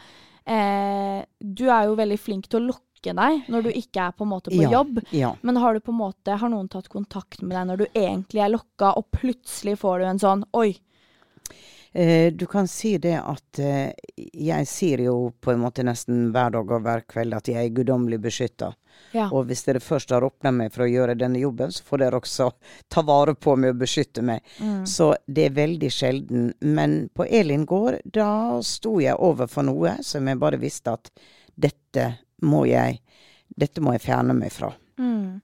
Uh, 0.50 1.26
du 1.42 1.68
er 1.70 1.86
jo 1.90 1.96
veldig 2.00 2.20
flink 2.20 2.48
til 2.50 2.60
å 2.62 2.68
lukke 2.72 2.89
trekke 3.00 3.16
deg 3.16 3.50
når 3.50 3.64
du 3.64 3.72
ikke 3.72 4.08
er 4.08 4.12
på 4.12 4.24
en 4.24 4.30
måte 4.30 4.52
på 4.52 4.62
Ja, 4.62 4.72
jobb. 4.72 5.00
Ja. 5.12 5.36
Men 5.42 5.58
har 5.58 5.74
du 5.74 5.80
på 5.80 5.92
en 5.92 5.98
måte, 5.98 6.32
har 6.38 6.50
noen 6.50 6.70
tatt 6.70 6.90
kontakt 6.90 7.42
med 7.42 7.56
deg 7.58 7.68
når 7.68 7.78
du 7.78 7.86
egentlig 7.94 8.42
er 8.44 8.50
lokka, 8.50 8.94
og 8.98 9.10
plutselig 9.12 9.78
får 9.80 10.00
du 10.00 10.06
en 10.06 10.20
sånn 10.20 10.46
oi, 10.54 10.80
Eh, 11.92 12.34
du 12.34 12.46
kan 12.46 12.68
si 12.68 12.98
det 12.98 13.16
at 13.18 13.60
eh, 13.60 13.92
jeg 14.34 14.68
sier 14.70 15.02
jo 15.08 15.32
på 15.42 15.52
en 15.52 15.64
måte 15.64 15.82
nesten 15.82 16.28
hver 16.30 16.52
dag 16.54 16.70
og 16.70 16.84
hver 16.86 17.02
kveld 17.10 17.34
at 17.34 17.50
jeg 17.50 17.66
er 17.66 17.74
guddommelig 17.74 18.20
beskytta. 18.22 18.74
ja. 19.12 19.26
Og 19.34 19.48
hvis 19.50 19.64
dere 19.66 19.82
først 19.82 20.14
har 20.14 20.22
åpna 20.22 20.52
meg 20.54 20.70
for 20.74 20.86
å 20.86 20.90
gjøre 20.90 21.18
denne 21.18 21.42
jobben, 21.42 21.72
så 21.74 21.84
får 21.84 22.04
dere 22.04 22.20
også 22.22 22.52
ta 22.94 23.02
vare 23.02 23.34
på 23.34 23.56
meg 23.58 23.74
og 23.74 23.82
beskytte 23.82 24.22
meg. 24.22 24.46
Mm. 24.60 24.86
Så 24.86 25.16
det 25.26 25.50
er 25.50 25.58
veldig 25.58 25.92
sjelden. 25.92 26.54
Men 26.62 27.10
på 27.10 27.26
Elin 27.26 27.66
gård, 27.66 28.04
da 28.06 28.62
sto 28.62 29.00
jeg 29.02 29.18
overfor 29.18 29.66
noe 29.66 29.98
som 30.06 30.30
jeg 30.30 30.38
bare 30.46 30.62
visste 30.62 30.94
at 30.94 31.10
dette 31.60 32.12
må 32.42 32.66
jeg 32.70 33.02
Dette 33.60 33.82
må 33.82 33.92
jeg 33.96 34.04
fjerne 34.06 34.34
meg 34.38 34.52
fra. 34.54 34.70
Mm. 35.02 35.42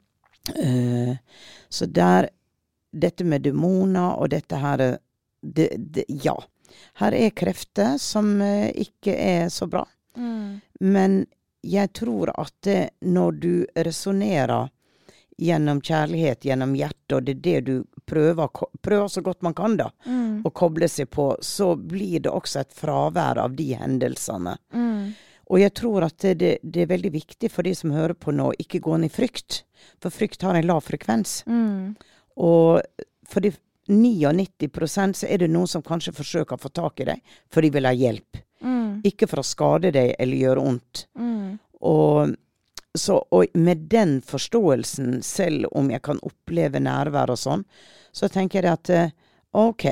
Uh, 0.56 1.16
så 1.70 1.86
der 1.90 2.30
Dette 2.96 3.26
med 3.28 3.42
demoner 3.44 4.14
og 4.16 4.30
dette 4.32 4.56
her 4.62 4.84
det, 5.42 5.70
det, 5.76 6.06
Ja. 6.24 6.36
Her 7.02 7.12
er 7.18 7.34
krefter 7.36 7.98
som 8.00 8.38
uh, 8.42 8.70
ikke 8.72 9.16
er 9.20 9.50
så 9.50 9.68
bra. 9.68 9.84
Mm. 10.16 10.62
Men 10.80 11.26
jeg 11.66 11.92
tror 11.98 12.32
at 12.40 12.54
det, 12.64 12.90
når 13.02 13.32
du 13.42 13.66
resonnerer 13.76 14.70
gjennom 15.38 15.82
kjærlighet, 15.82 16.46
gjennom 16.46 16.76
hjertet, 16.78 17.16
og 17.18 17.24
det 17.28 17.34
er 17.36 17.42
det 17.44 17.60
du 17.68 17.84
prøver, 18.08 18.48
prøver 18.82 19.08
så 19.12 19.22
godt 19.26 19.42
man 19.44 19.54
kan, 19.58 19.76
da, 19.78 19.90
Mm. 20.06 20.44
å 20.46 20.50
koble 20.54 20.88
seg 20.88 21.10
på, 21.10 21.36
så 21.42 21.76
blir 21.76 22.20
det 22.22 22.32
også 22.32 22.60
et 22.62 22.74
fravær 22.74 23.38
av 23.42 23.56
de 23.56 23.74
hendelsene. 23.74 24.58
Mm. 24.74 25.14
Og 25.52 25.62
jeg 25.62 25.74
tror 25.78 26.08
at 26.08 26.26
det, 26.26 26.58
det, 26.64 26.82
er 26.82 26.90
veldig 26.90 27.12
viktig 27.14 27.52
for 27.54 27.68
de 27.68 27.76
som 27.78 27.94
hører 27.94 28.16
på 28.18 28.34
nå, 28.34 28.52
ikke 28.62 28.82
gå 28.84 28.98
ned 28.98 29.12
i 29.12 29.16
frykt. 29.16 29.62
For 30.02 30.14
frykt 30.14 30.46
har 30.46 30.58
en 30.58 30.68
lav 30.68 30.82
frekvens. 30.86 31.44
Mm. 31.46 31.94
Og 32.42 32.82
for 33.30 33.46
de 33.46 33.54
99 33.88 35.14
så 35.14 35.28
er 35.30 35.44
det 35.44 35.52
noen 35.54 35.70
som 35.70 35.86
kanskje 35.86 36.16
forsøker 36.16 36.58
å 36.58 36.64
få 36.64 36.72
tak 36.74 37.04
i 37.04 37.10
deg, 37.12 37.38
for 37.54 37.62
de 37.62 37.70
vil 37.74 37.86
ha 37.86 37.94
hjelp. 37.94 38.42
Mm. 38.66 39.04
Ikke 39.06 39.30
for 39.30 39.44
å 39.44 39.46
skade 39.46 39.94
deg 39.94 40.16
eller 40.18 40.42
gjøre 40.42 40.66
vondt. 40.66 41.06
Mm. 41.20 41.58
Og, 41.86 42.34
så, 42.98 43.20
og 43.30 43.60
med 43.60 43.86
den 43.92 44.18
forståelsen, 44.26 45.20
selv 45.22 45.70
om 45.78 45.92
jeg 45.94 46.02
kan 46.06 46.22
oppleve 46.26 46.82
nærvær 46.82 47.36
og 47.36 47.42
sånn, 47.42 47.66
så 48.16 48.32
tenker 48.32 48.66
jeg 48.66 48.80
at 48.80 48.94
eh, 48.96 49.14
ok, 49.54 49.86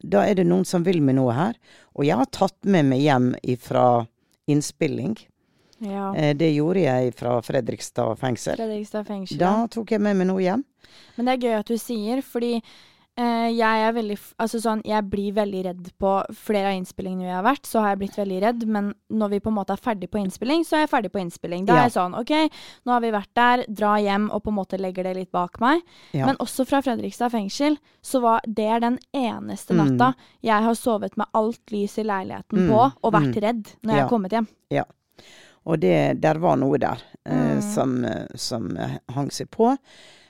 da 0.00 0.22
er 0.28 0.38
det 0.38 0.46
noen 0.48 0.66
som 0.68 0.84
vil 0.86 1.02
meg 1.02 1.18
noe 1.18 1.34
her. 1.34 1.58
Og 1.98 2.06
jeg 2.06 2.20
har 2.20 2.30
tatt 2.30 2.58
med 2.62 2.86
meg 2.92 3.02
hjem 3.02 3.32
fra 3.60 4.04
innspilling. 4.50 5.16
Ja. 5.80 6.10
Eh, 6.16 6.34
det 6.36 6.50
gjorde 6.52 6.84
jeg 6.84 7.14
fra 7.16 7.38
Fredrikstad 7.44 8.18
fengsel. 8.20 8.58
Fredrikstad 8.60 9.06
fengsel. 9.08 9.40
Da 9.40 9.54
tok 9.72 9.94
jeg 9.94 10.02
med 10.04 10.18
meg 10.20 10.28
noe 10.28 10.44
hjem. 10.44 10.64
Men 11.16 11.28
det 11.28 11.36
er 11.36 11.44
gøy 11.46 11.58
at 11.60 11.70
du 11.70 11.78
sier, 11.80 12.20
fordi 12.26 12.58
jeg 13.18 13.82
er 13.84 13.92
veldig 13.92 14.16
Altså 14.40 14.60
sånn, 14.62 14.80
jeg 14.86 15.04
blir 15.10 15.32
veldig 15.36 15.64
redd 15.66 15.88
på 16.00 16.10
flere 16.32 16.70
av 16.70 16.76
innspillingene 16.78 17.26
vi 17.26 17.34
har 17.34 17.42
vært, 17.44 17.66
så 17.66 17.80
har 17.82 17.90
jeg 17.90 17.98
blitt 17.98 18.16
veldig 18.16 18.38
redd. 18.42 18.66
Men 18.68 18.94
når 19.12 19.30
vi 19.34 19.40
på 19.40 19.50
en 19.50 19.56
måte 19.58 19.74
er 19.74 19.82
ferdig 19.82 20.08
på 20.10 20.20
innspilling, 20.22 20.62
så 20.64 20.76
er 20.78 20.84
jeg 20.86 20.90
ferdig 20.90 21.10
på 21.12 21.20
innspilling. 21.20 21.66
Da 21.66 21.74
Ja. 21.74 21.78
er 21.80 21.88
jeg 21.88 21.96
sånn 21.98 22.14
OK, 22.18 22.32
nå 22.86 22.92
har 22.92 23.00
vi 23.00 23.10
vært 23.10 23.34
der, 23.34 23.64
dra 23.68 23.96
hjem 24.00 24.30
og 24.30 24.42
på 24.44 24.48
en 24.48 24.54
måte 24.56 24.78
legger 24.80 25.02
det 25.04 25.16
litt 25.16 25.32
bak 25.32 25.60
meg. 25.60 25.82
Ja. 26.12 26.26
Men 26.26 26.36
også 26.36 26.66
fra 26.66 26.80
Fredrikstad 26.80 27.30
fengsel, 27.30 27.76
så 28.02 28.20
var 28.22 28.40
det 28.46 28.80
den 28.80 28.98
eneste 29.12 29.74
Mm. 29.74 29.96
natta 29.98 30.14
jeg 30.42 30.62
har 30.62 30.74
sovet 30.74 31.16
med 31.16 31.26
alt 31.34 31.60
lys 31.70 31.98
i 31.98 32.02
leiligheten 32.04 32.58
Mm, 32.58 32.68
på 32.70 32.92
og 33.04 33.12
vært 33.12 33.34
mm. 33.34 33.42
redd 33.42 33.64
når 33.82 33.90
jeg 33.92 33.96
Ja. 33.96 34.02
har 34.02 34.08
kommet 34.08 34.30
hjem. 34.32 34.48
Ja. 34.70 34.84
Og 35.66 35.78
det, 35.80 36.20
der 36.22 36.38
var 36.38 36.56
noe 36.56 36.78
der 36.78 37.02
eh, 37.26 37.56
Mm. 37.58 37.60
som, 37.74 38.04
eh, 38.04 38.26
som 38.34 38.76
eh, 38.78 38.98
hang 39.12 39.28
seg 39.30 39.50
på. 39.50 39.76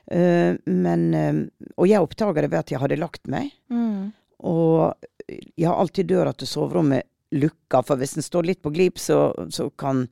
Eh, 0.07 0.57
men 0.65 1.15
eh, 1.15 1.35
Og 1.77 1.89
jeg 1.89 2.03
oppdaga 2.03 2.43
det 2.43 2.51
ved 2.51 2.63
at 2.65 2.73
jeg 2.73 2.83
hadde 2.83 3.01
lagt 3.01 3.31
meg. 3.31 3.51
Mm. 3.71 4.11
Og 4.49 4.95
jeg 5.29 5.69
har 5.69 5.79
alltid 5.79 6.11
døra 6.11 6.33
til 6.35 6.49
soverommet 6.51 7.07
lukka, 7.31 7.83
for 7.87 8.01
hvis 8.01 8.17
den 8.17 8.27
står 8.27 8.49
litt 8.49 8.63
på 8.63 8.73
glip, 8.75 8.99
så, 8.99 9.31
så, 9.55 9.69
kan, 9.71 10.07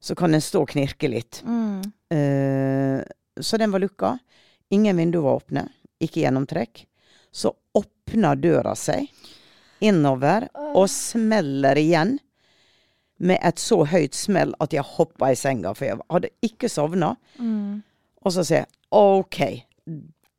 så 0.00 0.16
kan 0.18 0.34
den 0.34 0.42
stå 0.44 0.64
og 0.66 0.72
knirke 0.74 1.08
litt. 1.08 1.40
Mm. 1.46 1.80
Uh, 2.12 3.00
så 3.40 3.56
den 3.56 3.72
var 3.72 3.80
lukka. 3.80 4.18
Ingen 4.74 4.98
vinduer 5.00 5.24
var 5.24 5.40
åpne. 5.40 5.62
Ikke 6.02 6.20
gjennomtrekk. 6.20 6.84
Så 7.32 7.54
åpna 7.78 8.34
døra 8.36 8.74
seg 8.76 9.08
innover 9.82 10.50
og 10.74 10.84
smeller 10.92 11.80
igjen. 11.80 12.18
Med 13.22 13.38
et 13.46 13.60
så 13.62 13.84
høyt 13.86 14.16
smell 14.18 14.52
at 14.62 14.74
jeg 14.74 14.84
hoppa 14.96 15.30
i 15.30 15.38
senga, 15.38 15.72
for 15.78 15.86
jeg 15.86 16.00
hadde 16.10 16.32
ikke 16.44 16.68
sovna. 16.72 17.12
Mm. 17.38 17.80
Og 18.22 18.32
så 18.34 18.44
sier 18.46 18.64
jeg 18.64 18.66
OK, 18.92 19.38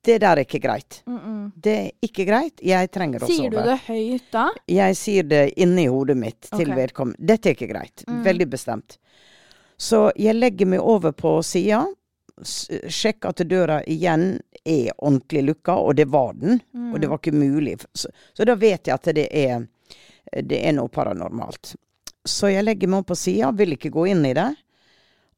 det 0.04 0.18
der 0.20 0.38
er 0.38 0.44
ikke 0.44 0.60
greit. 0.60 1.04
Mm 1.06 1.20
-mm. 1.20 1.52
Det 1.56 1.72
er 1.72 1.92
ikke 2.02 2.26
greit. 2.26 2.60
Jeg 2.62 2.92
trenger 2.92 3.24
å 3.24 3.28
Sier 3.28 3.50
du 3.50 3.58
det 3.58 3.80
høyt 3.88 4.32
da? 4.32 4.50
Jeg 4.68 4.96
sier 4.96 5.24
det 5.24 5.54
inni 5.58 5.88
hodet 5.88 6.18
mitt 6.18 6.42
til 6.42 6.72
Ok. 6.72 6.78
vedkommende. 6.78 7.26
Dette 7.26 7.50
er 7.50 7.54
ikke 7.54 7.68
greit. 7.74 8.04
Mm. 8.08 8.24
Veldig 8.24 8.48
bestemt. 8.50 8.98
Så 9.78 10.12
jeg 10.16 10.36
legger 10.36 10.66
meg 10.66 10.80
over 10.80 11.12
på 11.12 11.44
sida, 11.44 11.86
Sjekk 12.90 13.26
at 13.26 13.44
døra 13.48 13.84
igjen 13.84 14.42
er 14.66 14.92
ordentlig 14.98 15.44
lukka, 15.44 15.76
og 15.76 15.96
det 15.96 16.06
var 16.06 16.34
den. 16.34 16.60
Mm. 16.74 16.94
Og 16.94 17.02
det 17.02 17.08
var 17.08 17.18
ikke 17.18 17.32
mulig. 17.32 17.78
Så, 17.94 18.10
så 18.34 18.46
da 18.46 18.56
vet 18.56 18.88
jeg 18.88 18.94
at 18.94 19.04
det 19.16 19.28
er, 19.32 19.68
det 20.42 20.68
er 20.68 20.74
noe 20.74 20.90
paranormalt. 20.90 21.76
Så 22.26 22.50
jeg 22.50 22.64
legger 22.64 22.88
meg 22.88 23.04
opp 23.04 23.08
på 23.08 23.16
sida, 23.16 23.52
vil 23.52 23.76
ikke 23.76 23.92
gå 23.94 24.08
inn 24.08 24.26
i 24.26 24.34
det. 24.34 24.50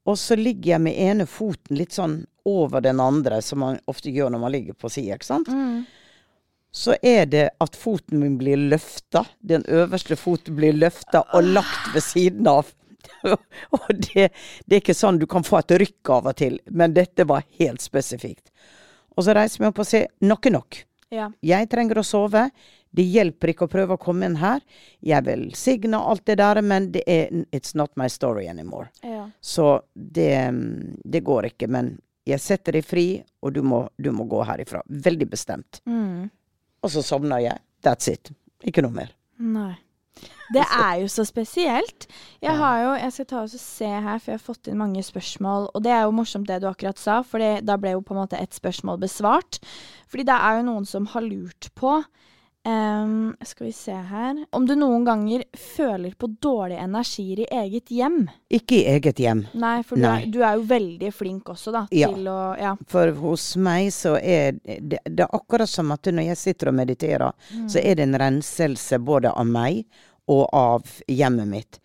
Og 0.06 0.18
så 0.18 0.38
ligger 0.40 0.76
jeg 0.76 0.82
med 0.82 1.00
ene 1.02 1.26
foten 1.26 1.78
litt 1.78 1.92
sånn 1.92 2.22
over 2.46 2.82
den 2.82 3.00
andre, 3.00 3.42
som 3.42 3.60
man 3.64 3.80
ofte 3.90 4.14
gjør 4.14 4.30
når 4.34 4.42
man 4.42 4.54
ligger 4.54 4.78
på 4.78 4.90
sida, 4.94 5.18
ikke 5.18 5.28
sant. 5.28 5.50
Mm. 5.50 5.86
Så 6.76 6.96
er 7.02 7.26
det 7.32 7.46
at 7.64 7.76
foten 7.80 8.20
min 8.20 8.36
blir 8.38 8.60
løfta. 8.60 9.24
Den 9.40 9.64
øverste 9.72 10.18
foten 10.20 10.58
blir 10.58 10.76
løfta 10.76 11.24
og 11.34 11.54
lagt 11.56 11.94
ved 11.94 12.04
siden 12.04 12.50
av. 12.52 12.72
og 13.78 13.88
det, 13.90 14.32
det 14.66 14.76
er 14.76 14.82
ikke 14.82 14.98
sånn 14.98 15.22
du 15.22 15.28
kan 15.30 15.46
få 15.46 15.62
et 15.62 15.76
rykk 15.86 16.12
av 16.18 16.28
og 16.32 16.36
til, 16.42 16.58
men 16.68 16.94
dette 16.94 17.26
var 17.30 17.46
helt 17.62 17.82
spesifikt. 17.86 18.52
Og 19.16 19.24
så 19.24 19.36
reiser 19.38 19.64
vi 19.64 19.70
opp 19.70 19.80
og 19.80 19.88
sier 19.88 20.12
nok 20.28 20.50
er 20.50 20.56
nok. 20.58 20.82
Ja. 21.14 21.30
Jeg 21.46 21.70
trenger 21.72 22.02
å 22.02 22.06
sove. 22.06 22.50
Det 22.96 23.04
hjelper 23.04 23.52
ikke 23.52 23.68
å 23.68 23.72
prøve 23.72 23.96
å 23.96 24.02
komme 24.02 24.28
inn 24.28 24.38
her. 24.40 24.62
Jeg 25.04 25.24
vil 25.28 25.46
signe 25.56 26.00
alt 26.00 26.26
det 26.28 26.38
der, 26.40 26.62
men 26.64 26.90
det 26.94 27.04
er 27.08 27.32
It's 27.56 27.76
not 27.76 27.92
my 28.00 28.08
story 28.12 28.48
anymore. 28.52 28.90
ja. 29.04 29.30
Så 29.42 29.82
det, 29.94 30.52
det 31.04 31.24
går 31.24 31.54
ikke. 31.54 31.68
Men 31.72 31.96
jeg 32.26 32.42
setter 32.42 32.80
deg 32.80 32.86
fri, 32.86 33.08
og 33.46 33.54
du 33.54 33.62
må, 33.66 33.86
du 34.02 34.12
må 34.16 34.26
gå 34.30 34.42
herifra. 34.48 34.82
Veldig 34.90 35.28
bestemt. 35.30 35.82
Mm. 35.86 36.28
Og 36.82 36.94
så 36.94 37.04
sovna 37.06 37.40
jeg. 37.44 37.62
That's 37.86 38.10
it. 38.10 38.32
Ikke 38.66 38.82
noe 38.86 38.96
mer. 38.96 39.12
Nei. 39.38 39.76
Det 40.54 40.62
er 40.62 41.00
jo 41.02 41.08
så 41.12 41.26
spesielt. 41.28 42.06
Jeg 42.44 42.54
har 42.58 42.82
jo, 42.84 42.92
jeg 43.02 43.14
skal 43.16 43.28
ta 43.30 43.40
og 43.42 43.52
se 43.52 43.88
her, 43.90 44.20
for 44.22 44.32
jeg 44.32 44.40
har 44.40 44.46
fått 44.46 44.70
inn 44.70 44.78
mange 44.80 45.02
spørsmål. 45.04 45.70
Og 45.74 45.84
det 45.86 45.92
er 45.94 46.06
jo 46.06 46.14
morsomt 46.16 46.48
det 46.50 46.62
du 46.64 46.70
akkurat 46.70 47.02
sa, 47.02 47.20
for 47.26 47.42
da 47.42 47.78
ble 47.82 47.96
jo 47.96 48.04
på 48.06 48.16
en 48.16 48.22
måte 48.22 48.40
et 48.40 48.56
spørsmål 48.56 49.02
besvart. 49.02 49.60
Fordi 50.12 50.28
det 50.30 50.38
er 50.38 50.60
jo 50.60 50.68
noen 50.70 50.86
som 50.90 51.10
har 51.14 51.26
lurt 51.26 51.70
på 51.78 51.98
ehm, 52.66 53.36
Skal 53.46 53.68
vi 53.68 53.72
se 53.74 53.92
her 53.94 54.46
Om 54.52 54.66
du 54.68 54.74
noen 54.76 55.06
ganger 55.06 55.44
føler 55.58 56.16
på 56.20 56.28
dårlige 56.42 56.80
energier 56.84 57.40
i 57.44 57.48
eget 57.52 57.92
hjem. 57.94 58.24
Ikke 58.50 58.80
i 58.82 58.86
eget 58.96 59.20
hjem. 59.22 59.46
Nei, 59.54 59.84
for 59.84 59.96
du 60.00 60.06
er, 60.10 60.26
du 60.32 60.40
er 60.44 60.58
jo 60.58 60.66
veldig 60.70 61.12
flink 61.14 61.50
også, 61.54 61.72
da, 61.76 61.86
Ja. 61.92 62.10
til 62.14 62.28
å 62.32 62.40
Ja. 62.60 62.76
For 62.88 63.12
hos 63.12 63.56
meg 63.58 63.92
så 63.94 64.16
er 64.22 64.52
det, 64.64 65.00
det 65.06 65.20
er 65.26 65.34
akkurat 65.36 65.70
som 65.70 65.92
at 65.92 66.04
når 66.04 66.28
jeg 66.32 66.38
sitter 66.38 66.68
og 66.70 66.76
mediterer, 66.82 67.34
så 67.68 67.80
er 67.84 67.96
det 67.96 68.04
en 68.10 68.20
renselse 68.20 69.00
både 69.00 69.32
av 69.32 69.46
meg 69.48 69.86
og 70.28 70.50
av 70.54 70.84
hjemmet 71.08 71.48
mitt. 71.48 71.80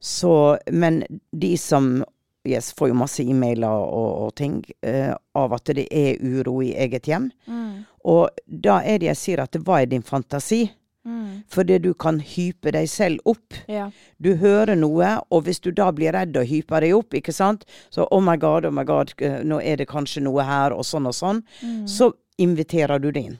Så, 0.00 0.58
men 0.72 1.04
de 1.32 1.56
som 1.56 2.04
Jeg 2.48 2.64
får 2.78 2.90
jo 2.90 2.98
masse 2.98 3.22
e-mailer 3.22 3.68
og, 3.68 4.10
og 4.24 4.34
ting 4.40 4.62
uh, 4.86 5.14
av 5.38 5.54
at 5.58 5.70
det 5.76 5.86
er 5.92 6.18
uro 6.24 6.60
i 6.64 6.72
eget 6.74 7.08
hjem. 7.10 7.30
Mm. 7.46 7.86
Og 8.08 8.28
da 8.46 8.80
er 8.82 9.00
det 9.02 9.12
jeg 9.12 9.22
sier 9.22 9.44
at 9.44 9.58
hva 9.64 9.82
er 9.82 9.90
din 9.90 10.04
fantasi? 10.06 10.66
Mm. 11.08 11.42
Fordi 11.48 11.78
du 11.78 11.92
kan 11.94 12.18
hype 12.20 12.72
deg 12.74 12.88
selv 12.90 13.24
opp. 13.28 13.56
Ja. 13.70 13.86
Du 14.20 14.34
hører 14.36 14.76
noe, 14.76 15.14
og 15.32 15.46
hvis 15.46 15.60
du 15.64 15.70
da 15.72 15.88
blir 15.94 16.12
redd 16.12 16.36
og 16.36 16.48
hyper 16.50 16.84
deg 16.84 16.96
opp, 16.98 17.16
ikke 17.16 17.32
sant, 17.32 17.64
så 17.94 18.04
oh 18.12 18.20
my 18.24 18.36
god, 18.36 18.68
oh 18.68 18.74
my 18.74 18.84
god, 18.84 19.14
eh, 19.24 19.40
nå 19.46 19.60
er 19.64 19.80
det 19.80 19.88
kanskje 19.88 20.24
noe 20.26 20.44
her, 20.44 20.74
og 20.76 20.84
sånn 20.84 21.08
og 21.08 21.16
sånn, 21.16 21.40
så 21.88 22.10
inviterer 22.38 23.00
du 23.00 23.10
det 23.10 23.24
inn. 23.30 23.38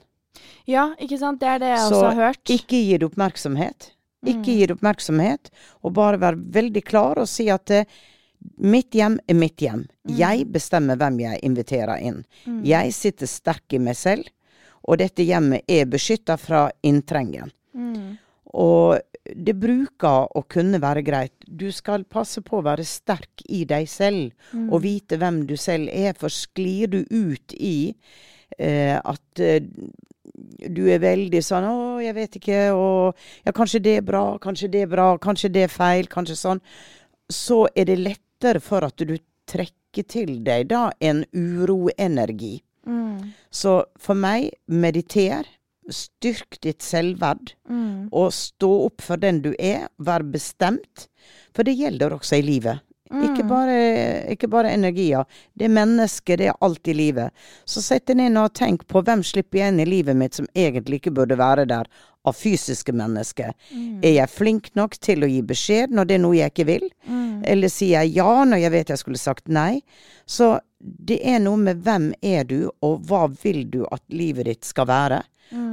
ja, 0.65 0.89
ikke 0.99 1.17
sant. 1.21 1.39
Det 1.41 1.47
er 1.47 1.59
det 1.61 1.69
jeg 1.75 1.79
Så 1.85 1.95
også 1.95 2.05
har 2.07 2.21
hørt. 2.23 2.41
Så 2.45 2.57
ikke 2.57 2.77
gi 2.77 2.97
det 2.97 3.05
oppmerksomhet. 3.09 3.91
Ikke 4.27 4.51
gi 4.51 4.65
det 4.67 4.75
oppmerksomhet, 4.75 5.51
og 5.83 5.93
bare 5.95 6.19
være 6.19 6.41
veldig 6.57 6.83
klar 6.83 7.21
og 7.21 7.29
si 7.29 7.47
at 7.53 7.71
eh, 7.71 7.85
mitt 8.57 8.95
hjem 8.95 9.19
er 9.27 9.37
mitt 9.37 9.61
hjem. 9.61 9.85
Jeg 10.03 10.47
bestemmer 10.53 10.99
hvem 10.99 11.19
jeg 11.23 11.43
inviterer 11.43 12.01
inn. 12.03 12.23
Jeg 12.65 12.93
sitter 12.95 13.29
sterk 13.29 13.75
i 13.75 13.81
meg 13.83 13.97
selv, 13.99 14.27
og 14.83 14.99
dette 15.01 15.25
hjemmet 15.27 15.67
er 15.67 15.89
beskytta 15.89 16.37
fra 16.39 16.69
inntrengen. 16.83 17.51
Mm. 17.73 18.17
Og 18.57 18.97
det 19.35 19.53
bruker 19.59 20.29
å 20.35 20.43
kunne 20.49 20.79
være 20.81 21.03
greit. 21.05 21.35
Du 21.45 21.69
skal 21.75 22.07
passe 22.09 22.41
på 22.41 22.59
å 22.59 22.65
være 22.65 22.85
sterk 22.87 23.43
i 23.45 23.65
deg 23.69 23.87
selv, 23.91 24.33
og 24.71 24.81
vite 24.83 25.19
hvem 25.21 25.43
du 25.49 25.55
selv 25.59 25.91
er. 25.93 26.15
For 26.17 26.33
sklir 26.33 26.89
du 26.89 27.03
ut 27.09 27.53
i 27.53 27.93
eh, 28.57 28.97
at 28.97 29.43
eh, 29.43 29.61
du 30.69 30.87
er 30.89 31.01
veldig 31.03 31.41
sånn 31.43 31.67
'Å, 31.67 31.99
jeg 32.03 32.15
vet 32.15 32.35
ikke', 32.39 32.71
og 32.73 33.15
'Ja, 33.45 33.51
kanskje 33.51 33.83
det 33.83 33.97
er 33.97 34.01
bra, 34.01 34.37
kanskje 34.39 34.71
det 34.71 34.81
er 34.81 34.87
bra, 34.87 35.17
kanskje 35.17 35.51
det 35.51 35.63
er 35.63 35.73
feil', 35.73 36.07
kanskje 36.07 36.35
sånn. 36.35 36.61
Så 37.29 37.67
er 37.75 37.85
det 37.85 37.99
lettere 38.39 38.59
for 38.59 38.85
at 38.85 38.97
du 38.97 39.17
trekker 39.49 40.03
til 40.07 40.43
deg 40.43 40.69
da 40.69 40.91
en 40.99 41.25
uroenergi. 41.33 42.61
Mm. 42.87 43.33
Så 43.51 43.85
for 43.99 44.15
meg, 44.15 44.51
mediter. 44.65 45.45
Styrk 45.89 46.59
ditt 46.61 46.83
selvverd. 46.85 47.55
Mm. 47.67 48.09
Og 48.11 48.31
stå 48.31 48.69
opp 48.85 49.01
for 49.01 49.17
den 49.17 49.41
du 49.41 49.55
er. 49.57 49.89
Vær 49.97 50.21
bestemt. 50.23 51.09
For 51.55 51.63
det 51.63 51.73
gjelder 51.79 52.13
også 52.13 52.37
i 52.37 52.45
livet. 52.45 52.79
Ikke, 53.09 53.41
bare, 53.41 53.77
ikke 54.29 54.47
bare 54.47 54.69
energier. 54.69 55.25
Det 55.57 55.65
er 55.65 55.73
mennesket, 55.73 56.37
det 56.37 56.51
er 56.51 56.59
alt 56.61 56.87
i 56.87 56.93
livet. 56.93 57.33
Så 57.65 57.81
sett 57.81 58.05
deg 58.05 58.19
ned 58.19 58.37
og 58.37 58.53
tenk 58.53 58.85
på 58.85 59.01
hvem 59.01 59.23
slipper 59.25 59.63
jeg 59.63 59.73
inn 59.73 59.81
i 59.81 59.87
livet 59.89 60.15
mitt 60.15 60.37
som 60.37 60.45
egentlig 60.53 61.01
ikke 61.01 61.15
burde 61.17 61.39
være 61.39 61.65
der, 61.65 61.89
av 62.27 62.35
fysiske 62.37 62.93
mennesker. 62.93 63.55
Er 64.05 64.13
jeg 64.13 64.29
flink 64.29 64.69
nok 64.77 64.99
til 65.01 65.25
å 65.25 65.29
gi 65.31 65.41
beskjed 65.41 65.89
når 65.95 66.05
det 66.05 66.15
er 66.19 66.21
noe 66.21 66.37
jeg 66.37 66.53
ikke 66.53 66.67
vil? 66.69 66.85
Eller 67.45 67.69
sier 67.71 68.01
jeg 68.03 68.15
ja 68.17 68.43
når 68.45 68.57
jeg 68.63 68.71
vet 68.71 68.89
jeg 68.93 69.01
skulle 69.01 69.17
sagt 69.21 69.47
nei? 69.47 69.81
Så 70.25 70.59
det 70.79 71.19
er 71.27 71.39
noe 71.43 71.57
med 71.59 71.81
hvem 71.83 72.13
er 72.23 72.43
du, 72.47 72.69
og 72.81 73.01
hva 73.09 73.25
vil 73.43 73.65
du 73.69 73.81
at 73.91 74.01
livet 74.09 74.45
ditt 74.47 74.65
skal 74.67 74.87
være? 74.89 75.21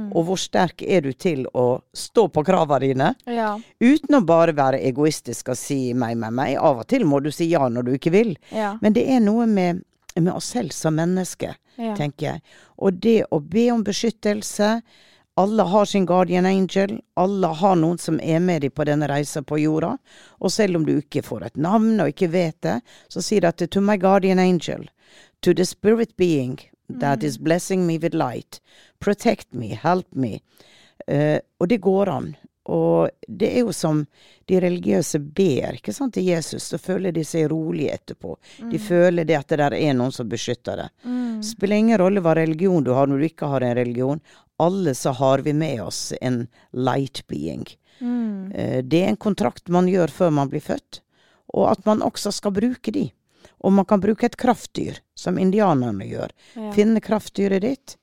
Og 0.09 0.23
hvor 0.25 0.39
sterk 0.41 0.81
er 0.81 1.03
du 1.05 1.11
til 1.13 1.43
å 1.53 1.79
stå 1.93 2.23
på 2.33 2.41
kravene 2.47 2.79
dine? 2.81 3.09
Ja. 3.29 3.51
Uten 3.83 4.17
å 4.17 4.23
bare 4.25 4.55
være 4.57 4.79
egoistisk 4.87 5.51
og 5.53 5.57
si 5.59 5.93
meg, 5.93 6.15
meg, 6.17 6.33
meg. 6.33 6.55
Av 6.57 6.79
og 6.81 6.87
til 6.89 7.05
må 7.05 7.19
du 7.21 7.29
si 7.31 7.45
ja 7.51 7.67
når 7.69 7.85
du 7.85 7.91
ikke 7.93 8.13
vil. 8.15 8.31
Ja. 8.49 8.71
Men 8.81 8.95
det 8.97 9.03
er 9.13 9.21
noe 9.21 9.45
med, 9.45 9.83
med 10.17 10.31
oss 10.33 10.49
selv 10.55 10.73
som 10.73 10.97
mennesker, 10.97 11.55
Ja. 11.77 11.93
tenker 11.93 12.25
jeg. 12.25 12.41
Og 12.81 12.97
det 13.03 13.19
å 13.29 13.37
be 13.39 13.67
om 13.69 13.83
beskyttelse 13.85 14.79
Alle 15.37 15.63
har 15.63 15.85
sin 15.85 16.05
guardian 16.05 16.45
angel. 16.45 16.95
Alle 17.13 17.47
har 17.47 17.75
noen 17.77 17.99
som 18.01 18.19
er 18.23 18.39
med 18.41 18.63
dem 18.65 18.73
på 18.73 18.85
denne 18.89 19.09
reisa 19.09 19.43
på 19.45 19.59
jorda. 19.61 19.91
Og 20.41 20.51
selv 20.51 20.79
om 20.79 20.85
du 20.87 20.95
ikke 20.97 21.21
får 21.25 21.45
et 21.45 21.59
navn 21.61 21.99
og 22.01 22.09
ikke 22.09 22.31
vet 22.33 22.57
det, 22.65 22.79
så 23.13 23.21
sier 23.21 23.45
det 23.45 23.53
at 23.53 23.69
to 23.71 23.83
my 23.83 23.99
guardian 24.01 24.41
angel, 24.41 24.87
to 25.45 25.53
the 25.53 25.65
spirit 25.65 26.15
being 26.17 26.57
that 26.89 27.23
is 27.23 27.37
blessing 27.37 27.85
me 27.85 27.99
with 27.99 28.15
light, 28.15 28.61
protect 28.99 29.53
me, 29.53 29.75
help 29.75 30.07
me. 30.15 30.39
Uh, 31.07 31.37
og 31.59 31.69
det 31.69 31.83
går 31.85 32.09
an. 32.09 32.35
Og 32.67 33.09
det 33.27 33.47
er 33.53 33.61
jo 33.63 33.71
som 33.71 34.01
de 34.49 34.57
religiøse 34.59 35.21
ber 35.21 35.77
ikke 35.77 35.93
sant, 35.95 36.13
til 36.17 36.25
Jesus, 36.27 36.65
så 36.67 36.79
føler 36.81 37.13
de 37.15 37.23
seg 37.23 37.47
rolige 37.51 37.93
etterpå. 37.95 38.33
De 38.71 38.79
føler 38.79 39.23
det 39.23 39.37
at 39.37 39.53
det 39.53 39.59
der 39.61 39.75
er 39.77 39.93
noen 39.95 40.11
som 40.11 40.27
beskytter 40.27 40.81
det. 40.81 40.87
Spiller 41.47 41.79
ingen 41.79 42.01
rolle 42.01 42.23
hva 42.25 42.33
religion 42.35 42.83
du 42.83 42.91
har 42.97 43.07
når 43.07 43.23
du 43.23 43.27
ikke 43.29 43.47
har 43.53 43.63
en 43.63 43.77
religion. 43.77 44.19
Alle 44.57 44.95
så 44.97 45.13
har 45.17 45.43
vi 45.45 45.53
med 45.53 45.83
oss 45.85 46.13
en 46.21 46.47
light 46.73 47.21
being. 47.27 47.65
Mm. 47.99 48.53
Det 48.89 49.03
er 49.03 49.11
en 49.11 49.19
kontrakt 49.21 49.69
man 49.73 49.89
gjør 49.89 50.11
før 50.13 50.33
man 50.33 50.49
blir 50.49 50.63
født, 50.65 51.01
og 51.53 51.69
at 51.71 51.85
man 51.85 52.01
også 52.05 52.33
skal 52.33 52.55
bruke 52.55 52.93
de. 52.93 53.07
Og 53.65 53.73
man 53.73 53.85
kan 53.89 54.01
bruke 54.01 54.25
et 54.25 54.37
kraftdyr, 54.37 54.99
som 55.17 55.37
indianerne 55.41 56.05
gjør. 56.05 56.33
Ja. 56.57 56.71
Finne 56.75 57.01
kraftdyret 57.01 57.63
ditt, 57.65 57.95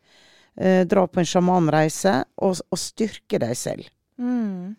eh, 0.56 0.82
dra 0.86 1.06
på 1.06 1.22
en 1.22 1.28
sjamanreise, 1.28 2.16
og, 2.42 2.58
og 2.70 2.80
styrke 2.80 3.38
deg 3.42 3.54
selv. 3.58 3.90
Mm. 4.18 4.74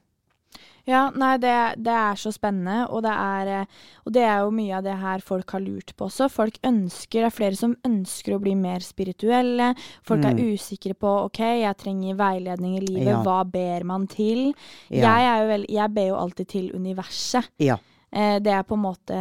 Ja, 0.88 1.10
nei, 1.18 1.38
det, 1.42 1.54
det 1.82 1.94
er 1.98 2.16
så 2.22 2.30
spennende, 2.34 2.84
og 2.94 3.02
det 3.02 3.12
er, 3.12 3.48
eh, 3.62 3.66
og 4.06 4.14
det 4.14 4.22
er 4.22 4.44
jo 4.44 4.52
mye 4.54 4.76
av 4.78 4.84
det 4.86 4.94
her 5.02 5.24
folk 5.26 5.50
har 5.56 5.64
lurt 5.66 5.96
på 5.98 6.06
også. 6.06 6.28
Folk 6.30 6.60
ønsker, 6.64 7.24
det 7.24 7.30
er 7.32 7.34
flere 7.34 7.58
som 7.58 7.74
ønsker 7.88 8.36
å 8.36 8.42
bli 8.44 8.54
mer 8.60 8.86
spirituelle. 8.86 9.72
Folk 10.06 10.24
er 10.30 10.38
usikre 10.38 10.94
på 10.94 11.16
OK, 11.26 11.40
jeg 11.64 11.78
trenger 11.82 12.16
veiledning 12.20 12.78
i 12.78 12.84
livet, 12.86 13.14
Ja. 13.16 13.24
hva 13.26 13.40
ber 13.50 13.84
man 13.84 14.06
til? 14.08 14.54
Ja. 14.90 15.18
Jeg, 15.18 15.26
er 15.32 15.42
jo 15.42 15.50
vel, 15.56 15.66
jeg 15.70 15.94
ber 15.94 16.08
jo 16.12 16.16
alltid 16.22 16.48
til 16.54 16.72
universet. 16.78 17.50
Ja. 17.58 17.78
Eh, 18.16 18.38
det 18.40 18.54
er 18.54 18.64
på 18.64 18.76
en 18.78 18.84
måte 18.86 19.18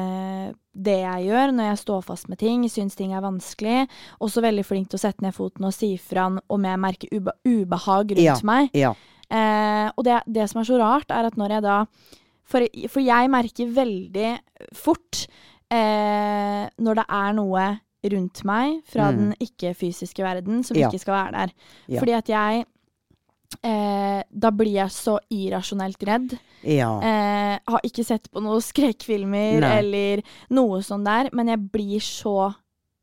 det 0.75 0.99
jeg 1.01 1.27
gjør 1.29 1.53
når 1.55 1.69
jeg 1.71 1.79
står 1.81 2.03
fast 2.03 2.29
med 2.29 2.39
ting, 2.39 2.65
syns 2.69 2.95
ting 2.99 3.13
er 3.15 3.23
vanskelig. 3.25 3.89
Også 4.21 4.43
veldig 4.45 4.65
flink 4.67 4.89
til 4.91 4.99
å 4.99 5.05
sette 5.07 5.23
ned 5.25 5.35
foten 5.35 5.65
og 5.65 5.73
si 5.75 5.97
fra 5.97 6.29
om 6.29 6.65
jeg 6.69 6.81
merker 6.83 7.09
ube 7.15 7.33
ubehag 7.47 8.13
rundt 8.19 8.23
Ja. 8.27 8.37
meg. 8.43 8.71
Ja. 8.75 8.93
Eh, 9.31 9.89
og 9.97 10.05
det, 10.05 10.21
det 10.27 10.49
som 10.51 10.61
er 10.61 10.65
så 10.69 10.79
rart, 10.79 11.11
er 11.11 11.25
at 11.31 11.37
når 11.41 11.49
jeg 11.59 11.63
da 11.63 11.79
For, 12.45 12.61
for 12.93 13.01
jeg 13.01 13.31
merker 13.33 13.71
veldig 13.73 14.39
fort 14.77 15.23
eh, 15.73 16.67
når 16.77 16.95
det 17.01 17.05
er 17.09 17.33
noe 17.33 17.63
rundt 18.05 18.43
meg 18.45 18.83
fra 18.85 19.07
Mm. 19.11 19.17
den 19.17 19.35
ikke-fysiske 19.41 20.21
verden 20.23 20.63
som 20.63 20.77
Ja. 20.77 20.91
ikke 20.91 21.01
skal 21.01 21.15
være 21.15 21.33
der. 21.33 21.53
Ja. 21.89 22.01
Fordi 22.01 22.13
at 22.19 22.29
jeg 22.29 22.67
eh, 23.65 24.23
Da 24.31 24.51
blir 24.51 24.73
jeg 24.75 24.91
så 24.91 25.19
irrasjonelt 25.33 26.03
redd. 26.05 26.37
Ja. 26.65 26.91
Eh, 27.01 27.59
har 27.67 27.81
ikke 27.83 28.05
sett 28.05 28.29
på 28.31 28.43
noen 28.43 28.61
skrekkfilmer 28.61 29.63
eller 29.79 30.23
noe 30.51 30.81
sånn 30.83 31.05
der, 31.05 31.31
men 31.33 31.49
jeg 31.49 31.59
blir 31.73 32.01
så 32.01 32.55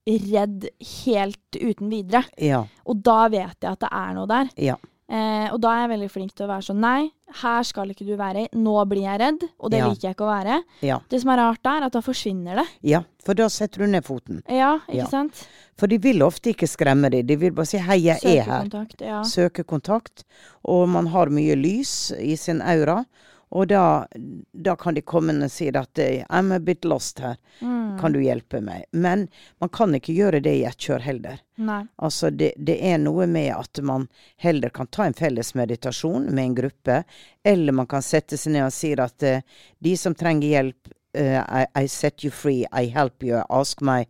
redd 0.06 0.68
helt 1.06 1.58
uten 1.62 1.90
videre. 1.90 2.24
Ja. 2.38 2.64
Og 2.86 3.02
da 3.04 3.28
vet 3.30 3.58
jeg 3.62 3.72
at 3.72 3.80
det 3.80 3.90
er 3.92 4.14
noe 4.14 4.28
der. 4.28 4.50
Ja. 4.58 4.76
Eh, 5.12 5.48
og 5.52 5.58
da 5.60 5.74
er 5.76 5.82
jeg 5.84 5.90
veldig 5.92 6.08
flink 6.14 6.32
til 6.38 6.46
å 6.46 6.50
være 6.54 6.64
sånn 6.70 6.78
Nei, 6.80 7.10
her 7.42 7.64
skal 7.68 7.90
ikke 7.92 8.06
du 8.08 8.14
være. 8.16 8.46
Nå 8.56 8.76
blir 8.88 9.02
jeg 9.04 9.20
redd, 9.20 9.42
og 9.60 9.72
det 9.74 9.80
Ja. 9.82 9.90
liker 9.90 10.08
jeg 10.08 10.16
ikke 10.16 10.24
å 10.24 10.32
være. 10.32 10.64
Ja. 10.88 11.00
Det 11.10 11.20
som 11.20 11.32
er 11.34 11.38
rart 11.42 11.66
er 11.68 11.84
at 11.84 11.92
da 11.92 12.00
forsvinner 12.00 12.56
det. 12.62 12.68
ja. 12.82 13.04
For 13.24 13.36
da 13.36 13.46
setter 13.50 13.80
du 13.86 13.88
ned 13.92 14.04
foten. 14.04 14.42
Ja, 14.50 14.80
ikke 14.88 14.96
Ja. 14.96 15.06
sant? 15.06 15.46
For 15.78 15.86
de 15.88 15.98
vil 16.00 16.20
ofte 16.24 16.50
ikke 16.56 16.66
skremme 16.68 17.12
deg. 17.12 17.28
De 17.28 17.36
vil 17.36 17.52
bare 17.52 17.66
si 17.68 17.78
'hei, 17.78 18.02
jeg 18.04 18.20
er 18.24 18.44
her'. 18.44 18.64
Søkekontakt. 18.70 19.02
Ja. 19.02 19.22
Søke 19.24 19.64
kontakt. 19.64 20.24
Og 20.66 20.88
man 20.90 21.08
har 21.08 21.26
mye 21.28 21.56
lys 21.56 22.12
i 22.18 22.36
sin 22.36 22.62
aura. 22.62 23.06
Og 23.52 23.68
da, 23.68 24.08
da 24.52 24.76
kan 24.80 24.96
de 24.96 25.02
komme 25.04 25.34
og 25.44 25.52
si 25.52 25.68
at 25.68 26.00
'I'm 26.00 26.54
a 26.56 26.60
bit 26.60 26.86
lost 26.86 27.20
her'. 27.20 27.38
Mm. 27.60 28.00
Kan 28.00 28.14
du 28.14 28.22
hjelpe 28.24 28.62
meg? 28.62 28.86
Men 28.92 29.28
man 29.60 29.70
kan 29.70 29.96
ikke 29.96 30.14
gjøre 30.16 30.40
det 30.40 30.54
i 30.56 30.64
ett 30.64 30.80
kjør 30.80 31.04
heller. 31.04 31.42
Nei. 31.58 31.84
Altså 31.98 32.30
det, 32.30 32.54
det 32.58 32.78
er 32.80 32.98
noe 32.98 33.28
med 33.28 33.52
at 33.56 33.82
man 33.84 34.08
heller 34.38 34.70
kan 34.70 34.88
ta 34.88 35.06
en 35.06 35.14
felles 35.14 35.54
meditasjon 35.54 36.30
med 36.32 36.44
en 36.44 36.56
gruppe, 36.56 37.04
eller 37.44 37.74
man 37.74 37.88
kan 37.88 38.02
sette 38.02 38.38
seg 38.38 38.54
ned 38.54 38.66
og 38.70 38.74
si 38.74 38.94
at 38.96 39.24
eh, 39.24 39.44
de 39.80 39.98
som 39.98 40.16
trenger 40.16 40.48
hjelp, 40.48 40.88
uh, 41.18 41.44
I, 41.44 41.66
I 41.84 41.88
set 41.88 42.24
you 42.24 42.32
free, 42.32 42.66
I 42.72 42.86
help 42.88 43.24
you, 43.24 43.44
ask 43.50 43.82
my 43.82 44.06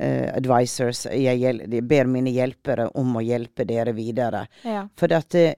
uh, 0.00 0.36
advisors. 0.36 1.06
Jeg, 1.06 1.40
jeg 1.44 1.84
ber 1.84 2.08
mine 2.08 2.32
hjelpere 2.32 2.88
om 2.96 3.16
å 3.16 3.22
hjelpe 3.22 3.68
dere 3.68 3.92
videre. 3.92 4.46
Ja. 4.64 4.86
For 4.96 5.12
at 5.12 5.30
det, 5.36 5.54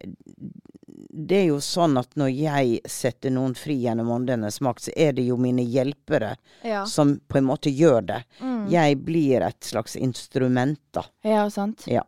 det 1.10 1.36
er 1.42 1.46
jo 1.50 1.58
sånn 1.60 1.98
at 2.00 2.14
når 2.16 2.30
jeg 2.32 2.80
setter 2.88 3.32
noen 3.34 3.54
fri 3.58 3.76
gjennom 3.82 4.10
åndenes 4.14 4.60
makt, 4.64 4.86
så 4.88 4.94
er 4.96 5.12
det 5.16 5.26
jo 5.28 5.36
mine 5.40 5.64
hjelpere 5.64 6.36
Ja. 6.64 6.84
som 6.86 7.18
på 7.28 7.38
en 7.38 7.48
måte 7.48 7.70
gjør 7.70 8.06
det. 8.06 8.22
Mm. 8.40 8.68
Jeg 8.72 8.98
blir 9.04 9.42
et 9.42 9.60
slags 9.64 9.96
instrument, 9.96 10.80
da. 10.92 11.04
ja, 11.22 11.48
sant. 11.50 11.84
Ja. 11.86 12.02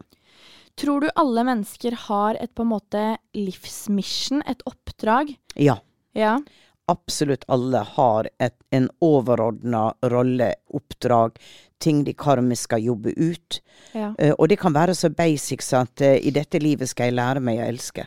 Tror 0.78 1.00
du 1.00 1.08
alle 1.16 1.42
mennesker 1.44 1.92
har 2.06 2.36
et 2.40 2.54
på 2.54 2.62
en 2.62 2.70
måte 2.70 3.18
livsmission, 3.34 4.42
et 4.46 4.62
oppdrag? 4.64 5.34
Ja. 5.56 5.80
Ja. 6.14 6.38
Absolutt 6.88 7.44
alle 7.48 7.82
har 7.84 8.28
et, 8.38 8.54
en 8.70 8.88
overordna 9.04 9.92
rolle, 10.02 10.54
oppdrag, 10.72 11.36
ting 11.82 12.04
de 12.04 12.14
karmisk 12.14 12.62
skal 12.70 12.82
jobbe 12.82 13.12
ut. 13.16 13.58
Ja. 13.92 14.14
Uh, 14.22 14.32
og 14.38 14.48
det 14.48 14.58
kan 14.62 14.72
være 14.72 14.94
så 14.94 15.10
basics 15.10 15.72
at 15.76 16.00
uh, 16.00 16.14
i 16.16 16.30
dette 16.30 16.62
livet 16.62 16.88
skal 16.88 17.10
jeg 17.10 17.18
lære 17.18 17.42
meg 17.44 17.60
å 17.60 17.66
elske. 17.66 18.06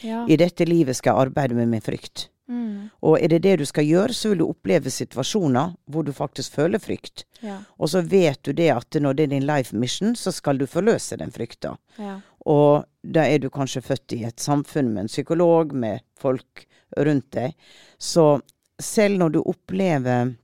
Ja. 0.00 0.26
I 0.28 0.36
dette 0.36 0.64
livet 0.66 0.96
skal 0.96 1.12
jeg 1.14 1.28
arbeide 1.28 1.54
med 1.54 1.68
min 1.68 1.80
frykt. 1.84 2.28
Mm. 2.48 2.90
Og 3.02 3.18
er 3.22 3.28
det 3.28 3.42
det 3.42 3.58
du 3.60 3.64
skal 3.64 3.84
gjøre, 3.86 4.12
så 4.12 4.28
vil 4.32 4.38
du 4.42 4.48
oppleve 4.48 4.90
situasjoner 4.90 5.74
hvor 5.88 6.04
du 6.04 6.12
faktisk 6.12 6.52
føler 6.52 6.78
frykt. 6.82 7.24
ja. 7.40 7.60
Og 7.78 7.88
så 7.88 8.02
vet 8.02 8.42
du 8.42 8.52
det 8.52 8.70
at 8.74 8.94
når 9.00 9.14
det 9.14 9.22
er 9.22 9.26
din 9.36 9.46
life 9.46 9.76
mission, 9.76 10.14
så 10.16 10.32
skal 10.32 10.58
du 10.58 10.66
forløse 10.66 11.16
den 11.16 11.30
frykta. 11.30 11.76
ja. 11.98 12.20
Og 12.44 12.84
da 13.04 13.22
er 13.30 13.38
du 13.38 13.48
kanskje 13.50 13.80
født 13.82 14.12
i 14.16 14.24
et 14.24 14.40
samfunn 14.40 14.88
med 14.92 15.00
en 15.04 15.08
psykolog, 15.08 15.72
med 15.72 16.00
folk 16.18 16.66
rundt 16.98 17.30
deg. 17.30 17.54
Så 17.98 18.40
selv 18.80 19.18
når 19.18 19.28
du 19.32 19.42
opplever 19.46 20.34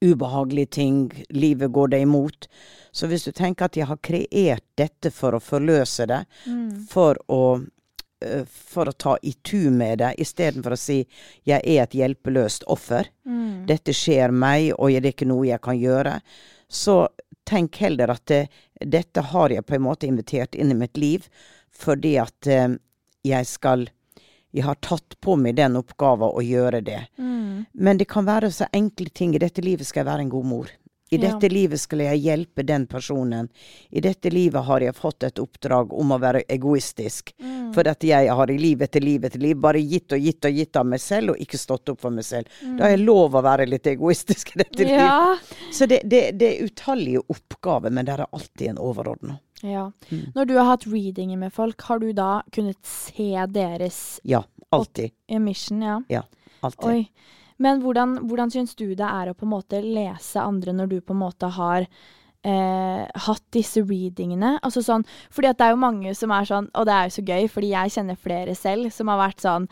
ubehagelige 0.00 0.66
ting, 0.66 1.12
livet 1.30 1.72
går 1.72 1.88
deg 1.92 2.02
imot, 2.06 2.48
så 2.92 3.06
hvis 3.10 3.24
du 3.28 3.32
tenker 3.36 3.66
at 3.68 3.76
jeg 3.76 3.86
har 3.90 4.00
kreert 4.04 4.64
dette 4.80 5.10
for 5.12 5.36
å 5.36 5.40
forløse 5.44 6.06
det, 6.08 6.24
Mm. 6.46 6.86
for 6.88 7.16
å 7.28 7.66
for 8.48 8.90
å 8.90 8.96
ta 8.96 9.16
i 9.22 9.32
itu 9.34 9.70
med 9.70 9.98
det, 9.98 10.14
istedenfor 10.18 10.72
å 10.72 10.78
si 10.78 11.06
'jeg 11.46 11.60
er 11.64 11.82
et 11.82 11.90
hjelpeløst 11.90 12.64
offer', 12.66 13.08
Mm. 13.26 13.66
dette 13.66 13.92
skjer 13.92 14.30
meg, 14.30 14.72
og 14.78 14.88
det 14.88 15.04
er 15.04 15.12
ikke 15.12 15.26
noe 15.26 15.46
jeg 15.46 15.60
kan 15.60 15.78
gjøre, 15.78 16.20
så 16.68 17.08
tenk 17.46 17.76
heller 17.76 18.10
at 18.10 18.26
det, 18.26 18.48
dette 18.80 19.20
har 19.20 19.48
jeg 19.48 19.66
på 19.66 19.74
en 19.74 19.82
måte 19.82 20.06
invitert 20.06 20.54
inn 20.54 20.70
i 20.70 20.74
mitt 20.74 20.96
liv, 20.96 21.28
fordi 21.70 22.18
at 22.18 22.46
eh, 22.46 22.76
jeg 23.24 23.46
skal 23.46 23.88
jeg 24.54 24.62
har 24.62 24.76
tatt 24.80 25.16
på 25.20 25.34
meg 25.36 25.56
den 25.56 25.74
oppgaven 25.76 26.30
å 26.30 26.40
gjøre 26.40 26.80
det. 26.84 27.08
Mm. 27.18 27.66
Men 27.74 27.98
det 27.98 28.06
kan 28.06 28.24
være 28.24 28.52
så 28.54 28.68
enkle 28.72 29.10
ting. 29.10 29.34
I 29.34 29.38
dette 29.42 29.64
livet 29.64 29.86
skal 29.86 30.04
jeg 30.04 30.12
være 30.12 30.20
en 30.20 30.30
god 30.30 30.44
mor. 30.46 30.70
I 31.12 31.16
Ja. 31.16 31.20
dette 31.30 31.48
livet 31.52 31.78
skal 31.80 31.98
jeg 32.00 32.18
hjelpe 32.24 32.64
den 32.66 32.86
personen. 32.86 33.48
I 33.92 34.00
dette 34.00 34.30
livet 34.32 34.64
har 34.64 34.80
jeg 34.80 34.94
fått 34.96 35.22
et 35.22 35.38
oppdrag 35.38 35.92
om 35.92 36.10
å 36.12 36.18
være 36.18 36.42
egoistisk. 36.48 37.32
Mm. 37.38 37.72
For 37.74 37.86
at 37.88 38.00
jeg 38.02 38.28
har 38.28 38.50
i 38.50 38.56
liv 38.58 38.78
etter 38.82 39.00
liv 39.04 39.22
etter 39.24 39.38
liv 39.38 39.56
bare 39.60 39.78
gitt 39.84 40.12
og 40.12 40.18
gitt 40.24 40.44
og 40.48 40.52
gitt 40.56 40.76
av 40.80 40.86
meg 40.86 41.00
selv, 41.00 41.30
og 41.34 41.36
ikke 41.44 41.58
stått 41.60 41.88
opp 41.92 42.00
for 42.00 42.10
meg 42.10 42.24
selv. 42.24 42.48
Da 42.78 42.84
har 42.88 42.96
jeg 42.96 43.04
lov 43.04 43.34
å 43.36 43.42
være 43.44 43.66
litt 43.68 43.86
egoistisk 43.86 44.54
i 44.56 44.58
dette 44.64 44.78
livet. 44.84 45.44
Mm. 45.44 45.72
Så 45.72 45.86
det, 45.86 46.00
det, 46.08 46.22
det 46.38 46.48
er 46.54 46.64
utallige 46.70 47.22
oppgaver, 47.28 47.90
men 47.92 48.04
det 48.08 48.14
er 48.16 48.26
alltid 48.32 48.68
en 48.68 48.78
overordna. 48.78 49.38
ja. 49.62 49.90
Mm. 50.10 50.32
Når 50.34 50.46
du 50.46 50.54
har 50.56 50.64
hatt 50.72 50.86
readinger 50.86 51.36
med 51.38 51.52
folk, 51.52 51.80
har 51.82 51.98
du 51.98 52.12
da 52.12 52.42
kunnet 52.50 52.80
se 52.82 53.30
deres 53.52 54.20
Ja, 54.24 54.42
alltid. 54.72 55.12
emission? 55.28 55.82
Ja. 55.82 56.00
Ja, 56.08 56.22
alltid. 56.62 56.84
Oi. 56.88 57.08
Men 57.62 57.82
hvordan, 57.84 58.18
hvordan 58.28 58.50
syns 58.50 58.74
du 58.78 58.88
det 58.94 59.06
er 59.06 59.30
å 59.30 59.36
på 59.36 59.46
en 59.46 59.54
måte 59.54 59.82
lese 59.84 60.42
andre 60.42 60.74
når 60.74 60.90
du 60.90 60.96
på 61.00 61.14
en 61.14 61.22
måte 61.22 61.50
har 61.54 61.86
eh, 61.86 63.04
hatt 63.26 63.44
disse 63.54 63.84
readingene? 63.84 64.56
Altså 64.62 64.82
sånn, 64.84 65.06
fordi 65.30 65.52
at 65.52 65.60
det 65.60 65.68
er 65.68 65.76
jo 65.76 65.84
mange 65.84 66.16
som 66.18 66.34
er 66.34 66.50
sånn, 66.50 66.70
og 66.74 66.88
det 66.88 66.96
er 66.96 67.06
jo 67.08 67.14
så 67.18 67.26
gøy, 67.30 67.46
fordi 67.52 67.70
jeg 67.74 67.94
kjenner 67.98 68.18
flere 68.26 68.58
selv 68.58 68.90
som 68.94 69.12
har 69.12 69.22
vært 69.22 69.46
sånn 69.46 69.70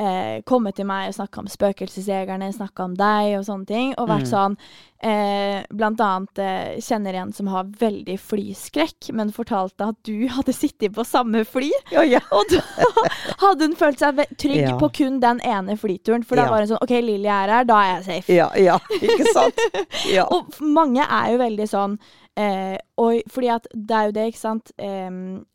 eh, 0.00 0.40
kommet 0.48 0.78
til 0.80 0.86
meg 0.88 1.10
og 1.10 1.16
snakka 1.18 1.42
om 1.44 1.48
spøkelsesjegerne, 1.52 2.48
snakka 2.56 2.86
om 2.88 2.94
deg 2.96 3.34
og 3.38 3.44
sånne 3.48 3.68
ting. 3.68 3.92
Og 4.00 4.08
vært 4.08 4.24
Mm. 4.24 4.30
sånn 4.30 4.56
eh, 5.02 5.62
Blant 5.72 6.00
annet 6.04 6.38
eh, 6.44 6.80
kjenner 6.84 7.14
en 7.22 7.32
som 7.32 7.46
har 7.48 7.64
veldig 7.80 8.18
flyskrekk, 8.20 9.10
men 9.16 9.30
fortalte 9.32 9.86
at 9.92 9.96
du 10.04 10.26
hadde 10.28 10.52
sittet 10.52 10.92
på 10.96 11.04
samme 11.08 11.44
fly. 11.48 11.70
Ja, 11.92 12.02
ja. 12.04 12.20
Og 12.32 12.44
da 12.52 12.60
hadde 13.44 13.68
hun 13.70 13.76
følt 13.80 13.98
seg 14.02 14.20
trygg 14.40 14.60
Ja. 14.66 14.76
på 14.80 14.90
kun 15.00 15.20
den 15.22 15.40
ene 15.40 15.76
flyturen. 15.80 16.24
For 16.26 16.36
da 16.36 16.48
var 16.50 16.64
hun 16.64 16.72
sånn 16.74 16.82
OK, 16.84 16.96
Lilly 17.00 17.28
er 17.28 17.48
her, 17.58 17.64
da 17.68 17.78
er 17.80 17.92
jeg 18.00 18.04
safe. 18.10 18.34
Ja, 18.36 18.50
ja, 18.60 18.78
ikke 19.00 19.32
sant? 19.32 19.60
Ja. 20.10 20.24
Og 20.32 20.48
mange 20.60 21.04
er 21.06 21.32
jo 21.32 21.38
veldig 21.40 21.68
sånn 21.70 21.98
eh, 22.36 22.76
og 23.00 23.22
fordi 23.32 23.48
at 23.52 23.66
det 23.74 23.96
er 23.96 24.06
jo 24.08 24.12
det, 24.12 24.24
ikke 24.30 24.38
sant. 24.40 24.72
Eh, 24.78 25.10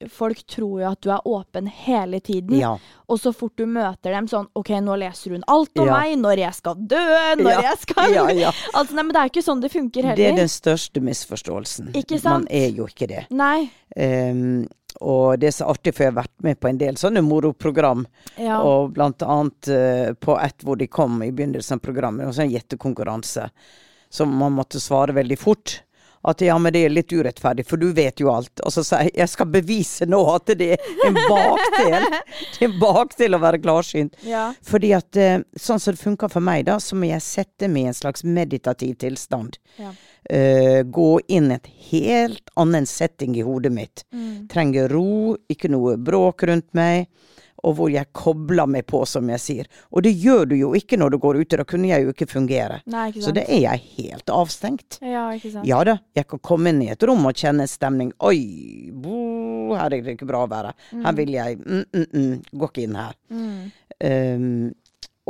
folk 0.09 0.41
tror 0.47 0.81
jo 0.81 0.89
at 0.91 1.01
du 1.01 1.09
er 1.13 1.27
åpen 1.27 1.67
hele 1.67 2.19
tiden. 2.19 2.57
ja. 2.59 2.77
Og 3.07 3.19
så 3.21 3.31
fort 3.35 3.53
du 3.55 3.65
møter 3.69 4.11
dem 4.15 4.25
sånn 4.27 4.47
OK, 4.57 4.69
nå 4.81 4.95
leser 4.97 5.35
hun 5.35 5.43
alt 5.47 5.77
om 5.77 5.85
Ja. 5.87 5.99
meg, 5.99 6.17
når 6.17 6.37
jeg 6.41 6.53
skal 6.55 6.75
dø, 6.75 7.35
når 7.37 7.51
Ja. 7.51 7.61
jeg 7.61 7.77
skal 7.79 8.13
Ja, 8.13 8.29
ja. 8.31 8.51
Altså, 8.73 8.95
nei, 8.95 9.03
men 9.03 9.13
det 9.13 9.19
er 9.21 9.27
jo 9.29 9.33
ikke 9.35 9.45
sånn 9.45 9.61
det 9.61 9.71
funker 9.71 10.01
heller. 10.03 10.15
Det 10.15 10.25
er 10.31 10.35
den 10.35 10.49
største 10.49 11.01
misforståelsen. 11.01 11.93
Ikke 11.93 12.19
sant? 12.19 12.45
Man 12.45 12.47
er 12.49 12.69
jo 12.71 12.87
ikke 12.87 13.07
det. 13.07 13.27
Nei. 13.29 13.69
Um, 13.95 14.67
og 15.01 15.39
det 15.39 15.47
er 15.49 15.51
så 15.51 15.67
artig, 15.69 15.93
for 15.93 16.03
jeg 16.05 16.13
har 16.13 16.21
vært 16.23 16.43
med 16.43 16.59
på 16.59 16.69
en 16.69 16.77
del 16.79 16.95
sånne 16.95 17.21
moroprogram. 17.21 18.05
Ja. 18.39 18.61
Og 18.63 18.93
blant 18.95 19.21
annet 19.21 19.67
uh, 19.69 20.13
på 20.17 20.37
et 20.41 20.57
hvor 20.65 20.77
de 20.79 20.87
kom 20.87 21.21
i 21.21 21.31
begynnelsen 21.31 21.77
av 21.77 21.83
programmet, 21.85 22.25
en 22.25 22.33
sånn 22.33 22.49
gjettekonkurranse. 22.51 23.49
Så 24.09 24.25
man 24.25 24.53
måtte 24.55 24.79
svare 24.79 25.13
veldig 25.13 25.37
fort. 25.37 25.81
At 26.25 26.41
ja, 26.41 26.55
men 26.57 26.73
det 26.73 26.85
er 26.85 26.93
litt 26.93 27.13
urettferdig, 27.13 27.67
for 27.69 27.81
du 27.81 27.91
vet 27.93 28.21
jo 28.21 28.31
alt. 28.33 28.61
Og 28.65 28.73
så 28.73 28.83
sier 28.85 29.09
jeg 29.09 29.13
jeg 29.25 29.31
skal 29.31 29.49
bevise 29.53 30.07
nå 30.09 30.19
at 30.33 30.49
det 30.57 30.71
er 30.75 30.89
en 31.07 31.17
bakdel. 31.17 32.07
Det 32.55 32.63
er 32.63 32.67
en 32.69 32.79
bakdel 32.79 33.35
å 33.35 33.39
være 33.41 33.59
klarsynt. 33.63 34.15
ja. 34.25 34.47
Fordi 34.65 34.91
at 34.95 35.17
eh, 35.19 35.43
sånn 35.59 35.79
som 35.81 35.95
det 35.95 36.01
funker 36.01 36.31
for 36.31 36.43
meg, 36.43 36.65
da, 36.67 36.77
så 36.81 36.97
må 36.97 37.09
jeg 37.09 37.23
sette 37.23 37.67
meg 37.71 37.85
i 37.85 37.89
en 37.91 37.97
slags 37.97 38.23
meditativ 38.23 38.95
tilstand. 39.03 39.59
Ja. 39.81 39.93
Uh, 40.25 40.81
gå 40.89 41.09
inn 41.29 41.51
et 41.53 41.67
helt 41.91 42.49
annen 42.57 42.87
setting 42.89 43.35
i 43.37 43.43
hodet 43.45 43.69
mitt. 43.75 44.05
Mm. 44.09 44.47
Trenger 44.49 44.89
ro, 44.89 45.35
ikke 45.51 45.69
noe 45.69 45.97
bråk 46.01 46.47
rundt 46.49 46.71
meg. 46.77 47.11
Og 47.65 47.77
hvor 47.79 47.89
jeg 47.89 48.11
kobler 48.15 48.69
meg 48.69 48.85
på, 48.89 49.01
som 49.09 49.29
jeg 49.33 49.41
sier. 49.41 49.69
Og 49.91 50.05
det 50.05 50.13
gjør 50.21 50.45
du 50.51 50.55
jo 50.59 50.71
ikke 50.77 50.99
når 51.01 51.15
du 51.15 51.19
går 51.23 51.39
ute, 51.41 51.59
da 51.61 51.65
kunne 51.67 51.89
jeg 51.89 52.05
jo 52.05 52.13
ikke 52.13 52.29
fungere. 52.29 52.81
Nei, 52.91 53.07
ikke 53.11 53.25
Så 53.25 53.33
det 53.35 53.47
er 53.49 53.61
jeg 53.63 53.83
helt 53.95 54.29
avstengt. 54.33 54.99
Ja, 55.01 55.27
ikke 55.33 55.53
sant. 55.55 55.67
Ja 55.69 55.81
da, 55.87 55.97
jeg 56.17 56.29
kan 56.29 56.43
komme 56.45 56.73
inn 56.73 56.83
i 56.85 56.91
et 56.93 57.05
rom 57.09 57.25
og 57.25 57.41
kjenne 57.41 57.65
en 57.65 57.71
stemning. 57.71 58.13
Oi, 58.25 58.91
bo, 58.93 59.17
her 59.73 59.89
er 59.89 59.97
det 59.97 60.17
ikke 60.17 60.29
bra 60.29 60.45
å 60.45 60.51
være. 60.51 60.75
Her 60.93 61.17
vil 61.17 61.33
jeg 61.35 61.59
mm, 61.61 61.85
mm, 61.89 62.07
mm, 62.13 62.33
Går 62.53 62.73
ikke 62.73 62.85
inn 62.85 62.99
her. 62.99 63.19
Mm. 63.33 63.59
Um, 64.05 64.73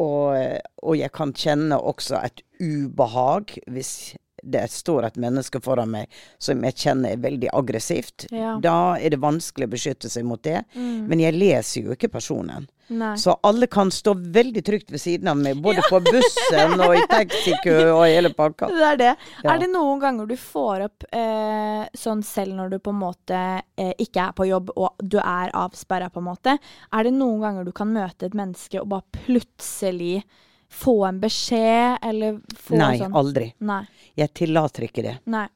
og, 0.01 0.35
og 0.83 0.97
jeg 0.99 1.11
kan 1.15 1.31
kjenne 1.37 1.77
også 1.79 2.19
et 2.19 2.43
ubehag 2.59 3.55
hvis 3.71 4.15
det 4.45 4.67
står 4.71 5.09
et 5.09 5.19
menneske 5.21 5.59
foran 5.63 5.91
meg 5.91 6.21
som 6.41 6.61
jeg 6.65 6.77
kjenner 6.85 7.15
er 7.15 7.23
veldig 7.23 7.51
aggressivt. 7.55 8.27
Ja. 8.31 8.55
Da 8.61 8.95
er 8.99 9.15
det 9.15 9.21
vanskelig 9.23 9.67
å 9.69 9.73
beskytte 9.75 10.11
seg 10.11 10.27
mot 10.27 10.41
det. 10.45 10.61
Mm. 10.75 11.05
Men 11.09 11.23
jeg 11.23 11.37
leser 11.37 11.87
jo 11.87 11.95
ikke 11.95 12.11
personen. 12.13 12.69
Nei. 12.87 13.15
Så 13.17 13.33
alle 13.41 13.65
kan 13.67 13.89
stå 13.91 14.13
veldig 14.13 14.61
trygt 14.65 14.91
ved 14.93 15.01
siden 15.01 15.27
av 15.31 15.39
meg, 15.41 15.57
både 15.57 15.81
på 15.89 15.99
bussen 16.05 16.75
og 16.85 16.93
i 16.93 17.01
taxikø 17.09 17.77
og 17.95 18.03
hele 18.05 18.29
pakka. 18.37 18.69
Det 18.69 18.85
er 18.91 18.99
det. 19.01 19.11
Ja. 19.41 19.55
Er 19.55 19.63
det 19.63 19.71
noen 19.73 20.03
ganger 20.03 20.29
du 20.29 20.35
får 20.37 20.85
opp 20.85 21.07
eh, 21.09 21.87
sånn 21.97 22.21
selv 22.25 22.53
når 22.59 22.75
du 22.75 22.79
på 22.85 22.93
en 22.93 23.01
måte 23.01 23.41
eh, 23.81 23.93
ikke 24.05 24.27
er 24.29 24.37
på 24.37 24.49
jobb 24.51 24.69
og 24.75 25.01
du 25.01 25.17
er 25.17 25.53
avsperra, 25.57 26.11
på 26.13 26.21
en 26.21 26.29
måte, 26.29 26.57
er 26.93 27.07
det 27.07 27.15
noen 27.17 27.41
ganger 27.41 27.65
du 27.65 27.73
kan 27.75 27.89
møte 27.89 28.29
et 28.29 28.37
menneske 28.37 28.77
og 28.83 28.91
bare 28.93 29.23
plutselig 29.25 30.19
få 30.75 30.95
en 31.07 31.19
beskjed, 31.23 31.97
eller 32.05 32.39
få 32.59 32.77
Nei, 32.79 32.93
sånn 33.01 33.15
aldri. 33.15 33.49
Nei. 33.65 33.81
Jeg 34.19 34.33
tillater 34.37 34.87
ikke 34.89 35.03
det. 35.07 35.17
Nei. 35.31 35.47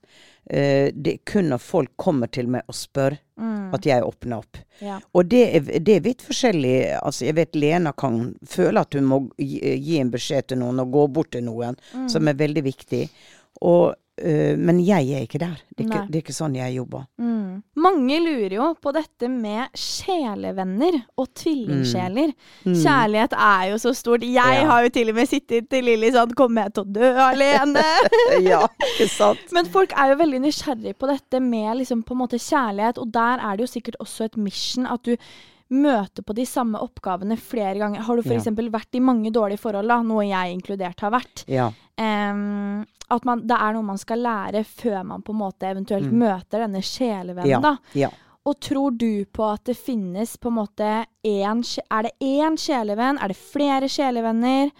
Uh, 0.49 0.89
det 0.95 1.11
er 1.13 1.17
kun 1.29 1.49
når 1.51 1.59
folk 1.61 1.91
kommer 2.01 2.31
til 2.33 2.47
meg 2.49 2.63
og 2.71 2.75
spør 2.77 3.17
Mm. 3.39 3.69
at 3.73 3.85
jeg 3.87 4.03
åpner 4.03 4.41
opp. 4.41 4.57
Ja. 4.83 4.97
Og 5.15 5.29
det 5.31 5.41
er, 5.55 5.67
det 5.79 5.93
er 5.95 6.01
vidt 6.03 6.23
forskjellig. 6.25 6.73
Altså, 6.99 7.23
jeg 7.29 7.35
vet 7.37 7.55
Lena 7.55 7.93
kan 7.95 8.33
føle 8.43 8.81
at 8.83 8.93
hun 8.97 9.05
må 9.07 9.19
gi, 9.39 9.61
gi 9.79 9.99
en 10.01 10.09
beskjed 10.11 10.49
til 10.51 10.59
noen 10.59 10.81
og 10.83 10.91
gå 10.91 11.05
bort 11.15 11.29
til 11.31 11.45
noen, 11.47 11.77
Mm. 11.95 12.09
som 12.11 12.27
er 12.27 12.33
veldig 12.35 12.63
viktig. 12.65 13.05
Og, 13.61 13.95
men 14.59 14.79
jeg 14.83 15.09
er 15.15 15.25
ikke 15.25 15.39
der. 15.41 15.57
Det 15.75 15.85
er 15.85 15.87
ikke, 15.89 16.05
det 16.09 16.15
er 16.19 16.23
ikke 16.25 16.35
sånn 16.35 16.55
jeg 16.57 16.75
jobber. 16.75 17.05
Mm. 17.17 17.63
Mange 17.79 18.17
lurer 18.23 18.53
jo 18.57 18.67
på 18.81 18.91
dette 18.95 19.29
med 19.31 19.69
sjelevenner 19.79 20.97
og 21.19 21.27
tvillingsjeler. 21.39 22.33
Kjærlighet 22.65 23.33
er 23.37 23.65
jo 23.71 23.77
så 23.81 23.93
stort. 23.95 24.23
Jeg 24.25 24.35
Mm. 24.39 24.61
Ja. 24.63 24.67
har 24.71 24.83
jo 24.83 24.89
til 24.89 25.09
og 25.09 25.15
med 25.15 25.27
sittet 25.29 25.69
til 25.69 25.83
Lilly 25.85 26.11
sånn 26.11 26.33
Kommer 26.35 26.63
jeg 26.67 26.73
til 26.73 26.83
å 26.83 26.93
dø 26.99 27.09
alene? 27.21 27.83
ja, 28.51 28.61
ikke 28.93 29.07
sant? 29.11 29.45
Men 29.55 29.65
folk 29.69 29.93
er 29.95 30.13
jo 30.13 30.19
veldig 30.23 30.41
nysgjerrig 30.47 30.95
på 30.99 31.07
dette 31.09 31.39
med 31.43 31.77
liksom 31.81 32.03
på 32.03 32.15
en 32.15 32.21
måte 32.23 32.39
kjærlighet, 32.39 32.97
og 32.97 33.11
der 33.13 33.39
er 33.43 33.55
det 33.57 33.67
jo 33.67 33.71
sikkert 33.73 33.99
også 34.03 34.25
et 34.29 34.37
mission 34.37 34.87
at 34.87 35.03
du 35.05 35.15
møter 35.69 36.23
på 36.25 36.33
de 36.33 36.45
samme 36.49 36.79
oppgavene 36.81 37.37
flere 37.37 37.77
ganger. 37.77 38.01
Har 38.01 38.15
du 38.17 38.23
Ja. 38.25 38.37
f.eks. 38.39 38.47
vært 38.71 38.95
i 38.95 38.99
mange 38.99 39.31
dårlige 39.31 39.59
forhold, 39.59 39.87
da, 39.87 40.01
noe 40.01 40.23
jeg 40.25 40.55
inkludert 40.57 40.99
har 41.01 41.11
vært, 41.11 41.43
Ja. 41.47 41.67
um, 41.97 42.85
at 43.11 43.25
man, 43.25 43.45
det 43.47 43.57
er 43.57 43.73
noe 43.73 43.83
man 43.83 43.97
skal 43.97 44.19
lære 44.19 44.63
før 44.65 45.03
man 45.05 45.21
på 45.21 45.33
en 45.33 45.39
måte 45.39 45.69
eventuelt 45.69 46.11
møter 46.11 46.59
denne 46.65 46.81
sjelevennen, 46.81 47.49
Ja. 47.49 47.59
da. 47.59 47.77
ja. 47.93 48.09
Og 48.45 48.59
tror 48.61 48.97
du 48.97 49.25
på 49.25 49.43
at 49.53 49.63
det 49.65 49.75
finnes 49.77 50.37
på 50.37 50.47
en 50.47 50.55
måte 50.55 51.05
én 51.25 51.59
Er 51.91 52.03
det 52.03 52.13
én 52.21 52.55
sjelevenn? 52.57 53.19
Er 53.21 53.27
det 53.27 53.37
flere 53.37 53.87
sjelevenner 53.89 54.71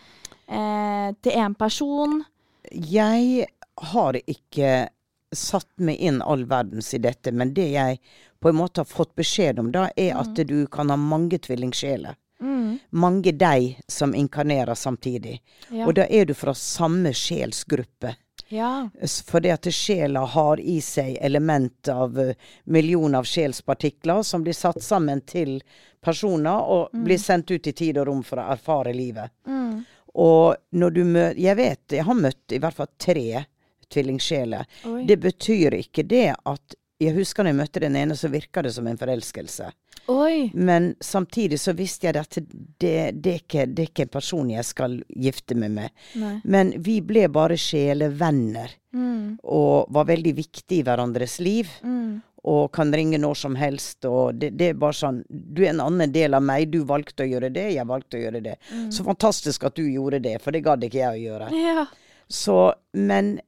eh, 0.47 1.11
til 1.21 1.31
én 1.33 1.55
person? 1.55 2.23
Jeg 2.71 3.45
har 3.77 4.13
ikke 4.13 4.89
satt 5.31 5.67
meg 5.77 5.99
inn 5.99 6.21
all 6.25 6.45
verdens 6.45 6.93
i 6.93 6.97
dette, 6.97 7.31
men 7.31 7.53
det 7.53 7.71
jeg 7.73 7.99
på 8.39 8.49
en 8.49 8.55
måte 8.55 8.81
har 8.81 8.85
fått 8.85 9.15
beskjed 9.15 9.59
om 9.59 9.71
da, 9.71 9.89
er 9.95 10.15
at 10.15 10.35
du 10.35 10.67
kan 10.67 10.89
ha 10.89 10.97
mange 10.97 11.39
tvillingsjeler. 11.39 12.15
Mm. 12.41 12.79
Mange 12.89 13.31
deg 13.31 13.81
som 13.87 14.15
inkarnerer 14.15 14.75
samtidig. 14.75 15.41
Ja. 15.69 15.85
Og 15.87 15.93
da 15.99 16.05
er 16.07 16.25
du 16.25 16.33
fra 16.33 16.53
samme 16.55 17.13
sjelsgruppe. 17.13 18.15
ja. 18.47 18.89
Fordi 19.25 19.51
at 19.51 19.67
sjela 19.73 20.23
har 20.25 20.59
i 20.59 20.79
seg 20.81 21.17
element 21.21 21.87
av 21.87 22.19
eh, 22.19 22.35
millioner 22.63 23.19
av 23.19 23.27
sjelspartikler 23.27 24.23
som 24.23 24.43
blir 24.43 24.55
satt 24.55 24.81
sammen 24.83 25.21
til 25.21 25.59
personer 26.01 26.63
og 26.63 26.89
blir 26.93 27.17
sendt 27.19 27.51
ut 27.51 27.67
i 27.67 27.73
tid 27.73 27.97
og 27.97 28.07
rom 28.07 28.23
for 28.23 28.39
å 28.39 28.47
erfare 28.55 28.93
livet. 28.95 29.35
Mm. 29.47 29.83
Og 30.13 30.55
når 30.71 30.89
du 30.91 31.03
møter 31.03 31.37
Jeg 31.39 31.55
vet, 31.55 31.91
jeg 31.91 32.03
har 32.03 32.15
møtt 32.17 32.51
i 32.51 32.59
hvert 32.59 32.75
fall 32.75 32.89
tre 32.97 33.43
tvillingsjeler. 33.89 34.65
Det 35.07 35.17
betyr 35.17 35.75
ikke 35.83 36.03
det 36.03 36.35
at 36.45 36.75
Jeg 36.99 37.15
husker 37.15 37.45
når 37.45 37.53
jeg 37.53 37.59
møtte 37.61 37.81
den 37.85 37.95
ene, 37.95 38.15
så 38.19 38.27
virka 38.31 38.63
det 38.65 38.73
som 38.75 38.87
en 38.89 38.99
forelskelse. 38.99 39.69
Oi. 40.11 40.49
Men 40.53 40.95
samtidig 40.99 41.59
så 41.61 41.71
visste 41.77 42.09
jeg 42.09 42.17
at 42.19 42.39
det, 42.39 43.11
det, 43.13 43.31
er 43.31 43.37
ikke, 43.39 43.65
det 43.69 43.83
er 43.83 43.91
ikke 43.91 44.07
en 44.07 44.15
person 44.17 44.49
jeg 44.51 44.67
skal 44.67 44.97
gifte 45.15 45.55
meg 45.59 45.71
med. 45.77 45.93
Nei. 46.19 46.33
Men 46.43 46.73
vi 46.83 46.97
ble 47.05 47.27
bare 47.31 47.55
sjelevenner. 47.59 48.73
Mm. 48.91 49.37
Og 49.45 49.91
var 49.93 50.09
veldig 50.09 50.33
viktige 50.41 50.81
i 50.81 50.87
hverandres 50.87 51.37
liv. 51.45 51.71
Mm. 51.85 52.19
Og 52.49 52.71
kan 52.75 52.91
ringe 52.95 53.19
når 53.21 53.39
som 53.45 53.55
helst. 53.59 54.03
Og 54.09 54.35
det, 54.41 54.51
det 54.59 54.71
er 54.73 54.81
bare 54.81 54.97
sånn 54.97 55.21
Du 55.29 55.61
er 55.63 55.71
en 55.71 55.83
annen 55.85 56.11
del 56.11 56.35
av 56.35 56.43
meg. 56.43 56.67
Du 56.73 56.81
valgte 56.89 57.23
å 57.23 57.29
gjøre 57.29 57.53
det, 57.53 57.69
jeg 57.77 57.87
valgte 57.87 58.19
å 58.19 58.25
gjøre 58.25 58.43
det. 58.43 58.57
Så 58.91 59.07
fantastisk 59.07 59.69
at 59.69 59.79
du 59.79 59.85
gjorde 59.85 60.19
det, 60.25 60.39
for 60.43 60.55
det 60.55 60.65
gadd 60.67 60.83
ikke 60.83 61.03
jeg 61.03 61.15
å 61.15 61.23
gjøre. 61.29 61.51
Ja. 61.55 61.87
Så, 62.29 62.57
men, 62.93 63.39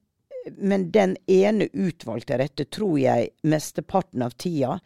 men 0.58 0.92
den 0.92 1.18
ene 1.28 1.68
utvalgte 1.74 2.38
rette 2.42 2.66
tror 2.66 3.00
jeg 3.00 3.30
mesteparten 3.44 4.22
av 4.26 4.32
tida 4.42 4.80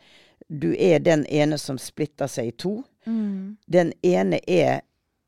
du 0.47 0.75
er 0.77 0.99
den 0.99 1.25
ene 1.25 1.57
som 1.57 1.77
splitter 1.81 2.27
seg 2.29 2.47
i 2.47 2.51
to. 2.51 2.83
Mm. 3.05 3.55
Den 3.65 3.93
ene 4.05 4.39
er, 4.47 4.81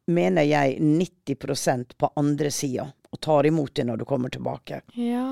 mener 0.08 0.46
jeg, 0.46 0.76
90% 0.80 1.96
på 1.98 2.10
andre 2.16 2.52
sida, 2.54 2.86
og 3.10 3.20
tar 3.24 3.48
imot 3.50 3.74
det 3.76 3.88
når 3.88 3.98
du 3.98 4.06
kommer 4.06 4.30
tilbake. 4.30 4.82
Ja. 4.94 5.24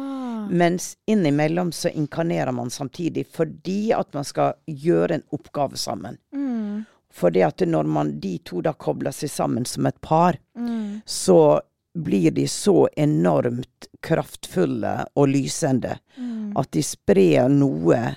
Mens 0.49 0.95
innimellom 1.05 1.69
så 1.71 1.89
inkarnerer 1.93 2.51
man 2.55 2.69
samtidig 2.73 3.27
fordi 3.29 3.91
at 3.93 4.13
man 4.17 4.25
skal 4.25 4.55
gjøre 4.65 5.19
en 5.19 5.27
oppgave 5.35 5.77
sammen. 5.77 6.17
Mm. 6.33 6.85
Fordi 7.13 7.45
at 7.45 7.61
når 7.67 7.83
man, 7.87 8.15
de 8.19 8.37
to 8.43 8.63
da 8.65 8.73
kobler 8.73 9.13
seg 9.15 9.29
sammen 9.31 9.65
som 9.69 9.85
et 9.85 10.01
par, 10.01 10.39
Mm. 10.55 11.01
så 11.05 11.59
blir 11.95 12.31
de 12.35 12.47
så 12.51 12.87
enormt 12.99 13.87
kraftfulle 14.03 14.97
og 15.15 15.29
lysende 15.31 15.97
Mm. 16.17 16.53
at 16.57 16.71
de 16.71 16.83
sprer 16.83 17.49
noe 17.49 18.15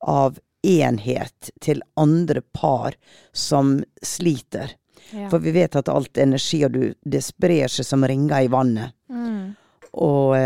av 0.00 0.38
enhet 0.62 1.50
til 1.60 1.82
andre 1.98 2.40
par 2.54 2.94
som 3.32 3.84
sliter. 4.02 4.76
Ja. 5.10 5.28
For 5.30 5.38
vi 5.38 5.50
vet 5.50 5.76
at 5.76 5.88
alt 5.88 6.18
energi, 6.18 6.64
og 6.64 6.70
du, 6.72 6.94
det 7.02 7.24
sprer 7.26 7.68
seg 7.68 7.86
som 7.86 8.06
ringer 8.06 8.46
i 8.46 8.50
vannet. 8.52 8.94
Mm. 9.10 9.54
Og, 9.92 10.36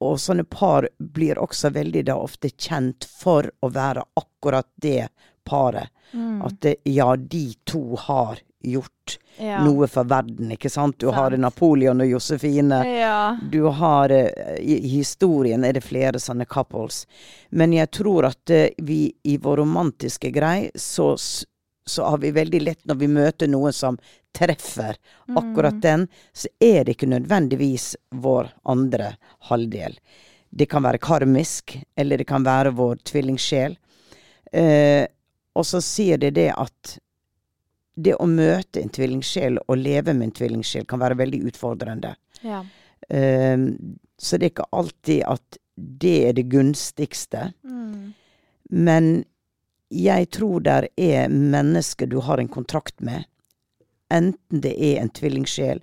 og 0.00 0.16
sånne 0.20 0.44
par 0.48 0.88
blir 0.98 1.38
også 1.38 1.70
veldig 1.76 2.06
da 2.08 2.16
ofte 2.16 2.50
kjent 2.50 3.04
for 3.04 3.50
å 3.60 3.68
være 3.68 4.02
akkurat 4.16 4.68
det 4.80 5.10
paret. 5.44 5.92
Mm. 6.12 6.40
At 6.48 6.60
det, 6.64 6.76
ja, 6.88 7.14
de 7.16 7.52
to 7.68 7.96
har 8.08 8.40
gjort 8.60 9.18
ja. 9.36 9.64
noe 9.64 9.86
for 9.86 10.04
verden, 10.04 10.52
ikke 10.52 10.70
sant? 10.70 10.98
Du 10.98 11.12
har 11.14 11.36
Napoleon 11.36 12.00
og 12.00 12.06
Josefine. 12.06 12.80
Ja. 12.86 13.36
Du 13.42 13.62
har 13.62 14.10
eh, 14.10 14.58
I 14.60 14.88
historien 14.88 15.64
er 15.64 15.78
det 15.78 15.84
flere 15.86 16.18
sånne 16.18 16.46
couples. 16.48 17.04
Men 17.50 17.72
jeg 17.72 17.90
tror 17.94 18.30
at 18.32 18.50
eh, 18.50 18.70
vi 18.78 19.12
i 19.22 19.36
vår 19.38 19.62
romantiske 19.62 20.30
grei, 20.34 20.70
så, 20.74 21.14
så 21.86 22.08
har 22.10 22.18
vi 22.18 22.34
veldig 22.34 22.62
lett 22.62 22.84
når 22.84 23.02
vi 23.02 23.12
møter 23.18 23.50
noen 23.50 23.72
som 23.72 23.98
treffer 24.38 24.98
akkurat 25.36 25.78
den, 25.82 26.06
så 26.32 26.50
er 26.60 26.84
det 26.84 26.98
ikke 26.98 27.10
nødvendigvis 27.10 27.94
vår 28.10 28.52
andre 28.62 29.14
halvdel. 29.50 29.98
Det 30.50 30.66
kan 30.66 30.84
være 30.84 31.00
karmisk, 31.02 31.78
eller 31.96 32.18
det 32.18 32.26
kan 32.28 32.44
være 32.44 32.74
vår 32.76 33.00
tvillingsjel. 33.08 33.76
Eh, 34.52 35.04
og 35.58 35.66
så 35.66 35.80
sier 35.82 36.20
det 36.22 36.36
det 36.38 36.50
at 36.54 36.98
det 37.98 38.14
å 38.14 38.26
møte 38.30 38.82
en 38.82 38.92
tvillingsjel 38.94 39.58
og 39.64 39.80
leve 39.80 40.14
med 40.14 40.28
en 40.28 40.36
tvillingsjel 40.38 40.86
kan 40.88 41.00
være 41.02 41.18
veldig 41.18 41.40
utfordrende. 41.50 42.14
Ja. 42.46 42.62
Um, 43.08 43.64
så 44.18 44.38
det 44.38 44.48
er 44.48 44.52
ikke 44.52 44.70
alltid 44.78 45.24
at 45.26 45.58
det 45.74 46.16
er 46.28 46.36
det 46.36 46.48
gunstigste. 46.52 47.50
Mm. 47.62 48.14
Men 48.70 49.10
jeg 49.94 50.28
tror 50.36 50.62
der 50.66 50.88
er 51.00 51.32
mennesker 51.32 52.10
du 52.10 52.18
har 52.26 52.38
en 52.38 52.50
kontrakt 52.52 53.00
med. 53.00 53.24
Enten 54.12 54.62
det 54.64 54.74
er 54.74 55.02
en 55.02 55.12
tvillingsjel, 55.12 55.82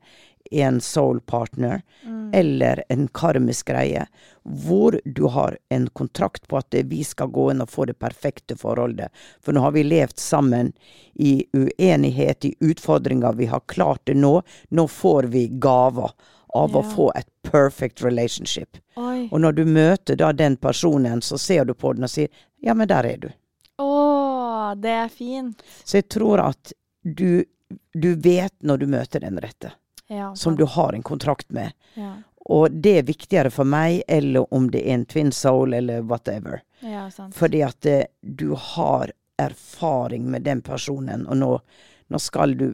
en 0.52 0.82
soul 0.82 1.20
partner, 1.22 1.82
Mm. 2.06 2.32
eller 2.34 2.84
en 2.90 3.08
karmisk 3.08 3.68
greie, 3.68 4.08
hvor 4.44 5.00
du 5.06 5.28
har 5.28 5.58
en 5.70 5.88
kontrakt 5.88 6.48
på 6.48 6.58
at 6.58 6.74
vi 6.86 7.04
skal 7.04 7.28
gå 7.28 7.52
inn 7.52 7.62
og 7.62 7.70
få 7.70 7.86
det 7.86 7.98
perfekte 8.00 8.56
forholdet. 8.56 9.10
For 9.42 9.54
nå 9.54 9.62
har 9.62 9.72
vi 9.72 9.84
levd 9.84 10.18
sammen 10.20 10.74
i 11.16 11.46
uenighet, 11.54 12.46
i 12.46 12.56
utfordringer, 12.60 13.34
vi 13.34 13.46
har 13.46 13.60
klart 13.66 14.02
det 14.06 14.16
nå. 14.18 14.42
Nå 14.70 14.88
får 14.88 15.24
vi 15.24 15.48
gaver 15.48 16.12
av 16.56 16.76
å 16.76 16.84
få 16.84 17.12
et 17.16 17.28
perfect 17.44 18.04
relationship. 18.04 18.78
Oi. 18.98 19.28
Og 19.32 19.40
når 19.42 19.52
du 19.58 19.66
møter 19.66 20.16
da 20.16 20.32
den 20.32 20.56
personen, 20.58 21.22
så 21.22 21.38
ser 21.38 21.66
du 21.66 21.74
på 21.74 21.94
den 21.94 22.04
og 22.04 22.10
sier 22.10 22.28
ja, 22.62 22.74
men 22.74 22.88
der 22.88 23.04
er 23.06 23.18
du. 23.18 23.30
Å, 23.82 24.74
det 24.80 24.90
er 24.92 25.10
fint. 25.10 25.62
Så 25.84 25.98
jeg 26.00 26.08
tror 26.10 26.40
at 26.40 26.72
du, 27.04 27.44
du 27.94 28.16
vet 28.16 28.54
når 28.64 28.78
du 28.78 28.88
møter 28.88 29.20
den 29.26 29.38
rette, 29.44 29.74
Ja, 30.08 30.36
som 30.36 30.56
du 30.56 30.66
har 30.66 30.94
en 30.94 31.04
kontrakt 31.04 31.50
med. 31.52 31.72
Ja. 31.94 32.12
Og 32.46 32.72
det 32.72 32.98
er 33.00 33.04
viktigere 33.08 33.50
for 33.50 33.66
meg, 33.66 34.04
eller 34.08 34.46
om 34.54 34.68
det 34.72 34.84
er 34.86 34.94
en 34.94 35.06
twin 35.10 35.32
soul, 35.34 35.74
eller 35.74 36.02
whatever. 36.06 36.62
ja, 36.82 37.08
sant. 37.10 37.34
Fordi 37.36 37.64
at 37.66 37.80
det, 37.82 38.08
du 38.22 38.52
har 38.54 39.12
erfaring 39.38 40.28
med 40.32 40.44
den 40.46 40.62
personen, 40.62 41.26
og 41.28 41.38
nå, 41.38 41.60
nå 42.08 42.20
skal 42.20 42.58
du 42.58 42.68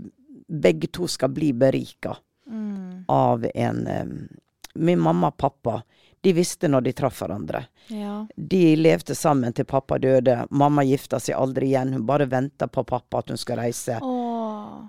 Begge 0.51 0.87
to 0.91 1.07
skal 1.07 1.29
bli 1.29 1.53
berika 1.53 2.17
Mm. 2.51 3.05
av 3.07 3.45
en 3.55 3.87
um, 3.87 4.27
Min 4.75 4.99
mamma 4.99 5.27
og 5.27 5.37
pappa, 5.37 5.77
de 6.21 6.33
visste 6.33 6.67
når 6.67 6.81
de 6.83 6.91
traff 6.93 7.21
hverandre. 7.21 7.61
Ja. 7.87 8.25
De 8.35 8.75
levde 8.75 9.15
sammen 9.15 9.53
til 9.53 9.65
pappa 9.65 9.97
døde. 9.99 10.45
Mamma 10.49 10.83
gifta 10.83 11.19
seg 11.19 11.35
aldri 11.35 11.69
igjen. 11.71 11.93
Hun 11.93 12.05
bare 12.05 12.25
venta 12.31 12.67
på 12.67 12.83
pappa 12.83 13.19
at 13.19 13.29
hun 13.31 13.37
skal 13.39 13.57
reise 13.61 13.97
Å. 14.01 14.11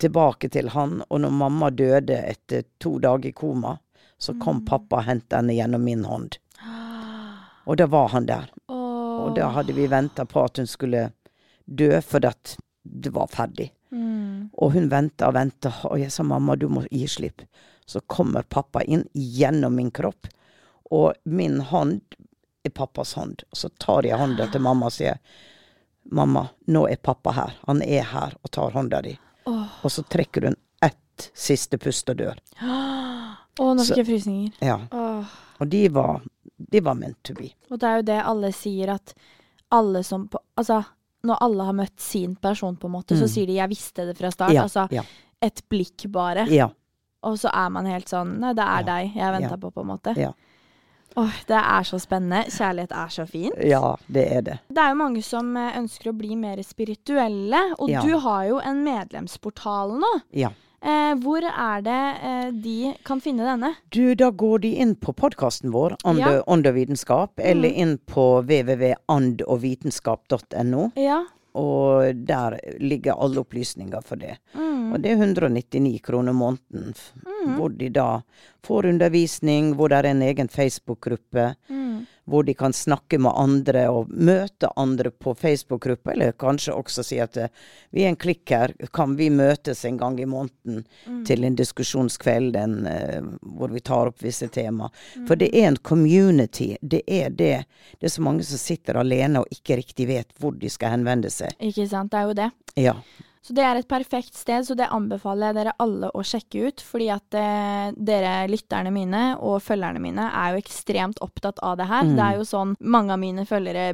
tilbake 0.00 0.48
til 0.48 0.72
han. 0.74 1.00
Og 1.08 1.20
når 1.24 1.30
mamma 1.30 1.70
døde 1.70 2.18
etter 2.18 2.64
to 2.82 2.98
dager 3.02 3.30
i 3.30 3.36
koma, 3.36 3.76
så 4.18 4.34
kom 4.40 4.64
pappa 4.66 5.00
og 5.00 5.08
hentet 5.08 5.38
henne 5.38 5.56
gjennom 5.56 5.84
min 5.84 6.04
hånd. 6.06 6.38
Og 7.64 7.76
da 7.78 7.86
var 7.86 8.08
han 8.14 8.26
der. 8.26 8.50
Oh. 8.66 9.26
Og 9.26 9.36
da 9.36 9.52
hadde 9.54 9.74
vi 9.76 9.86
venta 9.86 10.24
på 10.26 10.42
at 10.42 10.58
hun 10.58 10.66
skulle 10.66 11.10
dø, 11.64 12.00
for 12.00 12.26
at 12.26 12.56
det 12.82 13.12
var 13.14 13.30
ferdig. 13.30 13.70
Mm. 13.90 14.50
Og 14.52 14.72
hun 14.72 14.88
venta 14.90 15.28
og 15.28 15.36
venta, 15.36 15.72
og 15.86 16.00
jeg 16.00 16.12
sa 16.12 16.26
mamma, 16.26 16.56
du 16.56 16.68
må 16.68 16.84
gi 16.90 17.06
slipp. 17.08 17.44
Så 17.86 18.00
kommer 18.06 18.42
pappa 18.42 18.82
inn 18.82 19.04
gjennom 19.12 19.74
min 19.78 19.90
kropp, 19.94 20.26
og 20.90 21.14
min 21.24 21.60
hånd 21.60 22.00
er 22.62 22.70
pappas 22.70 23.14
hånd. 23.18 23.42
Og 23.50 23.58
så 23.58 23.70
tar 23.82 24.06
jeg 24.06 24.18
hånda 24.18 24.48
til 24.52 24.62
mamma 24.62 24.90
og 24.90 24.94
sier 24.94 25.18
mamma, 26.10 26.48
nå 26.66 26.86
er 26.88 27.02
pappa 27.02 27.34
her. 27.36 27.58
Han 27.66 27.82
er 27.82 28.06
her 28.10 28.36
og 28.42 28.50
tar 28.54 28.74
hånda 28.74 29.02
di. 29.02 29.16
Åh. 29.46 29.78
Og 29.84 29.90
så 29.90 30.02
trekker 30.04 30.42
hun 30.50 30.56
ett 30.82 31.30
siste 31.34 31.78
pust 31.78 32.08
og 32.10 32.16
dør. 32.16 32.38
Å, 32.62 33.68
nå 33.76 33.84
fikk 33.84 34.00
jeg 34.02 34.06
frysninger. 34.08 34.52
Ja. 34.64 34.78
Oh. 34.96 35.24
Og 35.60 35.68
de 35.68 35.82
var, 35.92 36.22
de 36.72 36.80
var 36.80 36.96
meant 36.98 37.18
to 37.26 37.34
be. 37.36 37.50
Og 37.70 37.78
det 37.82 37.88
er 37.88 37.96
jo 38.00 38.06
det 38.08 38.20
alle 38.24 38.52
sier, 38.56 38.94
at 38.94 39.14
alle 39.72 40.02
som 40.04 40.26
på 40.28 40.38
Altså, 40.58 40.82
når 41.24 41.38
alle 41.40 41.64
har 41.64 41.72
møtt 41.72 42.00
sin 42.02 42.34
person, 42.36 42.76
på 42.76 42.86
en 42.90 42.92
måte, 42.92 43.16
så 43.16 43.24
Mm. 43.24 43.28
sier 43.34 43.46
de 43.46 43.52
'jeg 43.56 43.68
visste 43.70 44.06
det 44.06 44.16
fra 44.18 44.28
start'. 44.30 44.52
Ja, 44.52 44.62
Altså 44.62 44.88
ja, 44.90 45.02
et 45.40 45.62
blikk 45.68 46.10
bare. 46.12 46.46
ja, 46.48 46.68
Og 47.22 47.38
så 47.38 47.48
er 47.54 47.68
man 47.70 47.86
helt 47.86 48.06
sånn 48.08 48.38
'nei, 48.38 48.54
det 48.54 48.64
er 48.64 48.82
deg 48.82 49.14
jeg 49.14 49.32
venta 49.40 49.56
på', 49.56 49.72
på 49.72 49.80
en 49.80 49.86
måte. 49.86 50.16
Ja. 50.16 50.32
Åh, 51.16 51.30
det 51.46 51.56
er 51.60 51.82
så 51.84 51.98
spennende. 52.00 52.44
Kjærlighet 52.50 52.90
er 52.92 53.08
så 53.08 53.26
fint. 53.28 53.54
ja, 53.64 53.96
det 54.08 54.26
er 54.32 54.40
det. 54.42 54.58
Det 54.68 54.78
er 54.78 54.88
jo 54.90 54.94
mange 55.02 55.22
som 55.22 55.56
eh, 55.56 55.76
ønsker 55.78 56.10
å 56.10 56.16
bli 56.16 56.34
mer 56.36 56.56
spirituelle, 56.62 57.74
og 57.78 57.88
Ja. 57.90 58.00
du 58.02 58.18
har 58.18 58.44
jo 58.48 58.58
en 58.64 58.82
medlemsportal 58.84 59.98
nå. 60.00 60.20
Ja. 60.32 60.48
Eh, 60.82 61.14
hvor 61.22 61.42
er 61.46 61.80
det 61.82 62.16
eh, 62.22 62.50
de 62.50 62.94
kan 63.04 63.20
finne 63.20 63.44
denne? 63.46 63.74
Du, 63.94 64.14
da 64.16 64.30
går 64.30 64.58
de 64.64 64.68
inn 64.82 64.94
på 64.96 65.12
podkasten 65.14 65.70
vår, 65.70 65.94
Ånd 66.04 66.18
Ja. 66.18 66.28
og- 66.40 66.48
og 66.48 66.62
vitenskap, 66.74 67.30
eller 67.38 67.68
Mm. 67.70 67.76
inn 67.76 67.98
på 67.98 68.42
www.andogvitenskap.no, 68.44 70.90
Ja. 70.96 71.24
Og 71.54 72.14
der 72.28 72.56
ligger 72.80 73.18
alle 73.20 73.42
opplysninger 73.42 74.00
for 74.00 74.16
det. 74.20 74.38
Mm. 74.54 74.92
Og 74.92 75.02
det 75.02 75.12
er 75.12 75.20
199 75.20 76.00
kroner 76.02 76.32
måneden, 76.32 76.94
mm. 77.24 77.54
hvor 77.56 77.68
de 77.68 77.90
da 77.92 78.22
får 78.64 78.88
undervisning, 78.88 79.74
hvor 79.74 79.88
det 79.88 80.00
er 80.02 80.10
en 80.10 80.22
egen 80.22 80.48
Facebook-gruppe, 80.48 81.54
Mm. 81.68 82.06
Hvor 82.24 82.44
de 82.46 82.54
kan 82.54 82.72
snakke 82.72 83.18
med 83.18 83.32
andre 83.34 83.88
og 83.90 84.08
møte 84.14 84.68
andre 84.78 85.10
på 85.10 85.34
Facebook-gruppa, 85.34 86.12
eller 86.12 86.32
kanskje 86.38 86.74
også 86.76 87.02
si 87.04 87.18
at 87.20 87.36
eh, 87.36 87.48
vi 87.90 88.04
er 88.04 88.12
en 88.12 88.16
klikk 88.20 88.50
her, 88.54 88.74
kan 88.94 89.16
vi 89.18 89.26
møtes 89.30 89.84
en 89.88 89.98
gang 89.98 90.20
i 90.20 90.26
måneden 90.26 90.84
Mm. 91.06 91.24
til 91.26 91.44
en 91.44 91.56
diskusjonskveld 91.56 92.56
en, 92.56 92.86
eh, 92.86 93.22
hvor 93.42 93.68
vi 93.72 93.80
tar 93.80 94.06
opp 94.12 94.22
visse 94.22 94.46
tema. 94.48 94.90
For 95.26 95.34
det 95.36 95.48
er 95.54 95.66
en 95.68 95.76
community. 95.76 96.76
Det 96.80 97.02
er 97.06 97.30
det. 97.30 97.64
Det 97.98 98.06
er 98.06 98.14
så 98.14 98.22
mange 98.22 98.44
som 98.44 98.58
sitter 98.58 98.96
alene 99.00 99.40
og 99.42 99.46
ikke 99.50 99.76
riktig 99.80 100.06
vet 100.08 100.28
hvor 100.38 100.52
de 100.58 100.70
skal 100.70 100.90
henvende 100.96 101.30
seg. 101.30 101.50
Ikke 101.60 101.88
sant, 101.90 102.12
det 102.12 102.18
er 102.20 102.30
jo 102.30 102.34
det. 102.38 102.50
Ja. 102.76 102.94
Så 103.42 103.54
det 103.58 103.64
er 103.66 103.74
et 103.80 103.88
perfekt 103.90 104.36
sted, 104.38 104.62
så 104.62 104.76
det 104.78 104.86
anbefaler 104.94 105.48
jeg 105.50 105.56
dere 105.56 105.72
alle 105.82 106.10
å 106.14 106.22
sjekke 106.22 106.68
ut. 106.68 106.82
Fordi 106.86 107.08
at 107.10 107.34
eh, 107.34 107.88
dere 107.98 108.34
lytterne 108.46 108.92
mine 108.94 109.22
og 109.42 109.56
følgerne 109.64 109.98
mine 109.98 110.28
er 110.30 110.52
jo 110.54 110.60
ekstremt 110.62 111.18
opptatt 111.26 111.58
av 111.58 111.74
det 111.80 111.88
her. 111.90 112.04
Mm. 112.06 112.12
Det 112.20 112.22
er 112.28 112.36
jo 112.38 112.44
sånn 112.46 112.76
mange 112.80 113.10
av 113.16 113.18
mine 113.18 113.42
følgere 113.48 113.88